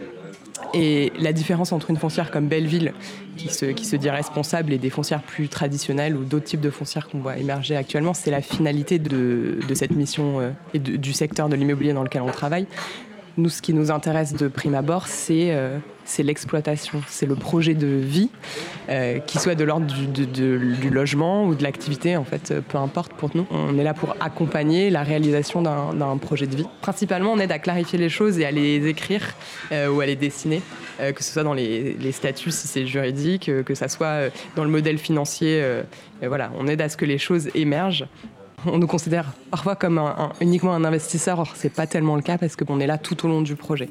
et 0.77 1.13
la 1.19 1.33
différence 1.33 1.73
entre 1.73 1.91
une 1.91 1.97
foncière 1.97 2.31
comme 2.31 2.49
Belleville, 2.49 2.93
qui 3.37 3.49
se, 3.49 3.97
dit 3.97 4.11
responsable, 4.11 4.73
et 4.73 4.79
des 4.79 4.91
foncières 4.91 5.23
plus 5.23 5.49
traditionnelles 5.49 6.17
ou 6.17 6.25
d'autres 6.25 6.45
types 6.45 6.61
de 6.61 6.71
foncières 6.71 7.09
qu'on 7.09 7.19
voit 7.19 7.39
émerger 7.39 7.77
actuellement, 7.77 8.13
c'est 8.13 8.31
la 8.31 8.43
finalité 8.43 8.99
de, 8.99 9.59
de 9.67 9.75
cette 9.75 9.93
mission 9.93 10.41
euh, 10.41 10.51
et 10.75 10.79
du 10.79 11.13
secteur 11.13 11.49
de 11.49 11.57
l'immobilier 11.57 11.93
dans 11.93 12.03
lequel 12.03 12.23
on 12.23 12.31
travaille. 12.31 12.67
Nous, 13.39 13.51
ce 13.51 13.61
qui 13.61 13.75
nous 13.75 13.91
intéresse 13.91 14.33
de 14.33 14.49
prime 14.49 14.75
abord, 14.75 15.09
c'est 15.09 15.51
euh, 15.51 15.79
l'exploitation, 16.21 17.03
c'est 17.07 17.27
le 17.27 17.35
projet 17.35 17.75
de 17.75 17.87
vie, 17.87 18.31
euh, 18.89 19.19
qui 19.19 19.39
soit 19.39 19.55
de 19.55 19.63
l'ordre 19.63 19.87
du, 19.87 20.89
logement 20.89 21.45
ou 21.45 21.55
de 21.55 21.63
l'activité, 21.63 22.17
en 22.17 22.25
fait, 22.25 22.51
euh, 22.51 22.61
peu 22.67 22.79
importe 22.79 23.13
pour 23.13 23.37
nous. 23.37 23.47
On 23.51 23.79
est 23.79 23.85
là 23.85 23.93
pour 23.93 24.17
accompagner 24.21 24.89
la 24.89 25.03
réalisation 25.03 25.61
d'un 25.61 26.17
projet 26.17 26.47
de 26.47 26.57
vie. 26.57 26.67
Principalement, 26.81 27.33
on 27.33 27.39
aide 27.39 27.53
à 27.53 27.59
clarifier 27.59 27.99
les 27.99 28.09
choses 28.09 28.39
et 28.39 28.47
à 28.47 28.51
les 28.51 28.87
écrire 28.87 29.35
ou 29.71 30.01
à 30.01 30.07
les 30.07 30.17
dessiner, 30.17 30.63
que 30.99 31.23
ce 31.23 31.33
soit 31.33 31.43
dans 31.43 31.53
les, 31.53 32.13
statuts 32.13 32.51
si 32.51 32.69
c'est 32.69 32.87
juridique, 32.87 33.51
que 33.65 33.75
ce 33.75 33.89
soit 33.89 34.31
dans 34.55 34.65
le 34.65 34.71
modèle 34.71 34.97
financier. 34.97 35.63
voilà, 36.23 36.51
on 36.59 36.67
aide 36.69 36.81
à 36.81 36.89
ce 36.89 36.97
que 36.97 37.05
les 37.05 37.19
choses 37.19 37.51
émergent 37.55 38.07
on 38.67 38.79
nous 38.79 38.87
considère 38.87 39.33
parfois 39.51 39.77
comme 39.77 40.01
uniquement 40.41 40.75
un 40.75 40.85
investisseur, 40.85 41.39
or 41.39 41.53
c'est 41.55 41.73
pas 41.73 41.87
tellement 41.87 42.17
le 42.17 42.23
cas 42.23 42.39
parce 42.39 42.57
qu'on 42.57 42.81
est 42.81 42.87
là 42.87 42.99
tout 42.99 43.25
au 43.25 43.29
long 43.29 43.43
du 43.43 43.57
projet. 43.57 43.89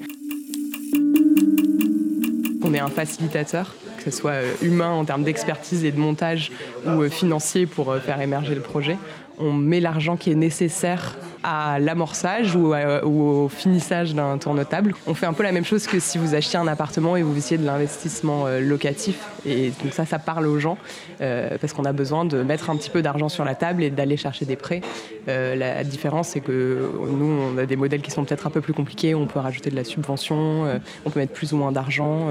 On 2.63 2.73
est 2.73 2.79
un 2.79 2.89
facilitateur, 2.89 3.75
que 3.97 4.03
ce 4.03 4.11
soit 4.11 4.31
euh, 4.31 4.53
humain 4.63 4.89
en 4.89 5.05
termes 5.05 5.23
d'expertise 5.23 5.85
et 5.85 5.91
de 5.91 5.99
montage 5.99 6.51
ou 6.87 7.01
euh, 7.01 7.09
financier 7.09 7.67
pour 7.67 7.91
euh, 7.91 7.99
faire 7.99 8.19
émerger 8.19 8.55
le 8.55 8.61
projet. 8.61 8.97
On 9.37 9.53
met 9.53 9.79
l'argent 9.79 10.17
qui 10.17 10.31
est 10.31 10.35
nécessaire 10.35 11.15
à 11.47 11.77
l'amorçage 11.77 12.55
ou, 12.55 12.73
au 12.73 13.49
finissage 13.49 14.15
d'un 14.15 14.39
tour 14.39 14.55
notable. 14.55 14.95
On 15.05 15.13
fait 15.13 15.27
un 15.27 15.33
peu 15.33 15.43
la 15.43 15.51
même 15.51 15.63
chose 15.63 15.85
que 15.85 15.99
si 15.99 16.17
vous 16.17 16.33
achetiez 16.33 16.57
un 16.57 16.65
appartement 16.67 17.15
et 17.15 17.21
vous 17.21 17.33
visiez 17.33 17.59
de 17.59 17.65
l'investissement 17.65 18.47
euh, 18.47 18.59
locatif. 18.59 19.19
Et 19.45 19.71
donc 19.83 19.93
ça, 19.93 20.07
ça 20.07 20.17
parle 20.17 20.47
aux 20.47 20.57
gens 20.57 20.79
euh, 21.21 21.55
parce 21.61 21.71
qu'on 21.73 21.85
a 21.85 21.93
besoin 21.93 22.25
de 22.25 22.41
mettre 22.41 22.71
un 22.71 22.75
petit 22.75 22.89
peu 22.89 23.03
d'argent 23.03 23.29
sur 23.29 23.45
la 23.45 23.53
table 23.53 23.83
et 23.83 23.91
d'aller 23.91 24.17
chercher 24.17 24.45
des 24.45 24.55
prêts. 24.55 24.81
Euh, 25.27 25.55
la 25.55 25.83
différence, 25.83 26.29
c'est 26.29 26.39
que 26.39 26.89
nous, 27.11 27.51
on 27.53 27.59
a 27.59 27.67
des 27.67 27.75
modèles 27.75 28.01
qui 28.01 28.09
sont 28.09 28.25
peut-être 28.25 28.47
un 28.47 28.49
peu 28.49 28.61
plus 28.61 28.73
compliqués. 28.73 29.13
On 29.13 29.27
peut 29.27 29.39
rajouter 29.39 29.69
de 29.69 29.75
la 29.75 29.83
subvention, 29.83 30.63
on 31.05 31.09
peut 31.11 31.19
mettre 31.19 31.33
plus 31.33 31.53
ou 31.53 31.57
moins 31.57 31.71
d'argent 31.71 32.29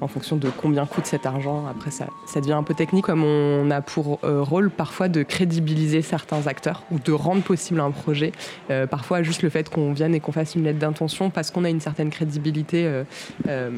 en 0.00 0.08
fonction 0.08 0.36
de 0.36 0.48
combien 0.48 0.86
coûte 0.86 1.06
cet 1.06 1.26
argent. 1.26 1.64
Après, 1.68 1.90
ça, 1.90 2.06
ça 2.26 2.40
devient 2.40 2.52
un 2.52 2.62
peu 2.62 2.74
technique 2.74 3.04
comme 3.04 3.24
on 3.24 3.70
a 3.70 3.80
pour 3.80 4.20
rôle 4.22 4.70
parfois 4.70 5.08
de 5.08 5.22
crédibiliser 5.22 6.02
certains 6.02 6.46
acteurs 6.46 6.82
ou 6.90 6.98
de 6.98 7.12
rendre 7.12 7.42
possible 7.42 7.80
un 7.80 7.90
projet 7.90 8.32
euh, 8.70 8.86
parfois, 8.86 9.22
juste 9.22 9.42
le 9.42 9.50
fait 9.50 9.68
qu'on 9.68 9.92
vienne 9.92 10.14
et 10.14 10.20
qu'on 10.20 10.32
fasse 10.32 10.54
une 10.54 10.64
lettre 10.64 10.78
d'intention 10.78 11.30
parce 11.30 11.50
qu'on 11.50 11.64
a 11.64 11.70
une 11.70 11.80
certaine 11.80 12.10
crédibilité, 12.10 12.82
et 12.82 12.86
euh, 12.86 13.04
euh, 13.48 13.70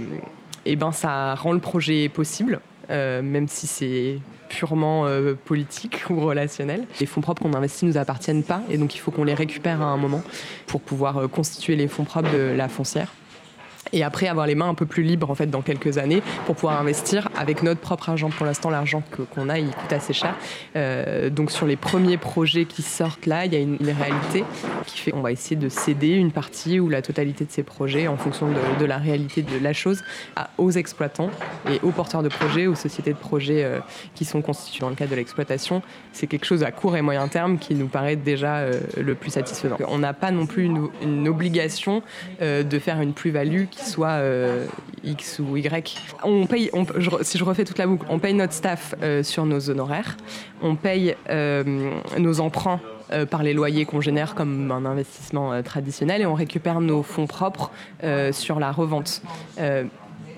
eh 0.65 0.77
ben 0.77 0.93
ça 0.93 1.35
rend 1.35 1.53
le 1.53 1.61
projet 1.61 2.09
possible, 2.09 2.61
même 2.89 3.47
si 3.49 3.67
c'est 3.67 4.19
purement 4.49 5.07
politique 5.45 6.05
ou 6.11 6.21
relationnel. 6.21 6.87
Les 7.01 7.07
fonds 7.07 7.21
propres 7.21 7.43
qu'on 7.43 7.55
investit 7.55 7.85
ne 7.85 7.93
nous 7.93 7.99
appartiennent 7.99 8.43
pas 8.43 8.63
et 8.71 8.79
donc 8.79 8.95
il 8.95 8.99
faut 8.99 9.11
qu'on 9.11 9.25
les 9.25 9.35
récupère 9.35 9.81
à 9.81 9.87
un 9.87 9.97
moment 9.97 10.23
pour 10.67 10.81
pouvoir 10.81 11.29
constituer 11.31 11.77
les 11.77 11.89
fonds 11.89 12.05
propres 12.05 12.33
de 12.33 12.55
la 12.57 12.69
foncière 12.69 13.13
et 13.93 14.03
après 14.03 14.29
avoir 14.29 14.47
les 14.47 14.55
mains 14.55 14.69
un 14.69 14.75
peu 14.75 14.87
plus 14.87 15.03
libres 15.03 15.31
en 15.31 15.35
fait 15.35 15.47
dans 15.47 15.63
quelques 15.63 15.99
années 15.99 16.23
pour 16.45 16.55
pouvoir 16.55 16.81
investir 16.81 17.29
avec 17.37 17.63
notre 17.63 17.81
propre 17.81 18.09
argent. 18.09 18.31
Pour 18.31 18.47
l'instant, 18.47 18.71
l'argent 18.71 19.03
qu'on 19.35 19.49
a, 19.49 19.59
il 19.59 19.71
coûte 19.71 19.93
assez 19.93 20.13
cher. 20.13 20.35
Euh, 20.75 21.31
donc 21.31 21.51
sur 21.51 21.67
les 21.67 21.77
premiers 21.77 22.17
projets 22.17 22.65
qui 22.65 22.83
sortent 22.83 23.27
là, 23.27 23.47
il 23.47 23.53
y 23.53 23.57
a 23.57 23.61
une, 23.61 23.77
réalité 23.97 24.45
qui 24.87 24.99
fait 24.99 25.11
qu'on 25.11 25.21
va 25.21 25.33
essayer 25.33 25.57
de 25.57 25.69
céder 25.69 26.09
une 26.09 26.33
partie 26.33 26.81
ou 26.81 26.89
la 26.89 27.03
totalité 27.03 27.45
de 27.45 27.51
ces 27.51 27.63
projets 27.63 28.09
en 28.09 28.17
fonction 28.17 28.49
de, 28.79 28.85
la 28.85 28.99
réalité 28.99 29.43
de 29.43 29.63
la 29.63 29.73
chose 29.73 30.03
aux 30.59 30.71
exploitants 30.71 31.31
et 31.71 31.81
aux 31.83 31.93
porteurs 31.93 32.23
de 32.23 32.29
projets, 32.29 32.67
aux 32.67 32.75
sociétés 32.75 33.13
de 33.13 33.19
projets 33.19 33.65
euh, 33.65 33.79
qui 34.15 34.25
sont 34.25 34.43
constituées 34.43 34.81
dans 34.81 34.89
le 34.89 34.97
cadre 34.97 35.13
de 35.13 35.17
l'exploitation. 35.17 35.83
C'est 36.13 36.27
quelque 36.27 36.45
chose 36.45 36.63
à 36.63 36.73
court 36.73 36.97
et 36.97 37.03
moyen 37.03 37.29
terme 37.29 37.59
qui 37.59 37.75
nous 37.75 37.87
paraît 37.87 38.17
déjà 38.17 38.57
euh, 38.57 38.81
le 38.97 39.15
plus 39.15 39.31
satisfaisant. 39.31 39.77
On 39.89 39.99
n'a 39.99 40.13
pas 40.13 40.31
non 40.31 40.47
plus 40.47 40.65
une, 40.65 40.89
une 41.03 41.29
obligation 41.29 42.03
de 42.41 42.79
faire 42.79 43.01
une 43.01 43.13
plus-value 43.13 43.65
soit 43.77 44.09
euh, 44.09 44.67
X 45.05 45.39
ou 45.39 45.57
Y. 45.57 45.99
On 46.25 46.47
paye, 46.47 46.71
si 47.23 47.39
je 47.39 47.45
refais 47.45 47.65
toute 47.65 47.79
la 47.79 47.87
boucle, 47.87 48.07
on 48.09 48.19
paye 48.19 48.35
notre 48.35 48.53
staff 48.53 48.95
euh, 49.03 49.23
sur 49.23 49.47
nos 49.47 49.71
honoraires, 49.71 50.17
on 50.63 50.77
paye 50.77 51.17
euh, 51.31 51.93
nos 52.19 52.41
emprunts 52.41 52.81
par 53.31 53.45
les 53.45 53.55
loyers 53.55 53.85
qu'on 53.85 54.01
génère 54.01 54.35
comme 54.35 54.73
un 54.73 54.85
investissement 54.85 55.63
traditionnel 55.63 56.23
et 56.23 56.27
on 56.27 56.35
récupère 56.35 56.81
nos 56.81 57.05
fonds 57.05 57.29
propres 57.29 57.71
sur 58.33 58.59
la 58.59 58.73
revente 58.73 59.23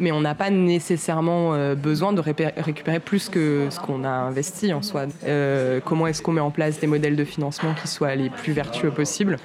mais 0.01 0.13
on 0.13 0.21
n'a 0.21 0.35
pas 0.35 0.51
nécessairement 0.51 1.55
euh, 1.55 1.75
besoin 1.75 2.13
de 2.13 2.21
récupérer 2.21 3.01
plus 3.01 3.29
que 3.29 3.67
ce 3.71 3.81
qu'on 3.81 4.05
a 4.05 4.09
investi 4.09 4.73
en 4.73 4.83
soi. 4.83 5.07
Euh, 5.25 5.81
comment 5.85 6.07
est-ce 6.07 6.23
qu'on 6.23 6.33
met 6.33 6.41
en 6.41 6.51
place 6.51 6.81
des 6.81 6.87
modèles 6.87 7.17
de 7.17 7.25
financement 7.25 7.75
qui 7.75 7.89
soient 7.89 8.15
les 8.15 8.31
plus 8.31 8.53
vertueux 8.53 8.91
possibles 8.91 9.37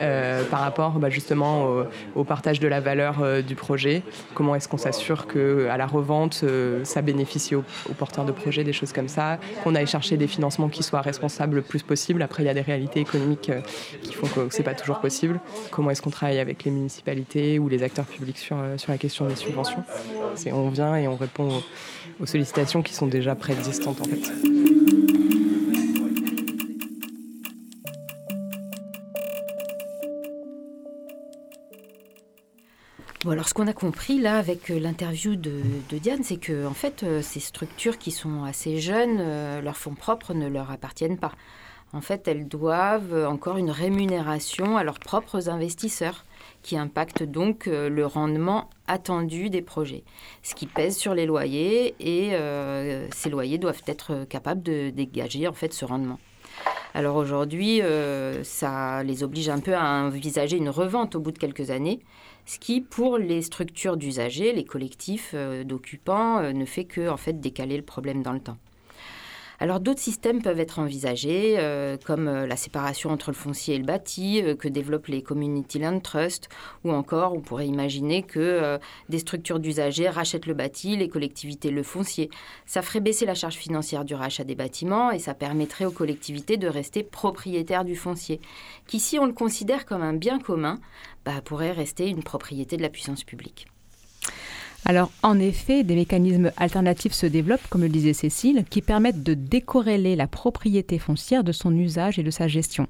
euh, 0.00 0.44
par 0.44 0.60
rapport 0.60 0.92
bah, 0.92 1.10
justement 1.10 1.66
au, 2.14 2.24
partage 2.24 2.60
de 2.60 2.68
la 2.68 2.80
valeur 2.80 3.42
du 3.42 3.54
projet? 3.54 4.02
Comment 4.34 4.54
est-ce 4.54 4.68
qu'on 4.68 4.78
s'assure 4.78 5.26
qu'à 5.26 5.76
la 5.76 5.86
revente, 5.86 6.44
ça 6.84 7.02
bénéficie 7.02 7.54
aux, 7.54 7.64
porteurs 7.98 8.24
de 8.24 8.32
projets, 8.32 8.64
des 8.64 8.72
choses 8.72 8.92
comme 8.92 9.08
ça? 9.08 9.38
Qu'on 9.64 9.74
aille 9.74 9.86
chercher 9.86 10.16
des 10.16 10.26
financements 10.26 10.68
qui 10.68 10.82
soient 10.82 11.00
responsables 11.00 11.56
le 11.56 11.62
plus 11.62 11.82
possible. 11.82 12.22
Après, 12.22 12.42
il 12.42 12.46
y 12.46 12.50
a 12.50 12.54
des 12.54 12.60
réalités 12.60 13.00
économiques 13.00 13.50
qui 14.02 14.12
font 14.12 14.26
que 14.26 14.48
c'est 14.50 14.62
pas 14.62 14.74
toujours 14.74 15.00
possible. 15.00 15.40
Comment 15.70 15.90
est-ce 15.90 16.02
qu'on 16.02 16.10
travaille 16.10 16.38
avec 16.38 16.64
les 16.64 16.70
municipalités 16.70 17.58
ou 17.58 17.68
les 17.68 17.82
acteurs 17.82 18.06
publics 18.06 18.38
sur 18.38 18.56
la 18.88 18.98
question 18.98 19.26
des 19.26 19.36
subventions? 19.36 19.84
On 20.52 20.68
vient 20.70 20.96
et 20.96 21.08
on 21.08 21.16
répond 21.16 21.62
aux, 22.20 22.26
sollicitations 22.26 22.82
qui 22.82 22.94
sont 22.94 23.06
déjà 23.06 23.34
préexistantes 23.34 24.00
en 24.00 24.04
fait. 24.04 24.32
Bon, 33.24 33.30
alors 33.30 33.48
ce 33.48 33.54
qu'on 33.54 33.68
a 33.68 33.72
compris 33.72 34.18
là 34.18 34.36
avec 34.36 34.68
euh, 34.68 34.80
l'interview 34.80 35.36
de, 35.36 35.62
Diane, 35.92 36.24
c'est 36.24 36.38
que 36.38 36.66
en 36.66 36.74
fait, 36.74 37.04
euh, 37.04 37.22
ces 37.22 37.38
structures 37.38 37.96
qui 37.98 38.10
sont 38.10 38.42
assez 38.42 38.80
jeunes, 38.80 39.18
euh, 39.20 39.60
leurs 39.60 39.76
fonds 39.76 39.94
propres 39.94 40.34
ne 40.34 40.48
leur 40.48 40.72
appartiennent 40.72 41.18
pas. 41.18 41.30
En 41.92 42.00
fait, 42.00 42.26
elles 42.26 42.48
doivent 42.48 43.26
encore 43.28 43.58
une 43.58 43.70
rémunération 43.70 44.76
à 44.76 44.82
leurs 44.82 44.98
propres 44.98 45.48
investisseurs 45.48 46.24
qui 46.62 46.76
impacte 46.76 47.22
donc 47.22 47.66
euh, 47.66 47.88
le 47.88 48.06
rendement 48.06 48.70
attendu 48.86 49.50
des 49.50 49.62
projets, 49.62 50.04
ce 50.42 50.54
qui 50.54 50.66
pèse 50.66 50.96
sur 50.96 51.14
les 51.14 51.26
loyers 51.26 51.94
et 52.00 52.34
euh, 52.34 53.06
ces 53.12 53.30
loyers 53.30 53.58
doivent 53.58 53.82
être 53.86 54.24
capables 54.28 54.62
de 54.62 54.90
dégager 54.90 55.46
en 55.48 55.52
fait 55.52 55.72
ce 55.72 55.84
rendement. 55.84 56.18
Alors 56.94 57.16
aujourd'hui, 57.16 57.80
euh, 57.80 58.44
ça 58.44 59.02
les 59.02 59.22
oblige 59.22 59.48
un 59.48 59.60
peu 59.60 59.74
à 59.74 60.04
envisager 60.04 60.56
une 60.56 60.68
revente 60.68 61.14
au 61.14 61.20
bout 61.20 61.32
de 61.32 61.38
quelques 61.38 61.70
années, 61.70 62.00
ce 62.44 62.58
qui, 62.58 62.80
pour 62.80 63.18
les 63.18 63.40
structures 63.40 63.96
d'usagers, 63.96 64.52
les 64.52 64.64
collectifs 64.64 65.34
d'occupants, 65.64 66.42
ne 66.52 66.64
fait 66.64 66.84
que 66.84 67.08
en 67.08 67.16
fait 67.16 67.40
décaler 67.40 67.76
le 67.76 67.84
problème 67.84 68.22
dans 68.22 68.32
le 68.32 68.40
temps. 68.40 68.58
Alors 69.62 69.78
d'autres 69.78 70.00
systèmes 70.00 70.42
peuvent 70.42 70.58
être 70.58 70.80
envisagés, 70.80 71.54
euh, 71.56 71.96
comme 72.04 72.26
euh, 72.26 72.48
la 72.48 72.56
séparation 72.56 73.10
entre 73.10 73.30
le 73.30 73.36
foncier 73.36 73.76
et 73.76 73.78
le 73.78 73.84
bâti, 73.84 74.42
euh, 74.42 74.56
que 74.56 74.66
développent 74.66 75.06
les 75.06 75.22
Community 75.22 75.78
Land 75.78 76.00
Trust, 76.00 76.48
ou 76.82 76.90
encore 76.90 77.32
on 77.32 77.40
pourrait 77.40 77.68
imaginer 77.68 78.24
que 78.24 78.80
des 79.08 79.20
structures 79.20 79.60
d'usagers 79.60 80.08
rachètent 80.08 80.46
le 80.46 80.54
bâti, 80.54 80.96
les 80.96 81.08
collectivités 81.08 81.70
le 81.70 81.84
foncier. 81.84 82.28
Ça 82.66 82.82
ferait 82.82 82.98
baisser 82.98 83.24
la 83.24 83.36
charge 83.36 83.54
financière 83.54 84.04
du 84.04 84.16
rachat 84.16 84.42
des 84.42 84.56
bâtiments 84.56 85.12
et 85.12 85.20
ça 85.20 85.32
permettrait 85.32 85.84
aux 85.84 85.92
collectivités 85.92 86.56
de 86.56 86.66
rester 86.66 87.04
propriétaires 87.04 87.84
du 87.84 87.94
foncier, 87.94 88.40
qui 88.88 88.98
si 88.98 89.20
on 89.20 89.26
le 89.26 89.32
considère 89.32 89.86
comme 89.86 90.02
un 90.02 90.14
bien 90.14 90.40
commun, 90.40 90.80
bah, 91.24 91.40
pourrait 91.44 91.70
rester 91.70 92.08
une 92.08 92.24
propriété 92.24 92.76
de 92.76 92.82
la 92.82 92.90
puissance 92.90 93.22
publique. 93.22 93.68
Alors, 94.84 95.12
en 95.22 95.38
effet, 95.38 95.84
des 95.84 95.94
mécanismes 95.94 96.50
alternatifs 96.56 97.12
se 97.12 97.26
développent, 97.26 97.66
comme 97.68 97.82
le 97.82 97.88
disait 97.88 98.12
Cécile, 98.12 98.64
qui 98.68 98.82
permettent 98.82 99.22
de 99.22 99.34
décorréler 99.34 100.16
la 100.16 100.26
propriété 100.26 100.98
foncière 100.98 101.44
de 101.44 101.52
son 101.52 101.76
usage 101.76 102.18
et 102.18 102.24
de 102.24 102.30
sa 102.30 102.48
gestion. 102.48 102.88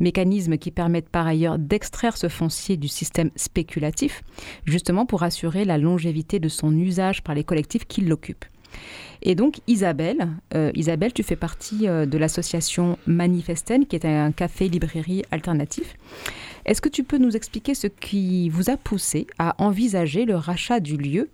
Mécanismes 0.00 0.56
qui 0.56 0.70
permettent 0.70 1.10
par 1.10 1.26
ailleurs 1.26 1.58
d'extraire 1.58 2.16
ce 2.16 2.28
foncier 2.28 2.78
du 2.78 2.88
système 2.88 3.30
spéculatif, 3.36 4.22
justement 4.64 5.04
pour 5.04 5.22
assurer 5.22 5.66
la 5.66 5.76
longévité 5.76 6.38
de 6.38 6.48
son 6.48 6.74
usage 6.76 7.22
par 7.22 7.34
les 7.34 7.44
collectifs 7.44 7.86
qui 7.86 8.00
l'occupent. 8.00 8.46
Et 9.22 9.34
donc 9.34 9.60
Isabelle, 9.66 10.28
euh, 10.54 10.70
Isabelle, 10.74 11.12
tu 11.12 11.22
fais 11.22 11.36
partie 11.36 11.88
euh, 11.88 12.06
de 12.06 12.18
l'association 12.18 12.98
Manifesten, 13.06 13.86
qui 13.86 13.96
est 13.96 14.04
un 14.04 14.32
café-librairie 14.32 15.22
alternatif. 15.30 15.96
Est-ce 16.64 16.80
que 16.80 16.88
tu 16.88 17.04
peux 17.04 17.18
nous 17.18 17.36
expliquer 17.36 17.74
ce 17.74 17.86
qui 17.86 18.48
vous 18.48 18.70
a 18.70 18.76
poussé 18.76 19.26
à 19.38 19.54
envisager 19.62 20.24
le 20.24 20.36
rachat 20.36 20.80
du 20.80 20.96
lieu, 20.96 21.30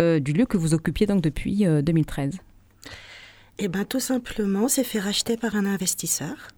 euh, 0.00 0.18
du 0.18 0.32
lieu 0.32 0.46
que 0.46 0.56
vous 0.56 0.74
occupiez 0.74 1.06
donc 1.06 1.20
depuis 1.22 1.64
2013 1.64 2.38
Eh 3.58 3.68
bien, 3.68 3.84
tout 3.84 4.00
simplement, 4.00 4.68
c'est 4.68 4.84
fait 4.84 5.00
racheter 5.00 5.36
par 5.36 5.54
un 5.56 5.66
investisseur. 5.66 6.48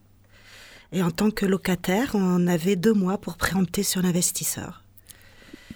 Et 0.93 1.03
en 1.03 1.11
tant 1.11 1.31
que 1.31 1.45
locataire, 1.45 2.13
on 2.15 2.47
avait 2.47 2.77
deux 2.77 2.93
mois 2.95 3.19
pour 3.19 3.37
préempter 3.37 3.83
sur 3.83 4.01
l'investisseur. 4.01 4.85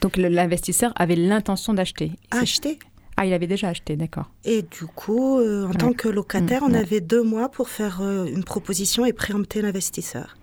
Donc 0.01 0.17
l'investisseur 0.17 0.93
avait 0.97 1.17
l'intention 1.17 1.75
d'acheter 1.75 2.13
Acheter? 2.31 2.79
Ah, 3.17 3.27
il 3.27 3.33
avait 3.33 3.49
déjà 3.49 3.69
acheté, 3.69 3.97
d'accord. 3.97 4.31
Et 4.45 4.63
du 4.63 4.87
coup, 4.87 5.41
euh, 5.41 5.67
en 5.67 5.75
tant 5.75 5.93
que 5.93 6.09
locataire, 6.09 6.63
on 6.63 6.73
avait 6.73 7.01
deux 7.01 7.25
mois 7.25 7.49
pour 7.49 7.69
faire 7.69 8.01
euh, 8.01 8.27
une 8.27 8.45
proposition 8.45 9.05
et 9.05 9.13
préempter 9.13 9.61
l'investisseur. 9.61 10.37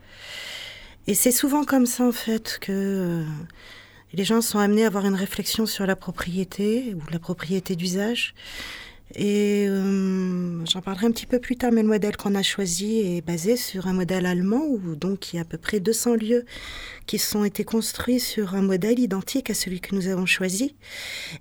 Et 1.07 1.13
c'est 1.13 1.31
souvent 1.31 1.63
comme 1.63 1.85
ça, 1.85 2.03
en 2.03 2.11
fait, 2.11 2.57
que 2.61 3.23
les 4.13 4.23
gens 4.23 4.41
sont 4.41 4.59
amenés 4.59 4.83
à 4.83 4.87
avoir 4.87 5.05
une 5.05 5.15
réflexion 5.15 5.65
sur 5.65 5.85
la 5.85 5.95
propriété 5.95 6.95
ou 6.95 7.11
la 7.11 7.19
propriété 7.19 7.75
d'usage. 7.75 8.33
Et 9.13 9.67
euh, 9.69 10.65
j'en 10.65 10.81
parlerai 10.81 11.05
un 11.05 11.11
petit 11.11 11.27
peu 11.27 11.39
plus 11.39 11.57
tard, 11.57 11.71
mais 11.71 11.83
le 11.83 11.87
modèle 11.87 12.17
qu'on 12.17 12.33
a 12.33 12.41
choisi 12.41 12.99
est 13.01 13.21
basé 13.21 13.55
sur 13.55 13.85
un 13.85 13.93
modèle 13.93 14.25
allemand 14.25 14.63
où 14.67 14.95
donc 14.95 15.31
il 15.31 15.35
y 15.35 15.39
a 15.39 15.43
à 15.43 15.45
peu 15.45 15.59
près 15.59 15.79
200 15.79 16.15
lieux 16.15 16.43
qui 17.05 17.19
sont 17.19 17.45
été 17.45 17.63
construits 17.63 18.19
sur 18.19 18.55
un 18.55 18.63
modèle 18.63 18.99
identique 18.99 19.51
à 19.51 19.53
celui 19.53 19.79
que 19.79 19.93
nous 19.93 20.07
avons 20.07 20.25
choisi. 20.25 20.75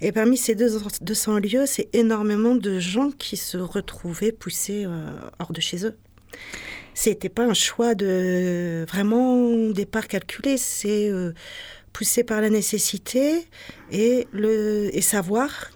Et 0.03 0.13
parmi 0.13 0.37
ces 0.37 0.55
200 0.55 1.39
lieux, 1.39 1.65
c'est 1.67 1.89
énormément 1.95 2.55
de 2.55 2.79
gens 2.79 3.11
qui 3.11 3.39
se 3.39 3.57
retrouvaient 3.57 4.33
poussés 4.33 4.85
euh, 4.85 5.11
hors 5.39 5.53
de 5.53 5.61
chez 5.61 5.87
eux. 5.87 5.97
C'était 6.95 7.29
pas 7.29 7.45
un 7.45 7.55
choix 7.55 7.95
de 7.97 8.87
vraiment 8.89 9.71
départ 9.71 10.07
calculé, 10.07 10.57
c'est 10.57 11.11
euh, 11.11 11.33
poussé 11.93 12.23
par 12.23 12.41
la 12.41 12.51
nécessité 12.51 13.47
et 13.91 14.29
le 14.33 14.95
et 14.97 15.01
savoir 15.01 15.73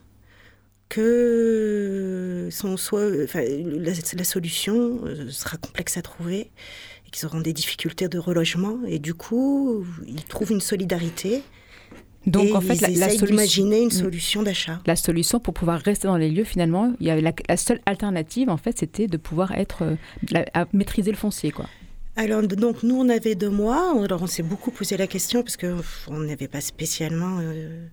que 0.89 2.49
son 2.51 2.77
soit, 2.77 3.11
enfin, 3.25 3.43
la, 3.43 4.25
solution 4.25 5.01
euh, 5.05 5.29
sera 5.31 5.57
complexe 5.59 5.97
à 5.97 6.03
trouver 6.03 6.51
et 7.07 7.11
qu'ils 7.11 7.27
auront 7.27 7.41
des 7.41 7.53
difficultés 7.53 8.09
de 8.09 8.19
relogement 8.19 8.79
et 8.87 8.99
du 8.99 9.13
coup 9.13 9.85
ils 10.07 10.25
trouvent 10.25 10.53
une 10.53 10.61
solidarité. 10.61 11.43
Donc 12.29 12.55
en 12.55 12.61
fait, 12.61 12.75
ils 12.89 12.99
la, 12.99 13.11
solution, 13.11 13.67
une 13.67 13.87
mm. 13.87 13.91
solution 13.91 14.43
d'achat. 14.43 14.81
La 14.87 14.97
solution 14.97 15.41
pour 15.41 15.55
pouvoir 15.55 15.81
rester 15.81 16.09
dans 16.09 16.17
les 16.17 16.31
lieux, 16.31 16.45
finalement, 16.45 16.93
il 17.01 17.07
y 17.07 17.11
avait 17.11 17.35
la, 17.49 17.57
seule 17.57 17.81
alternative, 17.87 18.49
en 18.51 18.57
fait, 18.57 18.79
c'était 18.79 19.07
de 19.07 19.17
pouvoir 19.17 19.53
être 19.53 19.83
euh, 19.83 20.45
à 20.55 20.67
maîtriser 20.73 21.11
le 21.11 21.17
foncier, 21.17 21.51
quoi. 21.51 21.67
Alors, 22.19 22.43
donc, 22.43 22.83
nous, 22.83 22.97
on 22.97 23.09
avait 23.09 23.37
deux 23.37 23.49
mois. 23.49 23.95
Alors, 24.03 24.23
on 24.23 24.27
s'est 24.27 24.43
beaucoup 24.43 24.73
posé 24.73 24.97
la 24.97 25.07
question 25.07 25.45
parce 25.45 25.57
qu'on 25.57 26.19
n'avait 26.19 26.49
pas 26.49 26.61
spécialement 26.61 27.39
euh, 27.41 27.87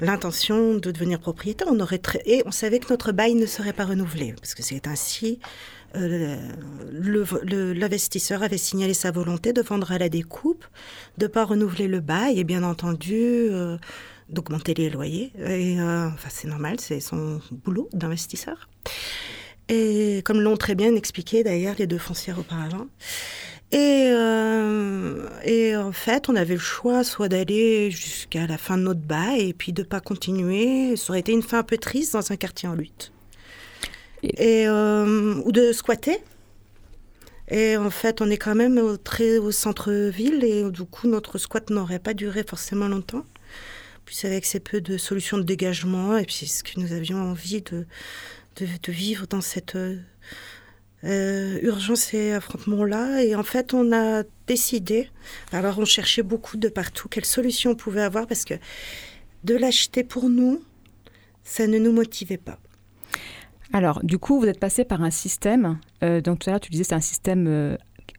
l'intention 0.00 0.74
de 0.74 0.90
devenir 0.90 1.18
propriétaire. 1.18 1.66
On 1.70 1.80
aurait 1.80 2.02
Et 2.26 2.42
on 2.44 2.50
savait 2.50 2.78
que 2.78 2.90
notre 2.90 3.12
bail 3.12 3.32
ne 3.32 3.46
serait 3.46 3.72
pas 3.72 3.86
renouvelé 3.86 4.34
parce 4.38 4.54
que 4.54 4.62
c'est 4.62 4.86
ainsi. 4.86 5.40
Euh, 5.96 6.36
l'investisseur 7.74 8.42
avait 8.42 8.58
signalé 8.58 8.94
sa 8.94 9.10
volonté 9.10 9.52
de 9.52 9.62
vendre 9.62 9.92
à 9.92 9.98
la 9.98 10.08
découpe, 10.08 10.64
de 11.18 11.26
ne 11.26 11.28
pas 11.28 11.44
renouveler 11.44 11.88
le 11.88 12.00
bail 12.00 12.38
et 12.38 12.44
bien 12.44 12.62
entendu 12.62 13.14
euh, 13.14 13.76
d'augmenter 14.28 14.74
les 14.74 14.90
loyers. 14.90 15.32
Et, 15.38 15.80
enfin, 15.80 16.28
c'est 16.30 16.48
normal, 16.48 16.80
c'est 16.80 17.00
son 17.00 17.40
boulot 17.50 17.88
d'investisseur. 17.92 18.68
Et 19.68 20.22
comme 20.24 20.40
l'ont 20.40 20.56
très 20.56 20.74
bien 20.74 20.94
expliqué 20.96 21.44
d'ailleurs 21.44 21.76
les 21.78 21.86
deux 21.86 21.98
foncières 21.98 22.38
auparavant. 22.38 22.86
Et, 23.72 24.10
euh, 24.12 25.28
et 25.44 25.76
en 25.76 25.92
fait, 25.92 26.28
on 26.28 26.34
avait 26.34 26.54
le 26.54 26.60
choix 26.60 27.04
soit 27.04 27.28
d'aller 27.28 27.92
jusqu'à 27.92 28.48
la 28.48 28.58
fin 28.58 28.76
de 28.76 28.82
notre 28.82 29.00
bail 29.00 29.50
et 29.50 29.54
puis 29.54 29.72
de 29.72 29.84
pas 29.84 30.00
continuer. 30.00 30.96
Ça 30.96 31.10
aurait 31.10 31.20
été 31.20 31.30
une 31.30 31.42
fin 31.42 31.60
un 31.60 31.62
peu 31.62 31.78
triste 31.78 32.14
dans 32.14 32.32
un 32.32 32.36
quartier 32.36 32.68
en 32.68 32.74
lutte. 32.74 33.12
Et, 34.22 34.68
euh, 34.68 35.34
ou 35.44 35.52
de 35.52 35.72
squatter. 35.72 36.18
Et 37.48 37.76
en 37.76 37.90
fait, 37.90 38.20
on 38.20 38.30
est 38.30 38.36
quand 38.36 38.54
même 38.54 38.78
au, 38.78 38.96
très 38.96 39.38
au 39.38 39.50
centre-ville 39.50 40.44
et 40.44 40.70
du 40.70 40.84
coup, 40.84 41.08
notre 41.08 41.38
squat 41.38 41.68
n'aurait 41.70 41.98
pas 41.98 42.14
duré 42.14 42.44
forcément 42.46 42.86
longtemps. 42.86 43.24
Puis 44.04 44.18
avec 44.24 44.44
ces 44.44 44.60
peu 44.60 44.80
de 44.80 44.96
solutions 44.98 45.38
de 45.38 45.42
dégagement 45.42 46.16
et 46.16 46.24
puis 46.24 46.46
ce 46.46 46.62
que 46.62 46.78
nous 46.78 46.92
avions 46.92 47.18
envie 47.18 47.62
de, 47.62 47.86
de, 48.56 48.66
de 48.82 48.92
vivre 48.92 49.26
dans 49.26 49.40
cette 49.40 49.76
euh, 51.04 51.58
urgence 51.62 52.12
et 52.14 52.32
affrontement-là. 52.32 53.22
Et 53.22 53.34
en 53.34 53.42
fait, 53.42 53.74
on 53.74 53.92
a 53.92 54.22
décidé, 54.46 55.08
alors 55.52 55.78
on 55.78 55.84
cherchait 55.84 56.22
beaucoup 56.22 56.56
de 56.56 56.68
partout, 56.68 57.08
quelle 57.08 57.24
solution 57.24 57.72
on 57.72 57.76
pouvait 57.76 58.02
avoir, 58.02 58.26
parce 58.26 58.44
que 58.44 58.54
de 59.44 59.54
l'acheter 59.54 60.04
pour 60.04 60.28
nous, 60.28 60.62
ça 61.42 61.66
ne 61.66 61.78
nous 61.78 61.92
motivait 61.92 62.36
pas. 62.36 62.58
Alors, 63.72 64.00
du 64.02 64.18
coup, 64.18 64.40
vous 64.40 64.46
êtes 64.46 64.60
passé 64.60 64.84
par 64.84 65.02
un 65.02 65.10
système, 65.10 65.78
euh, 66.02 66.20
donc 66.20 66.40
tout 66.40 66.50
à 66.50 66.52
l'heure 66.52 66.60
tu 66.60 66.70
disais 66.70 66.84
c'est 66.84 66.94
un 66.94 67.00
système 67.00 67.46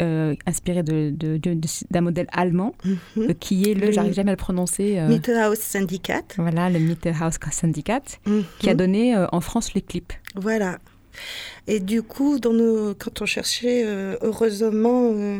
euh, 0.01 0.35
inspiré 0.45 0.81
d'un 0.83 1.11
de, 1.11 1.99
modèle 1.99 2.27
allemand, 2.31 2.73
mhm. 3.15 3.33
qui 3.35 3.69
est 3.69 3.73
le, 3.73 3.91
j'arrive 3.91 4.13
jamais 4.13 4.31
à 4.31 4.33
le 4.33 4.37
prononcer. 4.37 5.01
Mitterhaus 5.07 5.59
Syndicat. 5.59 6.23
Voilà, 6.37 6.69
le 6.69 6.79
Mitterhaus 6.79 7.37
Syndicat, 7.51 8.01
qui 8.59 8.69
a 8.69 8.73
mhm. 8.73 8.77
donné 8.77 9.25
en 9.31 9.41
France 9.41 9.73
les 9.73 9.81
clips. 9.81 10.13
Voilà. 10.35 10.79
Et 11.67 11.79
du 11.79 12.01
coup, 12.03 12.39
dans 12.39 12.51
quand 12.97 13.21
on 13.21 13.25
cherchait, 13.25 13.83
euh, 13.85 14.15
heureusement, 14.21 15.11
euh, 15.13 15.39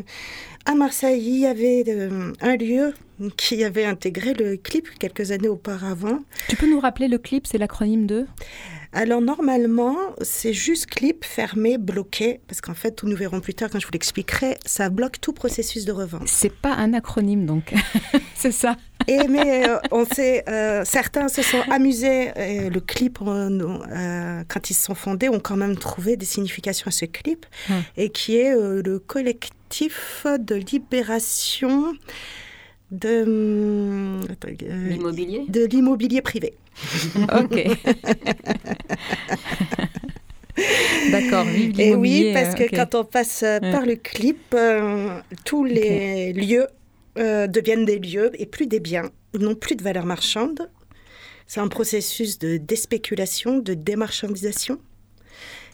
à 0.66 0.76
Marseille, 0.76 1.24
il 1.26 1.40
y 1.40 1.46
avait 1.46 1.84
euh, 1.88 2.34
un 2.42 2.56
lieu 2.56 2.94
qui 3.38 3.64
avait 3.64 3.86
intégré 3.86 4.34
le 4.34 4.58
clip 4.58 4.88
quelques 5.00 5.32
années 5.32 5.48
auparavant. 5.48 6.20
Tu 6.48 6.56
peux 6.56 6.70
nous 6.70 6.80
rappeler 6.80 7.08
le 7.08 7.18
clip, 7.18 7.48
c'est 7.48 7.58
l'acronyme 7.58 8.08
de? 8.08 8.26
Alors 8.94 9.22
normalement, 9.22 9.96
c'est 10.22 10.52
juste 10.52 10.88
clip 10.88 11.24
fermé, 11.24 11.78
bloqué, 11.78 12.42
parce 12.48 12.60
qu'en 12.60 12.74
fait, 12.74 13.04
nous 13.04 13.16
verrons 13.16 13.40
plus 13.40 13.54
tard 13.54 13.70
quand 13.72 13.80
je 13.80 13.86
vous 13.86 13.94
l'expliquerai, 13.94 14.58
ça 14.66 14.90
bloque 14.90 15.22
tout 15.22 15.32
processus 15.32 15.86
de 15.86 15.94
revente. 15.94 16.28
C'est 16.28 16.54
pas 16.54 16.74
un 16.74 16.94
acronyme 16.94 17.46
donc, 17.46 17.74
c'est 18.36 18.52
ça. 18.52 18.76
Et 19.08 19.28
mais 19.30 19.68
euh, 19.68 19.78
on 19.92 20.06
sait, 20.06 20.44
euh, 20.50 20.84
certains 20.86 21.30
se 21.30 21.42
sont 21.42 21.62
amusés. 21.70 22.32
le 22.36 22.80
clip, 22.80 23.20
euh, 23.22 24.44
quand 24.48 24.70
ils 24.70 24.74
se 24.74 24.84
sont 24.84 24.96
fondés, 24.96 25.30
ont 25.30 25.40
quand 25.40 25.58
même 25.58 25.78
trouvé 25.78 26.18
des 26.18 26.26
significations 26.26 26.88
à 26.88 26.92
ce 26.92 27.06
clip, 27.06 27.46
hum. 27.70 27.82
et 27.96 28.10
qui 28.10 28.36
est 28.38 28.54
le 28.54 29.00
collectif 29.00 30.26
de 30.38 30.56
libération 30.56 31.94
de 32.92 34.20
l'immobilier? 34.90 35.46
de 35.48 35.64
l'immobilier 35.64 36.22
privé. 36.22 36.54
ok. 37.40 37.68
D'accord, 41.12 41.46
Et 41.78 41.96
oui, 41.96 42.32
parce 42.34 42.56
que 42.56 42.76
quand 42.76 42.96
on 42.96 43.04
passe 43.04 43.44
par 43.62 43.86
le 43.86 43.96
clip, 43.96 44.56
tous 45.46 45.64
les 45.66 46.34
lieux 46.34 46.68
euh, 47.18 47.48
deviennent 47.48 47.84
des 47.84 48.00
lieux 48.00 48.32
et 48.40 48.46
plus 48.46 48.68
des 48.68 48.80
biens, 48.80 49.10
n'ont 49.38 49.56
plus 49.56 49.76
de 49.76 49.84
valeur 49.84 50.06
marchande. 50.06 50.70
C'est 51.46 51.60
un 51.60 51.68
processus 51.68 52.40
de 52.40 52.56
déspéculation, 52.56 53.58
de 53.58 53.74
démarchandisation 53.74 54.80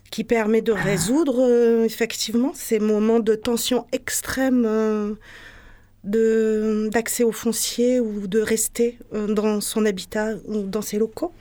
qui 0.10 0.24
permet 0.24 0.62
de 0.64 0.72
résoudre 0.72 1.44
euh, 1.48 1.84
effectivement 1.84 2.54
ces 2.56 2.80
moments 2.80 3.20
de 3.20 3.36
tension 3.36 3.86
extrême 3.92 4.66
euh, 4.66 5.14
d'accès 6.04 7.24
au 7.24 7.32
foncier 7.32 8.00
ou 8.00 8.28
de 8.28 8.40
rester 8.40 8.98
dans 9.12 9.62
son 9.62 9.86
habitat 9.86 10.36
ou 10.48 10.62
dans 10.62 10.82
ses 10.82 10.98
locaux. 10.98 11.34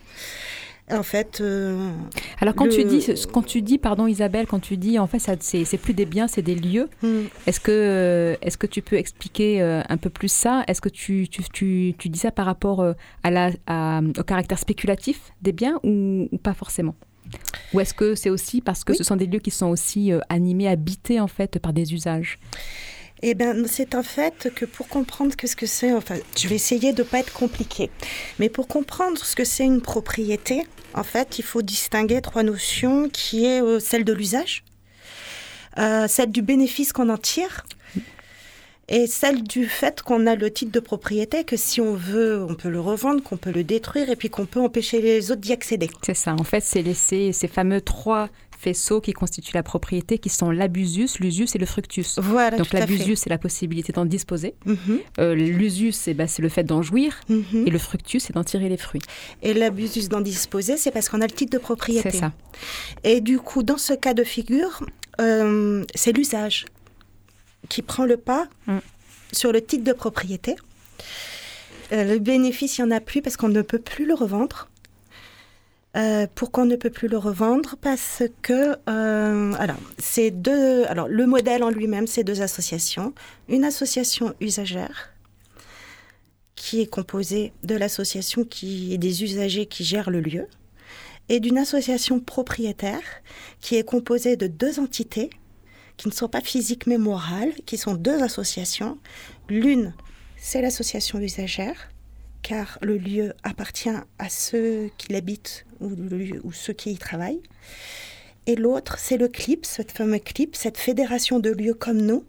En 0.91 1.03
fait. 1.03 1.41
Euh, 1.41 1.91
Alors 2.41 2.55
quand 2.55 2.69
tu 2.69 2.85
dis, 2.85 3.05
quand 3.33 3.43
tu 3.43 3.61
dis, 3.61 3.77
pardon 3.79 4.07
Isabelle, 4.07 4.47
quand 4.47 4.61
tu 4.61 4.77
dis 4.77 5.01
en 5.01 5.09
fait 5.09 5.19
c'est 5.41 5.79
plus 5.79 5.95
des 5.95 6.07
biens, 6.07 6.29
c'est 6.29 6.43
des 6.43 6.55
lieux. 6.55 6.89
Hmm. 7.03 7.25
Est-ce 7.47 7.59
que 7.59 8.37
est-ce 8.41 8.57
que 8.57 8.69
tu 8.69 8.83
peux 8.83 8.97
expliquer 8.97 9.61
euh, 9.61 9.83
un 9.89 9.97
peu 9.97 10.11
plus 10.11 10.31
ça? 10.31 10.63
Est-ce 10.69 10.81
que 10.81 10.89
tu, 10.89 11.29
tu, 11.29 11.43
tu, 11.53 11.95
tu, 11.99 12.09
dis 12.09 12.21
ça 12.21 12.31
par 12.31 12.47
rapport 12.47 12.81
euh, 12.81 12.93
à 13.25 13.31
la, 13.33 13.51
au 14.17 14.23
caractère 14.23 14.61
spéculatif 14.61 15.33
des 15.43 15.53
biens 15.53 15.81
ou, 15.83 16.29
pas 16.43 16.55
forcément? 16.55 16.95
Ou 17.75 17.81
est-ce 17.81 17.93
que 17.93 18.15
c'est 18.15 18.31
aussi 18.31 18.61
parce 18.61 18.85
que 18.85 18.95
ce 18.95 19.03
sont 19.03 19.17
des 19.17 19.27
lieux 19.27 19.41
qui 19.41 19.51
sont 19.51 19.67
aussi 19.67 20.13
animés, 20.29 20.69
habités 20.69 21.19
en 21.19 21.27
fait 21.27 21.59
par 21.59 21.73
des 21.73 21.95
usages? 21.95 22.39
Eh 23.23 23.35
bien, 23.35 23.55
c'est 23.67 23.95
un 23.95 24.03
fait 24.03 24.51
que 24.55 24.64
pour 24.64 24.89
comprendre 24.89 25.33
ce 25.43 25.57
que 25.57 25.67
c'est, 25.67 25.93
enfin, 25.93 26.17
je 26.37 26.49
vais 26.49 26.57
essayer 26.57 26.93
de 26.93 27.03
ne 27.03 27.09
pas 27.09 27.21
être 27.21 27.33
compliqué, 27.33 27.91
mais 28.39 28.49
pour 28.49 28.69
comprendre 28.69 29.25
ce 29.25 29.35
que 29.35 29.45
c'est 29.45 29.64
une 29.64 29.81
propriété, 29.81 30.67
en 30.95 31.03
fait, 31.03 31.39
il 31.39 31.45
faut 31.45 31.62
distinguer 31.62 32.21
trois 32.21 32.43
notions 32.43 33.09
qui 33.09 33.47
est 33.47 33.62
euh, 33.62 33.81
celle 33.81 34.05
de 34.05 34.12
l'usage, 34.12 34.64
euh, 35.79 36.07
celle 36.09 36.31
du 36.31 36.43
bénéfice 36.43 36.93
qu'on 36.93 37.09
en 37.09 37.19
tire, 37.19 37.64
et 38.89 39.07
celle 39.07 39.43
du 39.43 39.67
fait 39.67 40.03
qu'on 40.03 40.27
a 40.27 40.37
le 40.37 40.51
titre 40.51 40.71
de 40.71 40.81
propriété, 40.81 41.43
que 41.45 41.57
si 41.57 41.81
on 41.81 41.95
veut, 41.95 42.45
on 42.49 42.55
peut 42.55 42.69
le 42.69 42.81
revendre, 42.81 43.23
qu'on 43.23 43.37
peut 43.37 43.51
le 43.51 43.64
détruire 43.64 44.11
et 44.11 44.17
puis 44.17 44.31
qu'on 44.31 44.47
peut 44.47 44.61
empêcher 44.61 45.01
les 45.01 45.33
autres 45.33 45.41
d'y 45.41 45.53
accéder. 45.53 45.91
C'est 46.05 46.14
ça, 46.14 46.35
en 46.39 46.45
fait, 46.45 46.62
c'est 46.62 46.83
laisser 46.83 47.33
ces 47.33 47.49
fameux 47.49 47.81
trois 47.81 48.29
faisceaux 48.59 49.01
qui 49.01 49.13
constituent 49.13 49.55
la 49.55 49.63
propriété, 49.63 50.19
qui 50.19 50.29
sont 50.29 50.51
l'abusus, 50.51 51.19
l'usus 51.21 51.49
et 51.55 51.59
le 51.59 51.67
fructus. 51.67 52.19
Voilà, 52.19 52.57
Donc 52.57 52.73
l'abusus, 52.73 53.17
c'est 53.17 53.31
la 53.31 53.39
possibilité 53.39 53.93
d'en 53.93 54.05
disposer. 54.05 54.55
Mhm. 54.65 54.99
Euh, 55.19 55.35
l'usus, 55.35 55.95
bah, 56.15 56.27
c'est 56.27 56.43
le 56.43 56.49
fait 56.49 56.65
d'en 56.65 56.83
jouir. 56.83 57.21
Mhm. 57.29 57.67
Et 57.67 57.71
le 57.71 57.79
fructus, 57.79 58.25
c'est 58.25 58.33
d'en 58.33 58.45
tirer 58.45 58.69
les 58.69 58.77
fruits. 58.77 59.03
Et 59.43 59.55
l'abusus 59.55 60.09
d'en 60.09 60.21
disposer, 60.21 60.77
c'est 60.77 60.91
parce 60.91 61.09
qu'on 61.09 61.21
a 61.21 61.27
le 61.27 61.33
titre 61.33 61.53
de 61.53 61.59
propriété. 61.59 62.11
C'est 62.11 62.19
ça. 62.19 62.33
Et 63.05 63.21
du 63.21 63.39
coup, 63.39 63.63
dans 63.63 63.79
ce 63.79 63.93
cas 63.93 64.15
de 64.15 64.25
figure, 64.25 64.81
euh, 65.21 65.85
c'est 65.95 66.13
l'usage 66.13 66.67
qui 67.69 67.83
prend 67.83 68.05
le 68.05 68.17
pas 68.17 68.49
mm. 68.67 68.79
sur 69.33 69.53
le 69.53 69.61
titre 69.65 69.85
de 69.85 69.93
propriété. 69.93 70.57
Euh, 71.93 72.05
le 72.05 72.19
bénéfice, 72.19 72.79
il 72.79 72.85
n'y 72.85 72.93
en 72.93 72.97
a 72.97 73.01
plus 73.01 73.23
parce 73.23 73.37
qu'on 73.37 73.49
ne 73.49 73.63
peut 73.63 73.79
plus 73.79 74.07
le 74.07 74.15
revendre. 74.15 74.69
Euh, 75.97 76.26
pourquoi 76.34 76.64
on 76.64 76.66
ne 76.66 76.76
peut 76.76 76.90
plus 76.90 77.09
le 77.09 77.16
revendre? 77.16 77.76
Parce 77.80 78.22
que, 78.42 78.76
euh, 78.88 79.53
alors, 79.59 79.78
c'est 79.99 80.30
deux. 80.30 80.84
Le 81.09 81.26
modèle 81.26 81.62
en 81.62 81.70
lui-même, 81.70 82.07
c'est 82.07 82.24
deux 82.24 82.42
associations. 82.42 83.14
Une 83.49 83.64
association 83.64 84.34
usagère 84.40 85.11
qui 86.55 86.80
est 86.80 86.86
composée 86.86 87.53
de 87.64 87.74
l'association 87.74 88.44
qui 88.44 88.99
des 88.99 89.22
usagers 89.22 89.66
qui 89.66 89.84
gèrent 89.84 90.11
le 90.11 90.20
lieu 90.20 90.47
et 91.28 91.40
d'une 91.40 91.59
association 91.59 92.18
propriétaire 92.20 93.03
qui 93.61 93.76
est 93.76 93.84
composée 93.84 94.36
de 94.36 94.47
deux 94.47 94.80
entités 94.80 95.30
qui 95.97 96.09
ne 96.09 96.12
sont 96.12 96.28
pas 96.28 96.40
physiques 96.40 96.86
mais 96.86 96.99
morales, 96.99 97.53
qui 97.64 97.78
sont 97.78 97.94
deux 97.94 98.22
associations. 98.22 98.99
L'une, 99.49 99.94
c'est 100.36 100.61
l'association 100.61 101.18
usagère, 101.18 101.88
car 102.47 102.78
le 102.80 102.97
lieu 102.97 103.32
appartient 103.42 103.90
à 104.20 104.28
ceux 104.28 104.88
qui 104.99 105.12
l'habitent 105.12 105.66
ou, 105.80 105.90
ou 106.44 106.53
ceux 106.53 106.72
qui 106.72 106.92
y 106.92 106.97
travaillent. 106.97 107.42
Et 108.47 108.55
l'autre, 108.55 109.01
c'est 109.01 109.16
le 109.16 109.26
CLIP, 109.26 109.66
cette 109.66 109.90
fameuse 109.90 110.20
CLIP, 110.24 110.55
cette 110.55 110.78
fédération 110.78 111.40
de 111.40 111.51
lieux 111.51 111.74
comme 111.74 112.01
nous, 112.01 112.24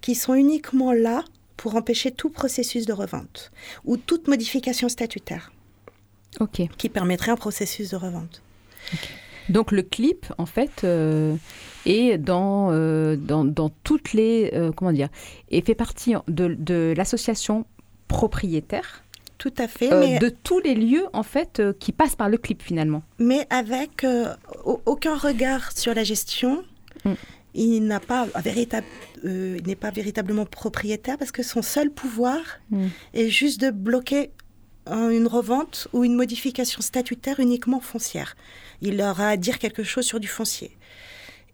qui 0.00 0.14
sont 0.14 0.32
uniquement 0.32 0.94
là 0.94 1.22
pour 1.58 1.76
empêcher 1.76 2.10
tout 2.10 2.30
processus 2.30 2.86
de 2.86 2.94
revente 2.94 3.52
ou 3.84 3.98
toute 3.98 4.26
modification 4.26 4.88
statutaire 4.88 5.52
qui 6.78 6.88
permettrait 6.88 7.32
un 7.32 7.36
processus 7.36 7.90
de 7.90 7.96
revente. 7.96 8.42
Donc 9.50 9.70
le 9.70 9.82
clip, 9.82 10.32
en 10.38 10.46
fait, 10.46 10.82
euh, 10.84 11.36
est 11.84 12.16
dans, 12.16 12.70
euh, 12.70 13.16
dans, 13.16 13.44
dans 13.44 13.68
toutes 13.84 14.14
les... 14.14 14.50
euh, 14.54 14.72
comment 14.72 14.92
dire 14.92 15.08
Et 15.50 15.60
fait 15.60 15.74
partie 15.74 16.14
de, 16.26 16.54
de 16.54 16.94
l'association 16.96 17.66
propriétaire 18.08 19.04
Tout 19.38 19.54
à 19.58 19.68
fait, 19.68 19.92
euh, 19.92 20.00
mais, 20.00 20.18
de 20.18 20.28
tous 20.30 20.58
les 20.58 20.74
lieux, 20.74 21.06
en 21.12 21.22
fait, 21.22 21.60
euh, 21.60 21.72
qui 21.78 21.92
passent 21.92 22.16
par 22.16 22.28
le 22.28 22.38
clip, 22.38 22.60
finalement. 22.62 23.02
mais 23.18 23.46
avec 23.50 24.02
euh, 24.04 24.34
au- 24.64 24.80
aucun 24.84 25.16
regard 25.16 25.70
sur 25.76 25.94
la 25.94 26.04
gestion. 26.04 26.64
Mm. 27.04 27.12
Il 27.54 27.80
n'a 27.86 27.98
pas 28.00 28.26
véritable, 28.44 28.86
il 29.24 29.62
n'est 29.66 29.74
pas 29.74 29.90
véritablement 29.90 30.44
propriétaire 30.44 31.16
parce 31.18 31.32
que 31.32 31.42
son 31.42 31.62
seul 31.62 31.90
pouvoir 31.90 32.40
Mm. 32.70 32.86
est 33.14 33.28
juste 33.30 33.60
de 33.60 33.70
bloquer 33.70 34.30
une 34.90 35.26
revente 35.26 35.86
ou 35.92 36.02
une 36.04 36.14
modification 36.14 36.80
statutaire 36.82 37.40
uniquement 37.40 37.80
foncière. 37.80 38.36
Il 38.80 39.00
aura 39.02 39.28
à 39.30 39.36
dire 39.36 39.58
quelque 39.58 39.82
chose 39.84 40.04
sur 40.06 40.18
du 40.18 40.28
foncier. 40.28 40.70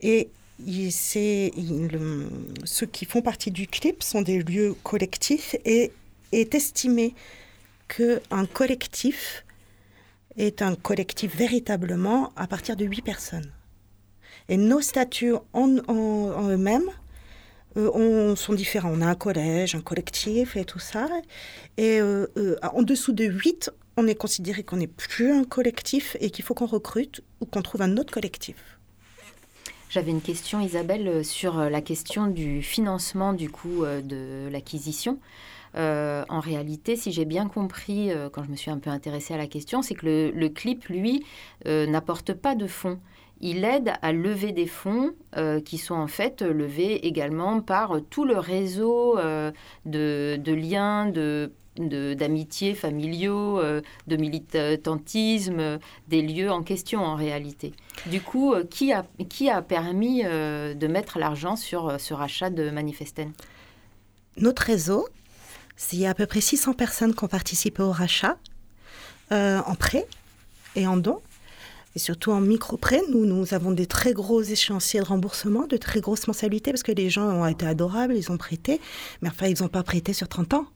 Et 0.01 0.29
il- 0.67 0.93
c'est, 0.93 1.51
il, 1.57 1.89
ceux 2.65 2.87
qui 2.87 3.05
font 3.07 3.23
partie 3.23 3.51
du 3.51 3.67
CLIP 3.67 4.03
sont 4.03 4.23
des 4.23 4.39
lieux 4.43 4.75
collectifs 4.85 5.57
et 5.65 5.91
est 6.33 6.55
estimé 6.55 7.15
qu'un 7.97 8.47
collectif 8.47 9.45
est 10.37 10.63
un 10.63 10.75
collectif 10.75 11.35
véritablement 11.37 12.33
à 12.37 12.47
partir 12.47 12.77
de 12.77 12.85
huit 12.85 13.03
personnes. 13.03 13.51
Et 14.49 14.57
nos 14.57 14.81
statuts 14.81 15.35
en, 15.53 15.69
eux-mêmes 16.51 16.91
euh, 17.77 17.91
on- 17.95 18.37
sont 18.37 18.53
différents. 18.55 18.91
On 18.93 19.01
a 19.01 19.07
un 19.07 19.15
collège, 19.15 19.75
un 19.75 19.81
collectif 19.81 20.57
et 20.57 20.65
tout 20.65 20.79
ça. 20.79 21.09
Et 21.77 22.01
euh, 22.01 22.27
euh, 22.37 22.57
en 22.63 22.83
dessous 22.83 23.13
de 23.13 23.25
8, 23.25 23.71
on 23.97 24.07
est 24.07 24.15
considéré 24.15 24.63
qu'on 24.65 24.77
n'est 24.77 24.87
plus 24.87 25.33
un 25.33 25.45
collectif 25.45 26.17
et 26.21 26.31
qu'il 26.31 26.45
faut 26.45 26.55
qu'on 26.55 26.67
recrute 26.67 27.21
ou 27.41 27.47
qu'on 27.47 27.63
trouve 27.63 27.83
un 27.83 27.97
autre 27.97 28.13
collectif. 28.13 28.57
J'avais 29.89 30.11
une 30.11 30.21
question, 30.23 30.61
Isabelle, 30.61 31.25
sur 31.25 31.57
la 31.57 31.81
question 31.81 32.27
du 32.27 32.63
financement 32.63 33.33
du 33.33 33.49
coût 33.49 33.85
de 33.87 34.49
l'acquisition. 34.51 35.21
Euh, 35.77 36.25
en 36.29 36.41
réalité, 36.41 36.97
si 36.97 37.13
j'ai 37.13 37.25
bien 37.25 37.49
compris, 37.49 38.11
euh, 38.11 38.29
quand 38.31 38.45
je 38.45 38.51
me 38.51 38.57
suis 38.57 38.71
un 38.71 38.79
peu 38.79 38.91
intéressée 38.91 39.35
à 39.35 39.37
la 39.37 39.47
question, 39.47 39.83
c'est 39.83 39.95
que 39.95 40.33
le, 40.35 40.49
CLIP, 40.49 40.85
lui, 40.87 41.25
euh, 41.67 41.87
n'apporte 41.87 42.33
pas 42.33 42.55
de 42.55 42.67
fonds. 42.67 43.01
Il 43.41 43.65
aide 43.65 43.93
à 44.01 44.13
lever 44.13 44.53
des 44.53 44.67
fonds 44.67 45.13
qui 45.65 45.77
sont 45.77 45.97
en 45.97 46.07
fait 46.07 46.41
levés 46.41 47.07
également 47.07 47.61
par 47.61 48.01
tout 48.09 48.25
le 48.25 48.39
réseau 48.39 49.19
de, 49.85 50.55
liens, 50.55 51.07
de 51.07 51.51
d'amitiés 51.77 52.75
familiaux, 52.75 53.61
de 53.61 54.17
militantisme, 54.17 55.79
des 56.09 56.23
lieux 56.23 56.51
en 56.51 56.63
question 56.63 57.01
en 57.05 57.17
réalité. 57.17 57.73
Du 58.07 58.23
coup, 58.23 58.55
qui, 58.71 58.93
a, 58.93 59.05
qui 59.29 59.51
a 59.51 59.61
permis 59.61 60.23
de 60.23 60.87
mettre 60.87 61.19
l'argent 61.19 61.57
sur 61.57 62.01
ce 62.01 62.15
rachat 62.15 62.49
de 62.49 62.71
Manifesten? 62.71 63.33
Notre 64.37 64.63
réseau, 64.63 65.07
il 65.93 66.01
y 66.01 66.07
a 66.07 66.11
à 66.11 66.15
peu 66.15 66.27
près 66.27 66.41
600 66.41 66.75
personnes 66.75 67.15
qui 67.15 67.25
ont 67.25 67.29
participé 67.29 67.83
au 67.83 67.93
rachat 67.93 68.37
euh, 69.33 69.61
en 69.67 69.75
prêt 69.75 70.07
et 70.77 70.87
en 70.87 70.97
don. 70.97 71.21
Et 71.97 72.01
surtout 72.01 72.33
en 72.33 72.41
micro-prêt, 72.41 73.03
nous, 73.11 73.25
nous 73.25 73.55
avons 73.55 73.71
des 73.71 73.87
très 73.87 74.13
gros 74.13 74.43
échéanciers 74.43 75.01
de 75.01 75.05
remboursement, 75.05 75.67
de 75.69 75.77
très 75.77 76.01
grosses 76.01 76.27
mensualités, 76.27 76.73
parce 76.73 76.83
que 76.83 76.91
les 76.91 77.09
gens 77.09 77.27
ont 77.27 77.47
été 77.47 77.67
adorables, 77.67 78.17
ils 78.17 78.33
ont 78.33 78.37
prêté, 78.37 78.81
mais 79.23 79.29
enfin, 79.29 79.47
ils 79.47 79.63
n'ont 79.63 79.69
pas 79.69 79.85
prêté 79.85 80.13
sur 80.13 80.27
30 80.27 80.55
ans. 80.55 80.67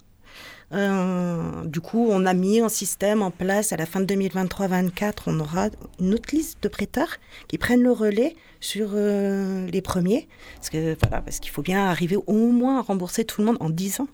Euh, 0.72 1.64
du 1.64 1.80
coup, 1.80 2.09
on 2.11 2.26
a 2.26 2.34
mis 2.34 2.61
un 2.61 2.68
système 2.68 3.22
en 3.22 3.30
place 3.30 3.72
à 3.72 3.76
la 3.76 3.86
fin 3.86 4.01
de 4.01 4.14
2023-2024. 4.14 5.12
On 5.26 5.41
aura 5.41 5.68
une 5.99 6.14
autre 6.14 6.34
liste 6.34 6.62
de 6.62 6.68
prêteurs 6.68 7.16
qui 7.49 7.57
prennent 7.59 7.82
le 7.82 7.93
relais 7.93 8.36
sur 8.61 8.91
euh, 8.93 9.66
les 9.68 9.80
premiers. 9.80 10.28
Parce 10.57 10.70
que 10.70 10.97
voilà, 11.01 11.22
parce 11.22 11.41
qu'il 11.41 11.51
faut 11.51 11.62
bien 11.62 11.86
arriver 11.86 12.16
au 12.26 12.51
moins 12.51 12.78
à 12.78 12.82
rembourser 12.82 13.24
tout 13.24 13.41
le 13.41 13.47
monde 13.47 13.57
en 13.61 13.70
10 13.70 14.01
ans. 14.01 14.09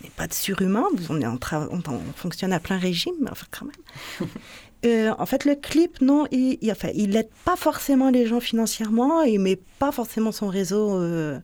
On 0.00 0.04
n'est 0.04 0.12
pas 0.16 0.26
de 0.26 0.34
surhumain, 0.34 0.84
on, 1.08 1.22
on, 1.22 1.38
on 1.70 2.00
fonctionne 2.16 2.52
à 2.52 2.58
plein 2.58 2.78
régime, 2.78 3.28
enfin 3.30 3.46
quand 3.50 3.66
même. 3.66 4.28
Euh, 4.84 5.14
en 5.16 5.26
fait, 5.26 5.44
le 5.44 5.54
clip, 5.54 6.00
non, 6.00 6.26
il, 6.32 6.58
il, 6.60 6.74
il 6.94 7.16
aide 7.16 7.30
pas 7.44 7.54
forcément 7.54 8.10
les 8.10 8.26
gens 8.26 8.40
financièrement, 8.40 9.22
il 9.22 9.38
met 9.38 9.60
pas 9.78 9.92
forcément 9.92 10.32
son 10.32 10.48
réseau. 10.48 10.98
euh, 10.98 11.38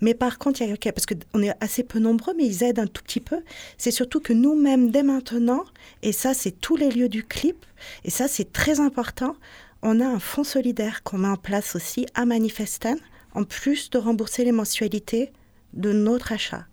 mais 0.00 0.14
par 0.14 0.38
contre, 0.38 0.62
il 0.62 0.68
y 0.68 0.72
a, 0.72 0.92
parce 0.92 1.06
qu'on 1.06 1.42
est 1.42 1.52
assez 1.60 1.82
peu 1.82 1.98
nombreux, 1.98 2.32
mais 2.36 2.46
ils 2.46 2.62
aident 2.62 2.78
un 2.78 2.86
tout 2.86 3.02
petit 3.02 3.20
peu. 3.20 3.42
C'est 3.76 3.90
surtout 3.90 4.20
que 4.20 4.32
nous-mêmes, 4.32 4.90
dès 4.90 5.02
maintenant, 5.02 5.64
et 6.02 6.12
ça, 6.12 6.32
c'est 6.32 6.52
tous 6.52 6.76
les 6.76 6.90
lieux 6.90 7.08
du 7.08 7.24
clip, 7.24 7.66
et 8.04 8.10
ça, 8.10 8.28
c'est 8.28 8.52
très 8.52 8.80
important, 8.80 9.36
on 9.82 10.00
a 10.00 10.06
un 10.06 10.20
fonds 10.20 10.44
solidaire 10.44 11.02
qu'on 11.02 11.18
met 11.18 11.28
en 11.28 11.36
place 11.36 11.74
aussi 11.74 12.06
à 12.14 12.24
Manifestan, 12.24 12.96
en 13.34 13.44
plus 13.44 13.90
de 13.90 13.98
rembourser 13.98 14.44
les 14.44 14.52
mensualités 14.52 15.32
de 15.72 15.92
notre 15.92 16.32
achat. 16.32 16.66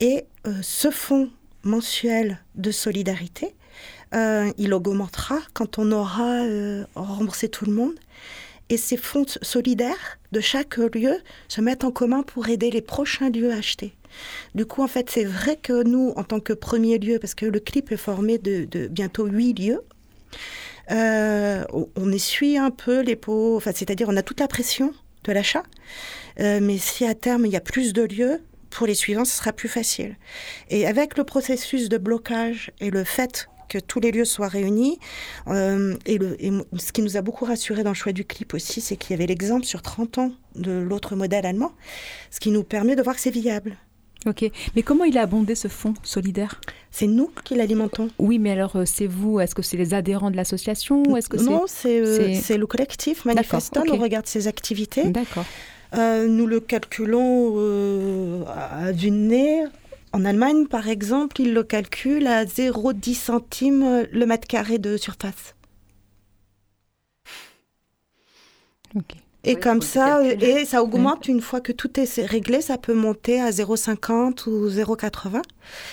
Et 0.00 0.24
euh, 0.46 0.54
ce 0.62 0.90
fonds 0.90 1.30
mensuel 1.62 2.40
de 2.54 2.70
solidarité, 2.70 3.54
euh, 4.14 4.52
il 4.58 4.72
augmentera 4.74 5.38
quand 5.52 5.78
on 5.78 5.90
aura 5.92 6.42
euh, 6.42 6.84
remboursé 6.94 7.48
tout 7.48 7.64
le 7.64 7.72
monde. 7.72 7.94
Et 8.70 8.76
ces 8.76 8.96
fonds 8.96 9.26
solidaires 9.42 10.18
de 10.32 10.40
chaque 10.40 10.78
lieu 10.78 11.18
se 11.48 11.60
mettent 11.60 11.84
en 11.84 11.90
commun 11.90 12.22
pour 12.22 12.48
aider 12.48 12.70
les 12.70 12.80
prochains 12.80 13.28
lieux 13.28 13.52
à 13.52 13.56
acheter. 13.56 13.94
Du 14.54 14.64
coup, 14.64 14.82
en 14.82 14.88
fait, 14.88 15.10
c'est 15.10 15.24
vrai 15.24 15.58
que 15.60 15.82
nous, 15.82 16.12
en 16.16 16.24
tant 16.24 16.40
que 16.40 16.52
premier 16.52 16.98
lieu, 16.98 17.18
parce 17.18 17.34
que 17.34 17.44
le 17.44 17.60
clip 17.60 17.92
est 17.92 17.98
formé 17.98 18.38
de, 18.38 18.86
bientôt 18.86 19.26
huit 19.26 19.58
lieux, 19.58 19.82
euh, 20.90 21.64
on, 21.96 22.12
essuie 22.12 22.56
un 22.56 22.70
peu 22.70 23.00
les 23.00 23.16
pots, 23.16 23.56
enfin, 23.56 23.72
c'est-à-dire 23.74 24.08
on 24.08 24.16
a 24.16 24.22
toute 24.22 24.40
la 24.40 24.48
pression 24.48 24.92
de 25.24 25.32
l'achat, 25.32 25.62
mais 26.38 26.78
si 26.78 27.06
à 27.06 27.14
terme 27.14 27.46
il 27.46 27.52
y 27.52 27.56
a 27.56 27.60
plus 27.60 27.92
de 27.92 28.02
lieux, 28.02 28.40
pour 28.74 28.86
les 28.86 28.94
suivants, 28.94 29.24
ce 29.24 29.36
sera 29.36 29.52
plus 29.52 29.68
facile. 29.68 30.16
Et 30.68 30.86
avec 30.86 31.16
le 31.16 31.24
processus 31.24 31.88
de 31.88 31.96
blocage 31.96 32.72
et 32.80 32.90
le 32.90 33.04
fait 33.04 33.48
que 33.68 33.78
tous 33.78 34.00
les 34.00 34.10
lieux 34.12 34.24
soient 34.24 34.48
réunis, 34.48 34.98
euh, 35.48 35.94
et, 36.06 36.18
le, 36.18 36.36
et 36.42 36.48
m- 36.48 36.64
ce 36.76 36.92
qui 36.92 37.02
nous 37.02 37.16
a 37.16 37.22
beaucoup 37.22 37.44
rassuré 37.44 37.82
dans 37.82 37.90
le 37.90 37.94
choix 37.96 38.12
du 38.12 38.24
clip 38.24 38.54
aussi, 38.54 38.80
c'est 38.80 38.96
qu'il 38.96 39.12
y 39.12 39.14
avait 39.14 39.26
l'exemple 39.26 39.64
sur 39.64 39.82
30 39.82 40.18
ans 40.18 40.32
de 40.56 40.72
l'autre 40.72 41.16
modèle 41.16 41.46
allemand, 41.46 41.72
ce 42.30 42.40
qui 42.40 42.50
nous 42.50 42.62
permet 42.64 42.96
de 42.96 43.02
voir 43.02 43.16
que 43.16 43.20
c'est 43.22 43.30
viable. 43.30 43.76
Ok. 44.26 44.50
Mais 44.74 44.82
comment 44.82 45.04
il 45.04 45.18
a 45.18 45.22
abondé 45.22 45.54
ce 45.54 45.68
fonds 45.68 45.92
solidaire? 46.02 46.58
C'est 46.90 47.06
nous 47.06 47.30
qui 47.44 47.54
l'alimentons. 47.56 48.08
Oui, 48.18 48.38
mais 48.38 48.52
alors 48.52 48.76
euh, 48.76 48.84
c'est 48.86 49.06
vous 49.06 49.38
Est-ce 49.38 49.54
que 49.54 49.60
c'est 49.60 49.76
les 49.76 49.92
adhérents 49.92 50.30
de 50.30 50.36
l'association 50.36 51.02
ou 51.08 51.16
est-ce 51.18 51.28
que 51.28 51.36
non, 51.36 51.64
c'est 51.66 52.00
euh, 52.00 52.34
c'est- 52.40 52.56
le 52.56 52.66
collectif 52.66 53.26
manifestant, 53.26 53.82
ok. 53.82 53.88
on 53.92 53.98
regarde 53.98 54.26
ses 54.26 54.46
activités. 54.48 55.04
D'accord. 55.10 55.44
Euh, 55.94 56.26
nous 56.26 56.46
le 56.46 56.58
calculons 56.60 58.46
à 58.48 58.92
de 58.92 59.08
nez. 59.08 59.64
En 60.14 60.24
Allemagne, 60.24 60.66
par 60.68 60.88
exemple, 60.88 61.40
ils 61.40 61.52
le 61.52 61.64
calculent 61.64 62.28
à 62.28 62.44
0,10 62.44 63.14
centimes 63.14 64.06
le 64.12 64.26
mètre 64.26 64.46
carré 64.46 64.78
de 64.78 64.96
surface. 64.96 65.54
Et 69.46 69.54
Oui, 69.56 69.60
comme 69.60 69.82
ça, 69.82 70.18
euh, 70.20 70.36
et 70.40 70.64
ça 70.64 70.82
augmente 70.84 71.26
une 71.26 71.40
fois 71.40 71.60
que 71.60 71.72
tout 71.72 71.98
est 71.98 72.24
réglé, 72.24 72.60
ça 72.62 72.78
peut 72.78 72.94
monter 72.94 73.40
à 73.40 73.50
0,50 73.50 74.46
ou 74.46 74.68
0,80. 74.70 75.42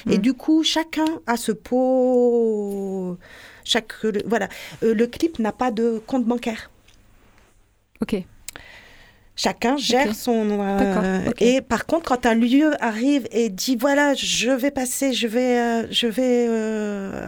Et 0.10 0.18
Mm. 0.20 0.22
du 0.22 0.34
coup, 0.34 0.64
chacun 0.64 1.06
a 1.26 1.36
ce 1.36 1.52
pot. 1.52 3.18
Chaque, 3.64 4.04
le- 4.04 4.22
voilà. 4.28 4.48
Euh, 4.84 4.94
le 4.94 5.08
clip 5.08 5.40
n'a 5.40 5.52
pas 5.52 5.72
de 5.72 6.00
compte 6.06 6.26
bancaire. 6.26 6.70
Ok. 8.02 8.24
Chacun 9.42 9.76
gère 9.76 10.14
son. 10.14 10.60
euh. 10.62 11.32
Et 11.40 11.62
par 11.62 11.88
contre, 11.88 12.10
quand 12.10 12.28
un 12.28 12.36
lieu 12.36 12.74
arrive 12.80 13.28
et 13.32 13.50
dit 13.50 13.76
voilà, 13.76 14.14
je 14.14 14.52
vais 14.52 14.70
passer, 14.70 15.14
je 15.14 15.26
vais, 15.26 15.60
euh, 15.60 15.88
je 15.90 16.06
vais, 16.06 16.46
euh, 16.48 17.26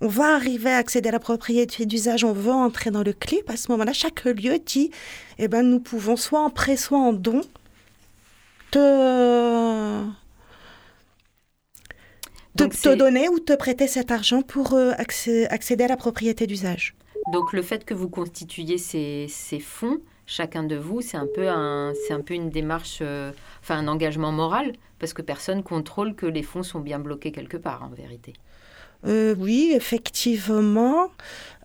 on 0.00 0.06
va 0.06 0.36
arriver 0.36 0.70
à 0.70 0.76
accéder 0.76 1.08
à 1.08 1.12
la 1.12 1.18
propriété 1.18 1.84
d'usage, 1.84 2.22
on 2.22 2.32
veut 2.32 2.52
entrer 2.52 2.92
dans 2.92 3.02
le 3.02 3.12
clip. 3.12 3.50
À 3.50 3.56
ce 3.56 3.72
moment-là, 3.72 3.92
chaque 3.92 4.24
lieu 4.24 4.60
dit 4.64 4.92
eh 5.38 5.48
ben, 5.48 5.64
nous 5.64 5.80
pouvons 5.80 6.14
soit 6.14 6.38
en 6.38 6.50
prêt, 6.50 6.76
soit 6.76 6.98
en 6.98 7.12
don 7.12 7.40
te 8.70 10.04
te, 12.56 12.94
donner 12.94 13.28
ou 13.28 13.40
te 13.40 13.54
prêter 13.54 13.88
cet 13.88 14.12
argent 14.12 14.42
pour 14.42 14.74
euh, 14.74 14.92
accéder 14.96 15.84
à 15.84 15.88
la 15.88 15.96
propriété 15.96 16.46
d'usage. 16.46 16.94
Donc 17.32 17.52
le 17.52 17.62
fait 17.62 17.84
que 17.84 17.94
vous 17.94 18.08
constituiez 18.08 18.78
ces, 18.78 19.26
ces 19.28 19.58
fonds, 19.58 19.98
chacun 20.28 20.62
de 20.62 20.76
vous, 20.76 21.00
c'est 21.00 21.16
un 21.16 21.26
peu 21.26 21.48
un, 21.48 21.92
c'est 22.06 22.12
un 22.12 22.20
peu 22.20 22.34
une 22.34 22.50
démarche, 22.50 22.98
euh, 23.00 23.32
enfin 23.60 23.78
un 23.78 23.88
engagement 23.88 24.30
moral, 24.30 24.72
parce 25.00 25.14
que 25.14 25.22
personne 25.22 25.62
contrôle 25.64 26.14
que 26.14 26.26
les 26.26 26.42
fonds 26.42 26.62
sont 26.62 26.80
bien 26.80 27.00
bloqués 27.00 27.32
quelque 27.32 27.56
part, 27.56 27.82
en 27.82 27.88
vérité. 27.88 28.34
Euh, 29.06 29.34
oui, 29.38 29.72
effectivement. 29.74 31.10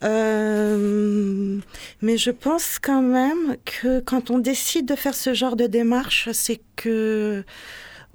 Euh, 0.03 1.59
mais 2.01 2.17
je 2.17 2.31
pense 2.31 2.79
quand 2.79 3.01
même 3.01 3.57
que 3.65 3.99
quand 3.99 4.31
on 4.31 4.39
décide 4.39 4.87
de 4.87 4.95
faire 4.95 5.15
ce 5.15 5.33
genre 5.33 5.55
de 5.55 5.67
démarche, 5.67 6.29
c'est 6.31 6.61
que 6.75 7.43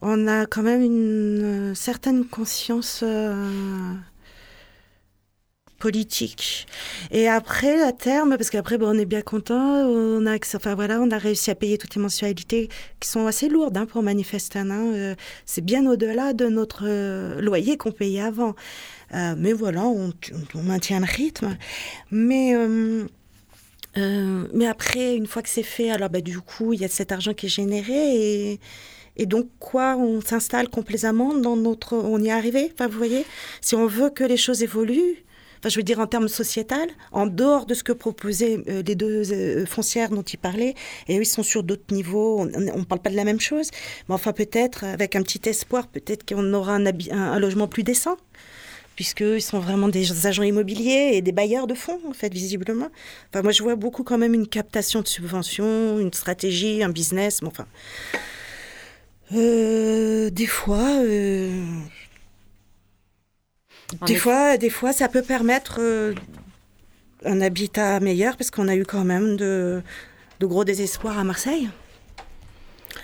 on 0.01 0.29
a 0.29 0.47
quand 0.47 0.63
même 0.63 0.83
une 0.83 1.75
certaine 1.75 2.25
conscience 2.25 3.03
politique. 5.79 6.66
Et 7.11 7.29
après, 7.29 7.83
à 7.83 7.93
terme, 7.93 8.37
parce 8.37 8.51
qu'après, 8.51 8.79
bon, 8.79 8.95
on 8.95 8.99
est 8.99 9.05
bien 9.05 9.22
content, 9.22 9.87
on 9.87 10.26
a, 10.26 10.37
enfin 10.55 10.74
voilà, 10.74 11.01
on 11.01 11.11
a 11.11 11.18
réussi 11.18 11.51
à 11.51 11.55
payer 11.55 11.79
toutes 11.79 11.95
les 11.95 12.03
mensualités 12.03 12.68
qui 13.01 13.09
sont 13.09 13.26
assez 13.26 13.49
lourdes 13.49 13.76
hein, 13.76 13.87
pour 13.87 14.03
Manifestan. 14.03 14.70
Hein. 14.70 14.93
Euh, 14.95 15.14
c'est 15.47 15.64
bien 15.64 15.87
au-delà 15.87 16.33
de 16.33 16.47
notre 16.47 16.85
euh, 16.85 17.41
loyer 17.41 17.76
qu'on 17.76 17.93
payait 17.93 18.20
avant. 18.20 18.55
Euh, 19.14 19.35
mais 19.39 19.53
voilà, 19.53 19.85
on, 19.85 20.12
on, 20.55 20.62
maintient 20.62 21.01
le 21.01 21.07
rythme. 21.07 21.57
Mais 22.11 22.55
mais 24.53 24.68
après, 24.68 25.16
une 25.16 25.26
fois 25.26 25.43
que 25.43 25.49
c'est 25.49 25.64
fait, 25.64 25.91
alors 25.91 26.09
bah, 26.09 26.20
du 26.20 26.39
coup, 26.41 26.72
il 26.72 26.81
y 26.81 26.85
a 26.85 26.89
cet 26.89 27.11
argent 27.11 27.35
qui 27.35 27.47
est 27.47 27.49
généré 27.49 28.53
et 28.53 28.61
et 29.18 29.26
donc, 29.26 29.49
quoi, 29.59 29.97
on 29.97 30.20
s'installe 30.20 30.68
complaisamment 30.68 31.35
dans 31.35 31.57
notre. 31.57 31.95
On 31.97 32.22
y 32.22 32.29
est 32.29 32.31
arrivé, 32.31 32.70
enfin, 32.72 32.87
vous 32.87 32.97
voyez? 32.97 33.26
Si 33.61 33.74
on 33.74 33.87
veut 33.87 34.11
que 34.11 34.22
les 34.22 34.37
choses 34.37 34.62
évoluent, 34.62 35.24
enfin, 35.59 35.69
je 35.69 35.77
veux 35.77 35.83
dire 35.83 35.99
en 35.99 36.07
termes 36.07 36.29
sociétal, 36.29 36.89
en 37.13 37.27
dehors 37.27 37.67
de 37.67 37.75
ce 37.75 37.83
que 37.83 37.93
proposaient 37.93 38.59
euh, 38.69 38.83
les 38.87 38.95
deux 38.95 39.33
euh, 39.33 39.67
foncières 39.67 40.11
dont 40.11 40.23
ils 40.23 40.39
parlaient, 40.39 40.75
et 41.09 41.19
eux, 41.19 41.23
ils 41.23 41.27
sont 41.27 41.43
sur 41.43 41.63
d'autres 41.63 41.93
niveaux, 41.95 42.41
on 42.41 42.47
ne 42.47 42.85
parle 42.85 43.01
pas 43.01 43.11
de 43.11 43.17
la 43.17 43.25
même 43.25 43.41
chose, 43.41 43.71
mais 44.09 44.15
enfin, 44.15 44.33
peut-être, 44.33 44.85
avec 44.85 45.17
un 45.17 45.23
petit 45.23 45.49
espoir, 45.49 45.87
peut-être 45.89 46.29
qu'on 46.29 46.53
aura 46.55 46.75
un, 46.75 46.87
un, 46.87 47.39
logement 47.39 47.69
plus 47.69 47.83
décent 47.83 48.17
puisqu'ils 48.97 49.43
sont 49.43 49.61
vraiment 49.61 49.87
des 49.87 50.27
agents 50.27 50.43
immobiliers 50.43 51.11
et 51.13 51.23
des 51.23 51.31
bailleurs 51.31 51.69
de 51.69 51.75
fonds, 51.75 52.01
en 52.09 52.13
fait, 52.13 52.35
visiblement. 52.35 52.89
Enfin, 53.31 53.43
moi, 53.43 53.53
je 53.53 53.63
vois 53.63 53.77
beaucoup 53.77 54.03
quand 54.03 54.19
même 54.19 54.35
une 54.35 54.49
captation 54.49 55.03
de 55.03 55.07
subventions, 55.07 56.01
une 56.01 56.13
stratégie, 56.13 56.83
un 56.83 56.89
business, 56.89 57.41
mais 57.41 57.47
enfin... 57.47 57.67
Euh, 59.35 60.31
des 60.31 60.47
fois, 60.47 61.01
des 64.07 64.16
fois, 64.16 64.57
des 64.57 64.70
fois, 64.70 64.93
ça 64.93 65.09
peut 65.09 65.22
permettre 65.22 65.78
euh, 65.80 66.14
un 67.24 67.41
habitat 67.41 68.01
meilleur 68.01 68.36
parce 68.36 68.51
qu'on 68.51 68.68
a 68.68 68.76
eu 68.76 68.84
quand 68.84 69.05
même 69.05 69.36
de, 69.36 69.82
de 70.41 70.47
gros 70.47 70.64
désespoirs 70.64 71.18
à 71.18 71.24
Marseille. 71.24 71.68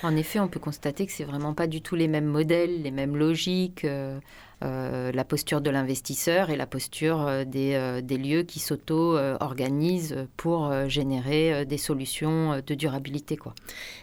En 0.04 0.16
effet, 0.16 0.38
on 0.38 0.48
peut 0.48 0.60
constater 0.60 1.06
que 1.06 1.12
c'est 1.12 1.24
vraiment 1.24 1.54
pas 1.54 1.66
du 1.66 1.80
tout 1.80 1.96
les 1.96 2.08
mêmes 2.08 2.26
modèles, 2.26 2.82
les 2.82 2.90
mêmes 2.90 3.16
logiques. 3.16 3.84
Euh, 3.84 4.20
euh, 4.64 5.12
la 5.12 5.24
posture 5.24 5.60
de 5.60 5.68
l'investisseur 5.68 6.48
et 6.48 6.56
la 6.56 6.66
posture 6.66 7.26
euh, 7.26 7.44
euh, 7.54 8.00
des, 8.00 8.16
lieux 8.16 8.44
qui 8.44 8.60
s'auto-organisent 8.60 10.26
pour 10.36 10.72
générer 10.88 11.66
des 11.66 11.76
solutions 11.76 12.62
de 12.64 12.74
durabilité. 12.74 13.36
Quoi. 13.36 13.54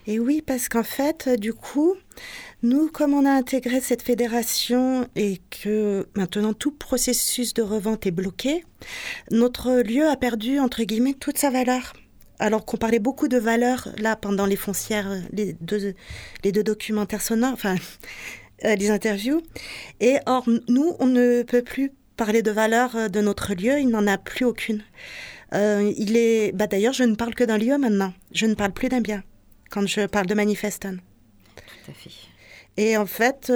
Et 0.06 0.20
oui, 0.20 0.44
parce 0.46 0.70
qu'en 0.70 0.84
fait, 0.84 1.30
du 1.40 1.54
coup, 1.54 1.96
nous, 2.62 2.90
comme 2.90 3.14
on 3.14 3.26
a 3.26 3.32
intégré 3.32 3.80
cette 3.80 4.02
fédération 4.02 5.08
et 5.16 5.40
que 5.50 6.08
maintenant 6.16 6.54
tout 6.54 6.72
processus 6.72 7.54
de 7.54 7.64
revente 7.64 8.06
est 8.06 8.12
bloqué, 8.12 8.64
notre 9.32 9.82
lieu 9.82 10.08
a 10.08 10.16
perdu, 10.16 10.60
entre 10.60 10.84
guillemets, 10.84 11.14
toute 11.14 11.38
sa 11.38 11.50
valeur 11.50 11.94
alors 12.42 12.66
qu'on 12.66 12.78
parlait 12.78 13.00
beaucoup 13.00 13.28
de 13.28 13.38
valeur 13.38 13.88
là 14.00 14.16
pendant 14.16 14.48
les 14.48 14.56
foncières, 14.56 15.22
les 15.32 15.54
deux, 15.62 15.94
les 16.44 16.52
deux 16.52 16.64
documentaires 16.64 17.22
sonores, 17.22 17.54
enfin 17.54 17.76
euh, 18.66 18.76
les 18.76 18.90
interviews. 18.90 19.42
Et 20.00 20.18
or, 20.26 20.44
nous, 20.68 20.96
on 21.00 21.06
ne 21.06 21.44
peut 21.44 21.62
plus 21.62 21.92
parler 22.18 22.42
de 22.42 22.52
valeur 22.52 22.96
euh, 22.96 23.08
de 23.08 23.22
notre 23.22 23.54
lieu, 23.54 23.80
il 23.80 23.90
n'en 23.90 24.08
a 24.08 24.18
plus 24.18 24.46
aucune. 24.46 24.84
Euh, 25.54 25.94
il 25.98 26.18
est, 26.18 26.52
bah 26.54 26.66
d'ailleurs, 26.66 26.94
je 26.94 27.04
ne 27.04 27.16
parle 27.16 27.36
que 27.36 27.44
d'un 27.44 27.58
lieu 27.58 27.78
maintenant. 27.78 28.14
Je 28.34 28.48
ne 28.48 28.56
parle 28.56 28.72
plus 28.72 28.90
d'un 28.90 29.02
bien 29.02 29.24
quand 29.70 29.86
je 29.88 30.06
parle 30.08 30.26
de 30.26 30.34
Manifestan. 30.34 30.96
Tout 31.56 31.92
à 31.92 31.94
fait. 31.94 32.10
Et 32.78 32.98
en 32.98 33.06
fait, 33.06 33.52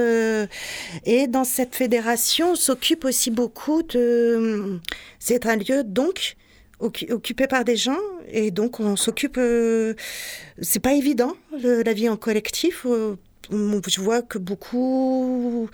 et 1.05 1.27
dans 1.27 1.45
cette 1.45 1.73
fédération, 1.73 2.51
on 2.51 2.55
s'occupe 2.55 3.05
aussi 3.05 3.31
beaucoup 3.31 3.81
de. 3.81 4.77
C'est 5.19 5.45
un 5.45 5.55
lieu 5.55 5.85
donc 5.85 6.35
occupé 6.79 7.47
par 7.47 7.63
des 7.63 7.75
gens 7.75 7.99
et 8.27 8.51
donc 8.51 8.79
on 8.79 8.95
s'occupe. 8.95 9.39
c'est 10.61 10.79
pas 10.79 10.93
évident 10.93 11.35
la 11.61 11.93
vie 11.93 12.09
en 12.09 12.17
collectif 12.17 12.85
je 13.51 14.01
vois 14.01 14.21
que 14.21 14.37
beaucoup, 14.37 15.69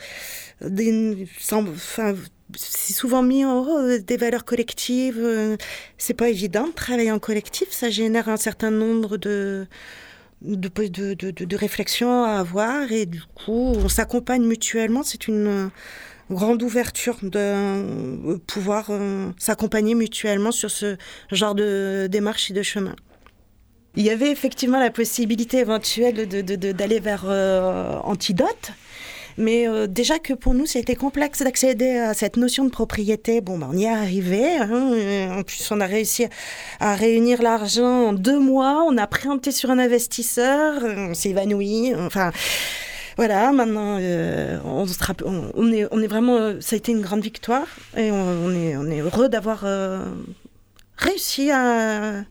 enfin, 0.62 2.16
c'est 2.56 2.94
souvent 2.94 3.24
mis 3.24 3.46
en 3.46 3.60
haut 3.60 3.78
euh, 3.78 4.00
des 4.00 4.18
valeurs 4.18 4.46
collectives. 4.46 5.20
Euh, 5.20 5.58
c'est 5.98 6.14
pas 6.14 6.30
évident 6.30 6.68
de 6.68 6.74
travailler 6.74 7.12
en 7.12 7.20
collectif. 7.20 7.70
Ça 7.72 7.90
génère 7.90 8.30
un 8.30 8.38
certain 8.38 8.72
nombre 8.72 9.18
de, 9.18 9.68
de, 10.42 10.70
de, 10.88 11.32
de 11.32 11.56
réflexions 11.56 12.24
à 12.24 12.40
avoir 12.40 12.92
et 12.92 13.06
du 13.06 13.22
coup, 13.36 13.74
on 13.76 13.90
s'accompagne 13.90 14.44
mutuellement. 14.46 15.04
C'est 15.04 15.28
une 15.28 15.72
grande 16.32 16.64
ouverture 16.64 17.18
de 17.22 17.40
euh, 17.40 18.38
pouvoir 18.48 18.92
s'accompagner 19.38 19.96
mutuellement 19.96 20.52
sur 20.52 20.72
ce 20.72 20.98
genre 21.32 21.56
de 21.56 22.08
démarche 22.10 22.52
et 22.52 22.54
de 22.54 22.64
chemin. 22.64 22.96
Il 23.98 24.04
y 24.04 24.10
avait 24.10 24.32
effectivement 24.32 24.80
la 24.80 24.90
possibilité 24.90 25.58
éventuelle 25.58 26.28
d'aller 26.28 27.00
de, 27.00 27.04
vers 27.04 27.26
euh, 27.28 27.98
Antidote. 28.04 28.72
Mais 29.38 29.68
euh, 29.68 29.88
déjà 29.88 30.20
que 30.20 30.34
pour 30.34 30.54
nous, 30.54 30.66
c'était 30.66 30.96
complexe 30.96 31.42
d'accéder 31.42 31.98
à 31.98 32.14
cette 32.14 32.38
notion 32.38 32.64
de 32.64 32.70
propriété. 32.70 33.42
Bon, 33.42 33.58
ben, 33.58 33.70
on 33.72 33.78
y 33.78 33.86
est 33.86 33.90
arrivé. 33.90 34.58
Hein. 34.58 35.38
En 35.38 35.44
plus, 35.44 35.70
on 35.72 35.82
a 35.82 35.86
réussi 35.86 36.26
à 36.80 36.96
réunir 36.96 37.42
l'argent 37.42 38.08
en 38.08 38.14
deux 38.14 38.40
mois. 38.40 38.86
On 38.88 38.98
a 38.98 39.08
préempté 39.08 39.52
sur 39.52 39.72
un 39.72 39.80
investisseur. 39.80 40.84
On 40.84 41.14
s'est 41.14 41.30
évanoui. 41.30 41.94
Enfin, 41.96 42.32
voilà, 43.22 43.52
maintenant, 43.52 44.00
euh, 44.02 44.58
on, 44.66 45.72
est, 45.72 46.08
vraiment. 46.08 46.60
Ça 46.60 46.76
a 46.76 46.78
été 46.78 46.92
une 46.92 47.02
grande 47.02 47.22
victoire. 47.22 47.68
Et 47.96 48.12
on, 48.12 48.52
est, 48.90 49.00
heureux 49.00 49.30
d'avoir 49.30 49.64
réussi 50.98 51.52
à 51.52 52.24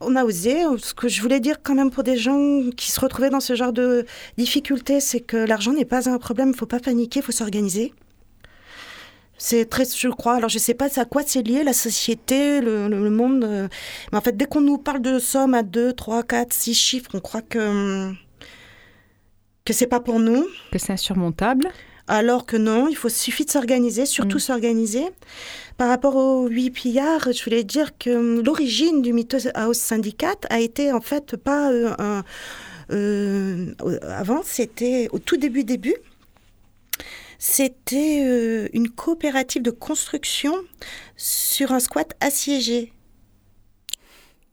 on 0.00 0.16
a 0.16 0.24
osé. 0.24 0.64
Ce 0.78 0.94
que 0.94 1.08
je 1.08 1.20
voulais 1.20 1.40
dire 1.40 1.56
quand 1.62 1.74
même 1.74 1.90
pour 1.90 2.04
des 2.04 2.16
gens 2.16 2.70
qui 2.74 2.90
se 2.90 3.00
retrouvaient 3.00 3.28
dans 3.28 3.40
ce 3.40 3.54
genre 3.54 3.74
de 3.74 4.06
difficultés, 4.38 5.00
c'est 5.00 5.20
que 5.20 5.36
l'argent 5.36 5.72
n'est 5.74 5.84
pas 5.84 6.08
un 6.08 6.16
problème, 6.16 6.48
il 6.48 6.52
ne 6.52 6.56
faut 6.56 6.64
pas 6.64 6.80
paniquer, 6.80 7.20
il 7.20 7.22
faut 7.22 7.32
s'organiser. 7.32 7.92
C'est 9.36 9.66
très, 9.66 9.84
je 9.84 10.08
crois, 10.08 10.36
alors 10.36 10.48
je 10.48 10.56
ne 10.56 10.60
sais 10.62 10.74
pas 10.74 10.88
à 10.98 11.04
quoi 11.04 11.22
c'est 11.24 11.42
lié, 11.42 11.62
la 11.62 11.72
société, 11.74 12.60
le, 12.62 13.10
monde. 13.10 13.44
Euh, 13.44 13.68
mais 14.10 14.18
en 14.18 14.20
fait, 14.20 14.36
dès 14.36 14.46
qu'on 14.46 14.62
nous 14.62 14.78
parle 14.78 15.00
de 15.00 15.18
sommes 15.18 15.52
à 15.54 15.62
2, 15.62 15.92
3, 15.92 16.24
4, 16.24 16.52
6 16.52 16.74
chiffres, 16.74 17.10
on 17.14 17.20
croit 17.20 17.42
que, 17.42 18.10
que 19.68 19.74
c'est 19.74 19.86
pas 19.86 20.00
pour 20.00 20.18
nous. 20.18 20.46
Que 20.72 20.78
c'est 20.78 20.94
insurmontable. 20.94 21.68
Alors 22.06 22.46
que 22.46 22.56
non, 22.56 22.88
il 22.88 22.96
faut 22.96 23.10
suffit 23.10 23.44
de 23.44 23.50
s'organiser, 23.50 24.06
surtout 24.06 24.38
mm. 24.38 24.40
s'organiser. 24.40 25.04
Par 25.76 25.90
rapport 25.90 26.16
aux 26.16 26.48
huit 26.48 26.70
pillards, 26.70 27.30
je 27.30 27.44
voulais 27.44 27.64
dire 27.64 27.98
que 27.98 28.08
hum, 28.08 28.42
l'origine 28.42 29.02
du 29.02 29.12
Mythos 29.12 29.50
House 29.54 29.76
Syndicate 29.76 30.46
a 30.48 30.60
été 30.60 30.90
en 30.90 31.02
fait 31.02 31.36
pas 31.36 31.70
euh, 31.70 31.94
un, 31.98 32.24
euh, 32.92 33.74
avant, 34.04 34.40
c'était 34.42 35.08
au 35.12 35.18
tout 35.18 35.36
début 35.36 35.64
début, 35.64 35.96
c'était 37.38 38.22
euh, 38.24 38.68
une 38.72 38.88
coopérative 38.88 39.60
de 39.60 39.70
construction 39.70 40.54
sur 41.14 41.72
un 41.72 41.80
squat 41.80 42.14
assiégé. 42.20 42.94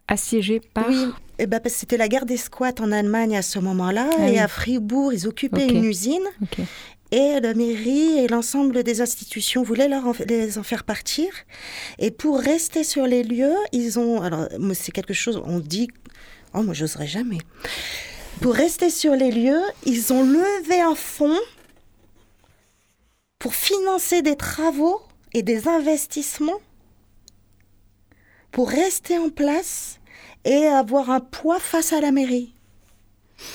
Assiégé 0.10 0.60
par 0.60 0.90
Oui, 0.90 1.06
eh 1.40 1.48
ben, 1.48 1.62
c'était 1.66 1.98
la 1.98 2.08
guerre 2.08 2.26
des 2.26 2.38
squats 2.38 2.80
en 2.80 2.92
Allemagne 2.92 3.36
à 3.36 3.42
ce 3.42 3.60
moment-là. 3.60 4.10
Ah 4.18 4.30
et 4.30 4.40
à 4.40 4.48
Fribourg, 4.48 5.14
ils 5.14 5.28
occupaient 5.28 5.68
une 5.68 5.84
usine. 5.84 6.28
Et 7.12 7.40
la 7.40 7.54
mairie 7.54 8.18
et 8.18 8.28
l'ensemble 8.28 8.84
des 8.84 9.02
institutions 9.02 9.64
voulaient 9.64 9.88
leur 9.88 10.04
les 10.28 10.58
en 10.58 10.64
faire 10.64 10.84
partir. 10.84 11.28
Et 12.00 12.12
pour 12.12 12.40
rester 12.40 12.84
sur 12.84 13.06
les 13.06 13.24
lieux, 13.24 13.56
ils 13.72 14.00
ont. 14.00 14.22
Alors, 14.22 14.48
c'est 14.74 14.92
quelque 14.92 15.14
chose, 15.14 15.42
on 15.46 15.60
dit. 15.60 15.90
Oh, 16.54 16.64
moi, 16.64 16.74
j'oserais 16.74 17.08
jamais. 17.08 17.38
Pour 18.42 18.54
rester 18.54 18.90
sur 18.90 19.14
les 19.14 19.32
lieux, 19.32 19.62
ils 19.86 20.12
ont 20.12 20.24
levé 20.24 20.82
un 20.82 20.96
fonds 20.96 21.40
pour 23.40 23.54
financer 23.54 24.22
des 24.22 24.36
travaux 24.36 25.02
et 25.34 25.44
des 25.44 25.68
investissements 25.68 26.60
pour 28.52 28.70
rester 28.70 29.18
en 29.18 29.30
place 29.30 30.00
et 30.46 30.68
avoir 30.68 31.10
un 31.10 31.20
poids 31.20 31.60
face 31.60 31.94
à 31.94 32.00
la 32.00 32.12
mairie. 32.12 32.54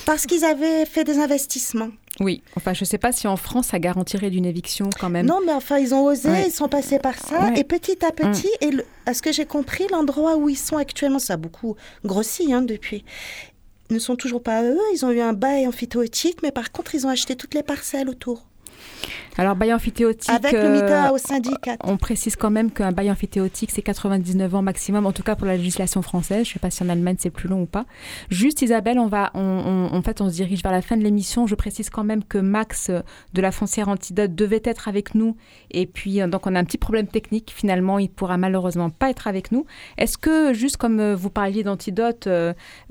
Parce 0.05 0.27
qu'ils 0.27 0.45
avaient 0.45 0.85
fait 0.85 1.03
des 1.03 1.17
investissements. 1.17 1.89
Oui, 2.19 2.43
enfin, 2.55 2.73
je 2.73 2.83
ne 2.83 2.85
sais 2.85 2.99
pas 2.99 3.11
si 3.11 3.27
en 3.27 3.37
France, 3.37 3.67
ça 3.67 3.79
garantirait 3.79 4.29
d'une 4.29 4.45
éviction 4.45 4.89
quand 4.99 5.09
même. 5.09 5.25
Non, 5.25 5.39
mais 5.43 5.53
enfin, 5.53 5.79
ils 5.79 5.95
ont 5.95 6.03
osé, 6.03 6.29
ils 6.45 6.51
sont 6.51 6.67
passés 6.67 6.99
par 6.99 7.17
ça. 7.17 7.51
Et 7.55 7.63
petit 7.63 8.05
à 8.05 8.11
petit, 8.11 8.51
mm. 8.61 8.65
et 8.65 8.71
à 9.07 9.15
ce 9.15 9.23
que 9.23 9.31
j'ai 9.31 9.45
compris, 9.45 9.87
l'endroit 9.89 10.35
où 10.35 10.49
ils 10.49 10.57
sont 10.57 10.77
actuellement, 10.77 11.17
ça 11.17 11.33
a 11.33 11.37
beaucoup 11.37 11.75
grossi 12.03 12.53
hein, 12.53 12.61
depuis 12.61 13.03
ne 13.91 13.99
sont 13.99 14.15
toujours 14.15 14.41
pas 14.41 14.63
eux. 14.63 14.79
Ils 14.93 15.05
ont 15.05 15.11
eu 15.11 15.19
un 15.19 15.33
bail 15.33 15.67
amphithéotique, 15.67 16.41
mais 16.43 16.51
par 16.51 16.71
contre, 16.71 16.95
ils 16.95 17.05
ont 17.05 17.09
acheté 17.09 17.35
toutes 17.35 17.53
les 17.53 17.63
parcelles 17.63 18.09
autour. 18.09 18.45
Alors, 19.37 19.55
bail 19.55 19.73
amphithéotique. 19.73 20.29
Avec 20.29 20.51
le 20.51 20.69
MITA 20.69 21.13
au 21.13 21.17
syndicat. 21.17 21.77
On 21.83 21.97
précise 21.97 22.35
quand 22.35 22.51
même 22.51 22.69
qu'un 22.69 22.91
bail 22.91 23.09
amphithéotique, 23.09 23.71
c'est 23.71 23.81
99 23.81 24.55
ans 24.55 24.61
maximum, 24.61 25.05
en 25.05 25.11
tout 25.11 25.23
cas 25.23 25.35
pour 25.35 25.47
la 25.47 25.55
législation 25.55 26.01
française. 26.01 26.45
Je 26.45 26.49
ne 26.49 26.53
sais 26.53 26.59
pas 26.59 26.69
si 26.69 26.83
en 26.83 26.89
Allemagne 26.89 27.15
c'est 27.17 27.29
plus 27.29 27.47
long 27.47 27.61
ou 27.61 27.65
pas. 27.65 27.85
Juste, 28.29 28.61
Isabelle, 28.61 28.99
on 28.99 29.07
va, 29.07 29.31
on, 29.33 29.89
en 29.91 30.01
fait, 30.01 30.21
on 30.21 30.29
se 30.29 30.33
dirige 30.33 30.61
vers 30.63 30.71
la 30.71 30.81
fin 30.81 30.97
de 30.97 31.03
l'émission. 31.03 31.47
Je 31.47 31.55
précise 31.55 31.89
quand 31.89 32.03
même 32.03 32.23
que 32.23 32.37
Max 32.37 32.89
euh, 32.89 33.01
de 33.33 33.41
la 33.41 33.51
foncière 33.51 33.87
Antidote 33.87 34.35
devait 34.35 34.61
être 34.65 34.87
avec 34.87 35.15
nous. 35.15 35.37
Et 35.71 35.85
puis, 35.85 36.21
euh, 36.21 36.27
donc, 36.27 36.45
on 36.45 36.55
a 36.55 36.59
un 36.59 36.65
petit 36.65 36.77
problème 36.77 37.07
technique. 37.07 37.53
Finalement, 37.55 37.99
il 37.99 38.09
pourra 38.09 38.37
malheureusement 38.37 38.89
pas 38.89 39.09
être 39.09 39.27
avec 39.27 39.51
nous. 39.51 39.65
Est-ce 39.97 40.17
que, 40.17 40.53
juste 40.53 40.77
comme 40.77 40.99
euh, 40.99 41.15
vous 41.15 41.29
parliez 41.29 41.63
d'Antidote, 41.63 42.27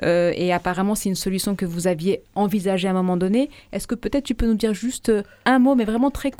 et 0.02 0.52
apparemment 0.52 0.94
c'est 0.94 1.08
une 1.08 1.14
solution 1.14 1.54
que 1.54 1.66
vous 1.66 1.86
aviez 1.86 2.22
envisagée 2.34 2.88
à 2.88 2.92
un 2.92 2.94
moment 2.94 3.16
donné, 3.16 3.50
est-ce 3.72 3.86
que 3.86 3.94
peut-être 3.94 4.24
tu 4.24 4.34
peux 4.34 4.46
nous 4.46 4.54
dire 4.54 4.74
juste 4.74 5.12
un 5.44 5.58
mot, 5.58 5.74
mais 5.74 5.84
vraiment 5.84 6.10
très 6.10 6.30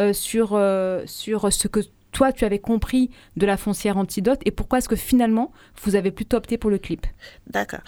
euh, 0.00 0.12
sur, 0.12 0.50
euh, 0.52 1.02
sur 1.06 1.50
ce 1.52 1.68
que 1.68 1.80
toi 2.12 2.32
tu 2.32 2.44
avais 2.44 2.58
compris 2.58 3.10
de 3.36 3.46
la 3.46 3.56
foncière 3.56 3.96
antidote 3.96 4.40
et 4.44 4.50
pourquoi 4.50 4.78
est-ce 4.78 4.88
que 4.88 4.96
finalement 4.96 5.52
vous 5.82 5.96
avez 5.96 6.10
plutôt 6.10 6.36
opté 6.36 6.58
pour 6.58 6.70
le 6.70 6.78
clip? 6.78 7.06
D'accord. 7.46 7.80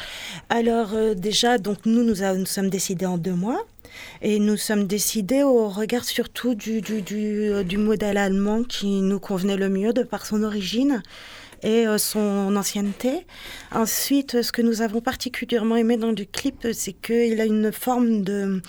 Alors 0.49 0.95
euh, 0.95 1.15
déjà, 1.15 1.59
donc 1.59 1.85
nous, 1.85 2.03
nous, 2.05 2.47
sommes 2.47 2.71
décidés 2.71 3.05
en 3.05 3.19
deux 3.19 3.35
mois 3.35 3.63
et 4.23 4.39
nous 4.39 4.57
sommes 4.57 4.87
décidés 4.87 5.43
au 5.43 5.69
regard 5.69 6.05
surtout 6.05 6.55
du, 6.55 6.81
du, 6.81 7.03
du, 7.03 7.65
du 7.65 7.77
modèle 7.77 8.17
allemand 8.17 8.63
qui 8.65 9.03
nous 9.03 9.21
convenait 9.21 9.57
le 9.57 9.69
mieux 9.69 9.93
de 9.93 10.03
par 10.03 10.25
son 10.25 10.43
origine 10.43 11.03
et 11.63 11.87
son 11.99 12.55
ancienneté. 12.55 13.27
Ensuite, 13.73 14.43
ce 14.43 14.53
que 14.53 14.63
nous 14.63 14.81
avons 14.81 15.01
particulièrement 15.01 15.75
aimé 15.75 15.97
dans 15.97 16.13
du 16.13 16.25
clip, 16.25 16.69
c'est 16.73 16.93
qu'il 16.93 17.41
a 17.41 17.47
une 17.47 17.73
forme 17.73 18.23
de 18.23 18.63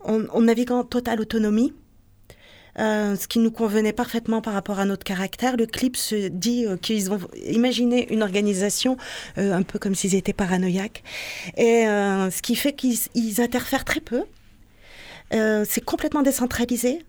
on, 0.00 0.40
navigue 0.40 0.72
en 0.72 0.84
totale 0.84 1.20
autonomie. 1.20 1.72
Euh, 2.78 3.16
ce 3.16 3.26
qui 3.26 3.40
nous 3.40 3.50
convenait 3.50 3.92
parfaitement 3.92 4.40
par 4.40 4.52
rapport 4.52 4.78
à 4.78 4.84
notre 4.84 5.02
caractère. 5.02 5.56
Le 5.56 5.66
clip 5.66 5.96
se 5.96 6.28
dit 6.28 6.64
euh, 6.64 6.76
qu'ils 6.76 7.10
ont 7.10 7.18
imaginé 7.46 8.12
une 8.12 8.22
organisation 8.22 8.96
euh, 9.36 9.52
un 9.52 9.62
peu 9.62 9.80
comme 9.80 9.96
s'ils 9.96 10.14
étaient 10.14 10.32
paranoïaques. 10.32 11.02
Et 11.56 11.84
ce 11.86 12.40
qui 12.40 12.54
fait 12.54 12.74
qu'ils 12.74 13.40
interfèrent 13.40 13.84
très 13.84 14.00
peu. 14.00 14.22
c'est 15.32 15.84
complètement 15.84 16.22
décentralisé, 16.22 17.04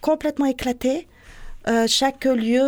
complètement 0.00 0.46
éclaté. 0.46 1.08
chaque 1.86 2.26
lieu 2.26 2.60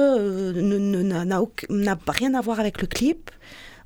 n'a 1.69 1.99
rien 2.09 2.35
à 2.35 2.41
voir 2.41 2.59
avec 2.59 2.81
le 2.81 2.87
clip. 2.87 3.31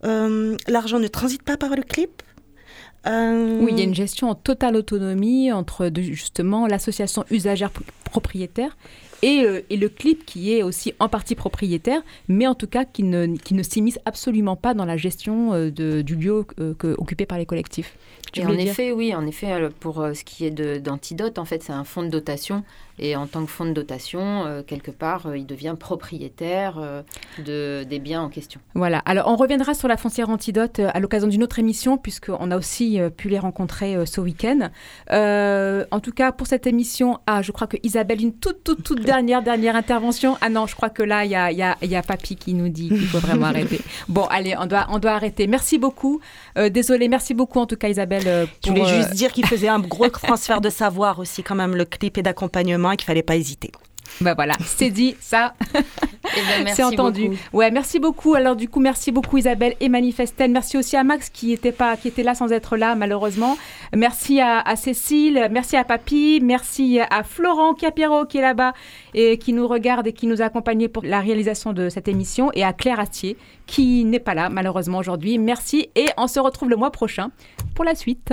L'argent 0.02 1.00
ne 1.00 1.08
transite 1.08 1.42
pas 1.42 1.56
par 1.56 1.74
le 1.74 1.82
clip. 1.82 2.22
Euh, 3.06 3.58
oui, 3.60 3.72
il 3.72 3.78
y 3.78 3.80
a 3.82 3.84
une 3.84 3.94
gestion 3.94 4.30
en 4.30 4.34
totale 4.34 4.76
autonomie 4.76 5.52
entre 5.52 5.90
justement 5.94 6.66
l'association 6.66 7.24
usagère 7.30 7.70
propriétaire 8.04 8.76
euh, 9.24 9.60
et, 9.70 9.76
le 9.76 9.88
clip 9.88 10.24
qui 10.24 10.54
est 10.54 10.62
aussi 10.62 10.92
en 10.98 11.08
partie 11.08 11.34
propriétaire, 11.34 12.02
mais 12.28 12.46
en 12.46 12.54
tout 12.54 12.66
cas 12.66 12.84
qui 12.84 13.02
ne, 13.02 13.36
qui 13.36 13.54
ne 13.54 13.62
s'immisce 13.62 13.98
absolument 14.04 14.56
pas 14.56 14.74
dans 14.74 14.84
la 14.84 14.96
gestion 14.96 15.52
euh, 15.52 15.70
de, 15.70 16.02
du 16.02 16.16
lieu 16.16 16.44
occupé 16.98 17.26
par 17.26 17.38
les 17.38 17.46
collectifs. 17.46 17.96
et 18.34 18.44
en 18.44 18.52
effet, 18.52 18.92
oui, 18.92 19.14
en 19.14 19.26
effet, 19.26 19.68
pour 19.80 20.06
ce 20.14 20.24
qui 20.24 20.44
est 20.44 20.50
d'antidote, 20.80 21.38
en 21.38 21.44
fait, 21.44 21.62
c'est 21.62 21.72
un 21.72 21.84
fonds 21.84 22.02
de 22.02 22.08
dotation 22.08 22.64
et 22.98 23.16
en 23.16 23.26
tant 23.26 23.44
que 23.44 23.50
fonds 23.50 23.64
de 23.64 23.72
dotation, 23.72 24.44
euh, 24.46 24.62
quelque 24.62 24.92
part, 24.92 25.26
euh, 25.26 25.36
il 25.36 25.46
devient 25.46 25.74
propriétaire 25.78 26.78
euh, 26.78 27.02
de, 27.44 27.84
des 27.84 27.98
biens 27.98 28.22
en 28.22 28.28
question. 28.28 28.60
Voilà. 28.74 28.98
Alors, 28.98 29.26
on 29.28 29.36
reviendra 29.36 29.74
sur 29.74 29.88
la 29.88 29.96
foncière 29.96 30.30
antidote 30.30 30.78
à 30.78 31.00
l'occasion 31.00 31.26
d'une 31.26 31.42
autre 31.42 31.58
émission, 31.58 31.98
puisqu'on 31.98 32.50
a 32.50 32.56
aussi 32.56 33.00
pu 33.16 33.28
les 33.28 33.38
rencontrer 33.38 34.06
ce 34.06 34.20
week-end. 34.20 34.70
en 35.10 36.00
tout 36.00 36.12
cas, 36.12 36.32
pour 36.32 36.46
cette 36.46 36.66
émission, 36.66 37.18
ah, 37.26 37.42
je 37.42 37.52
crois 37.52 37.66
que 37.66 37.76
Isabelle, 37.82 38.22
une 38.22 38.34
toute, 38.34 38.62
toute, 38.62 38.82
toute 38.82 39.03
dernière, 39.04 39.42
dernière 39.42 39.76
intervention. 39.76 40.36
Ah 40.40 40.48
non, 40.48 40.66
je 40.66 40.74
crois 40.74 40.90
que 40.90 41.02
là, 41.02 41.24
il 41.24 41.30
y 41.30 41.36
a, 41.36 41.52
y, 41.52 41.62
a, 41.62 41.76
y 41.82 41.96
a 41.96 42.02
Papy 42.02 42.36
qui 42.36 42.54
nous 42.54 42.68
dit 42.68 42.88
qu'il 42.88 43.06
faut 43.06 43.18
vraiment 43.18 43.46
arrêter. 43.46 43.80
Bon, 44.08 44.24
allez, 44.24 44.54
on 44.58 44.66
doit, 44.66 44.86
on 44.90 44.98
doit 44.98 45.12
arrêter. 45.12 45.46
Merci 45.46 45.78
beaucoup. 45.78 46.20
désolé, 46.56 47.08
merci 47.08 47.34
beaucoup 47.34 47.58
en 47.58 47.66
tout 47.66 47.76
cas, 47.76 47.88
Isabelle. 47.88 48.48
Pour, 48.62 48.74
je 48.76 48.80
voulais 48.80 48.96
juste 48.96 49.14
dire 49.14 49.32
qu'il 49.32 49.46
faisait 49.46 49.68
un 49.68 49.80
gros 49.80 50.08
transfert 50.08 50.60
de 50.60 50.70
savoir 50.70 51.18
aussi, 51.18 51.42
quand 51.42 51.54
même, 51.54 51.74
le 51.76 51.84
clip 51.84 52.18
et 52.18 52.22
d'accompagnement 52.22 52.92
et 52.92 52.96
qu'il 52.96 53.06
fallait 53.06 53.22
pas 53.22 53.36
hésiter. 53.36 53.70
Ben 54.20 54.34
voilà, 54.34 54.54
c'est 54.60 54.90
dit, 54.90 55.16
ça, 55.20 55.54
eh 55.74 56.62
ben, 56.64 56.68
c'est 56.74 56.84
entendu. 56.84 57.30
Ouais, 57.52 57.70
merci 57.70 57.98
beaucoup. 57.98 58.34
Alors 58.34 58.54
du 58.54 58.68
coup, 58.68 58.80
merci 58.80 59.10
beaucoup 59.10 59.38
Isabelle 59.38 59.74
et 59.80 59.88
Manifestel. 59.88 60.50
Merci 60.50 60.76
aussi 60.76 60.96
à 60.96 61.04
Max 61.04 61.30
qui 61.30 61.52
était 61.52 61.72
pas, 61.72 61.96
qui 61.96 62.08
était 62.08 62.22
là 62.22 62.34
sans 62.34 62.52
être 62.52 62.76
là 62.76 62.94
malheureusement. 62.94 63.56
Merci 63.94 64.40
à, 64.40 64.62
Cécile, 64.76 65.48
merci 65.50 65.76
à 65.76 65.84
Papy, 65.84 66.40
merci 66.42 67.00
à 67.00 67.22
Florent 67.22 67.74
Capiro 67.74 68.24
qui 68.24 68.38
est 68.38 68.42
là-bas 68.42 68.72
et 69.14 69.38
qui 69.38 69.52
nous 69.52 69.66
regarde 69.66 70.06
et 70.06 70.12
qui 70.12 70.26
nous 70.26 70.42
a 70.42 70.46
accompagnés 70.46 70.88
pour 70.88 71.04
la 71.04 71.20
réalisation 71.20 71.72
de 71.72 71.88
cette 71.88 72.08
émission 72.08 72.50
et 72.54 72.64
à 72.64 72.72
Claire 72.72 73.00
Astier 73.00 73.36
qui 73.66 74.04
n'est 74.04 74.20
pas 74.20 74.34
là 74.34 74.48
malheureusement 74.48 74.98
aujourd'hui. 74.98 75.38
Merci 75.38 75.88
et 75.96 76.06
on 76.16 76.28
se 76.28 76.38
retrouve 76.38 76.70
le 76.70 76.76
mois 76.76 76.90
prochain 76.90 77.30
pour 77.74 77.84
la 77.84 77.94
suite. 77.94 78.32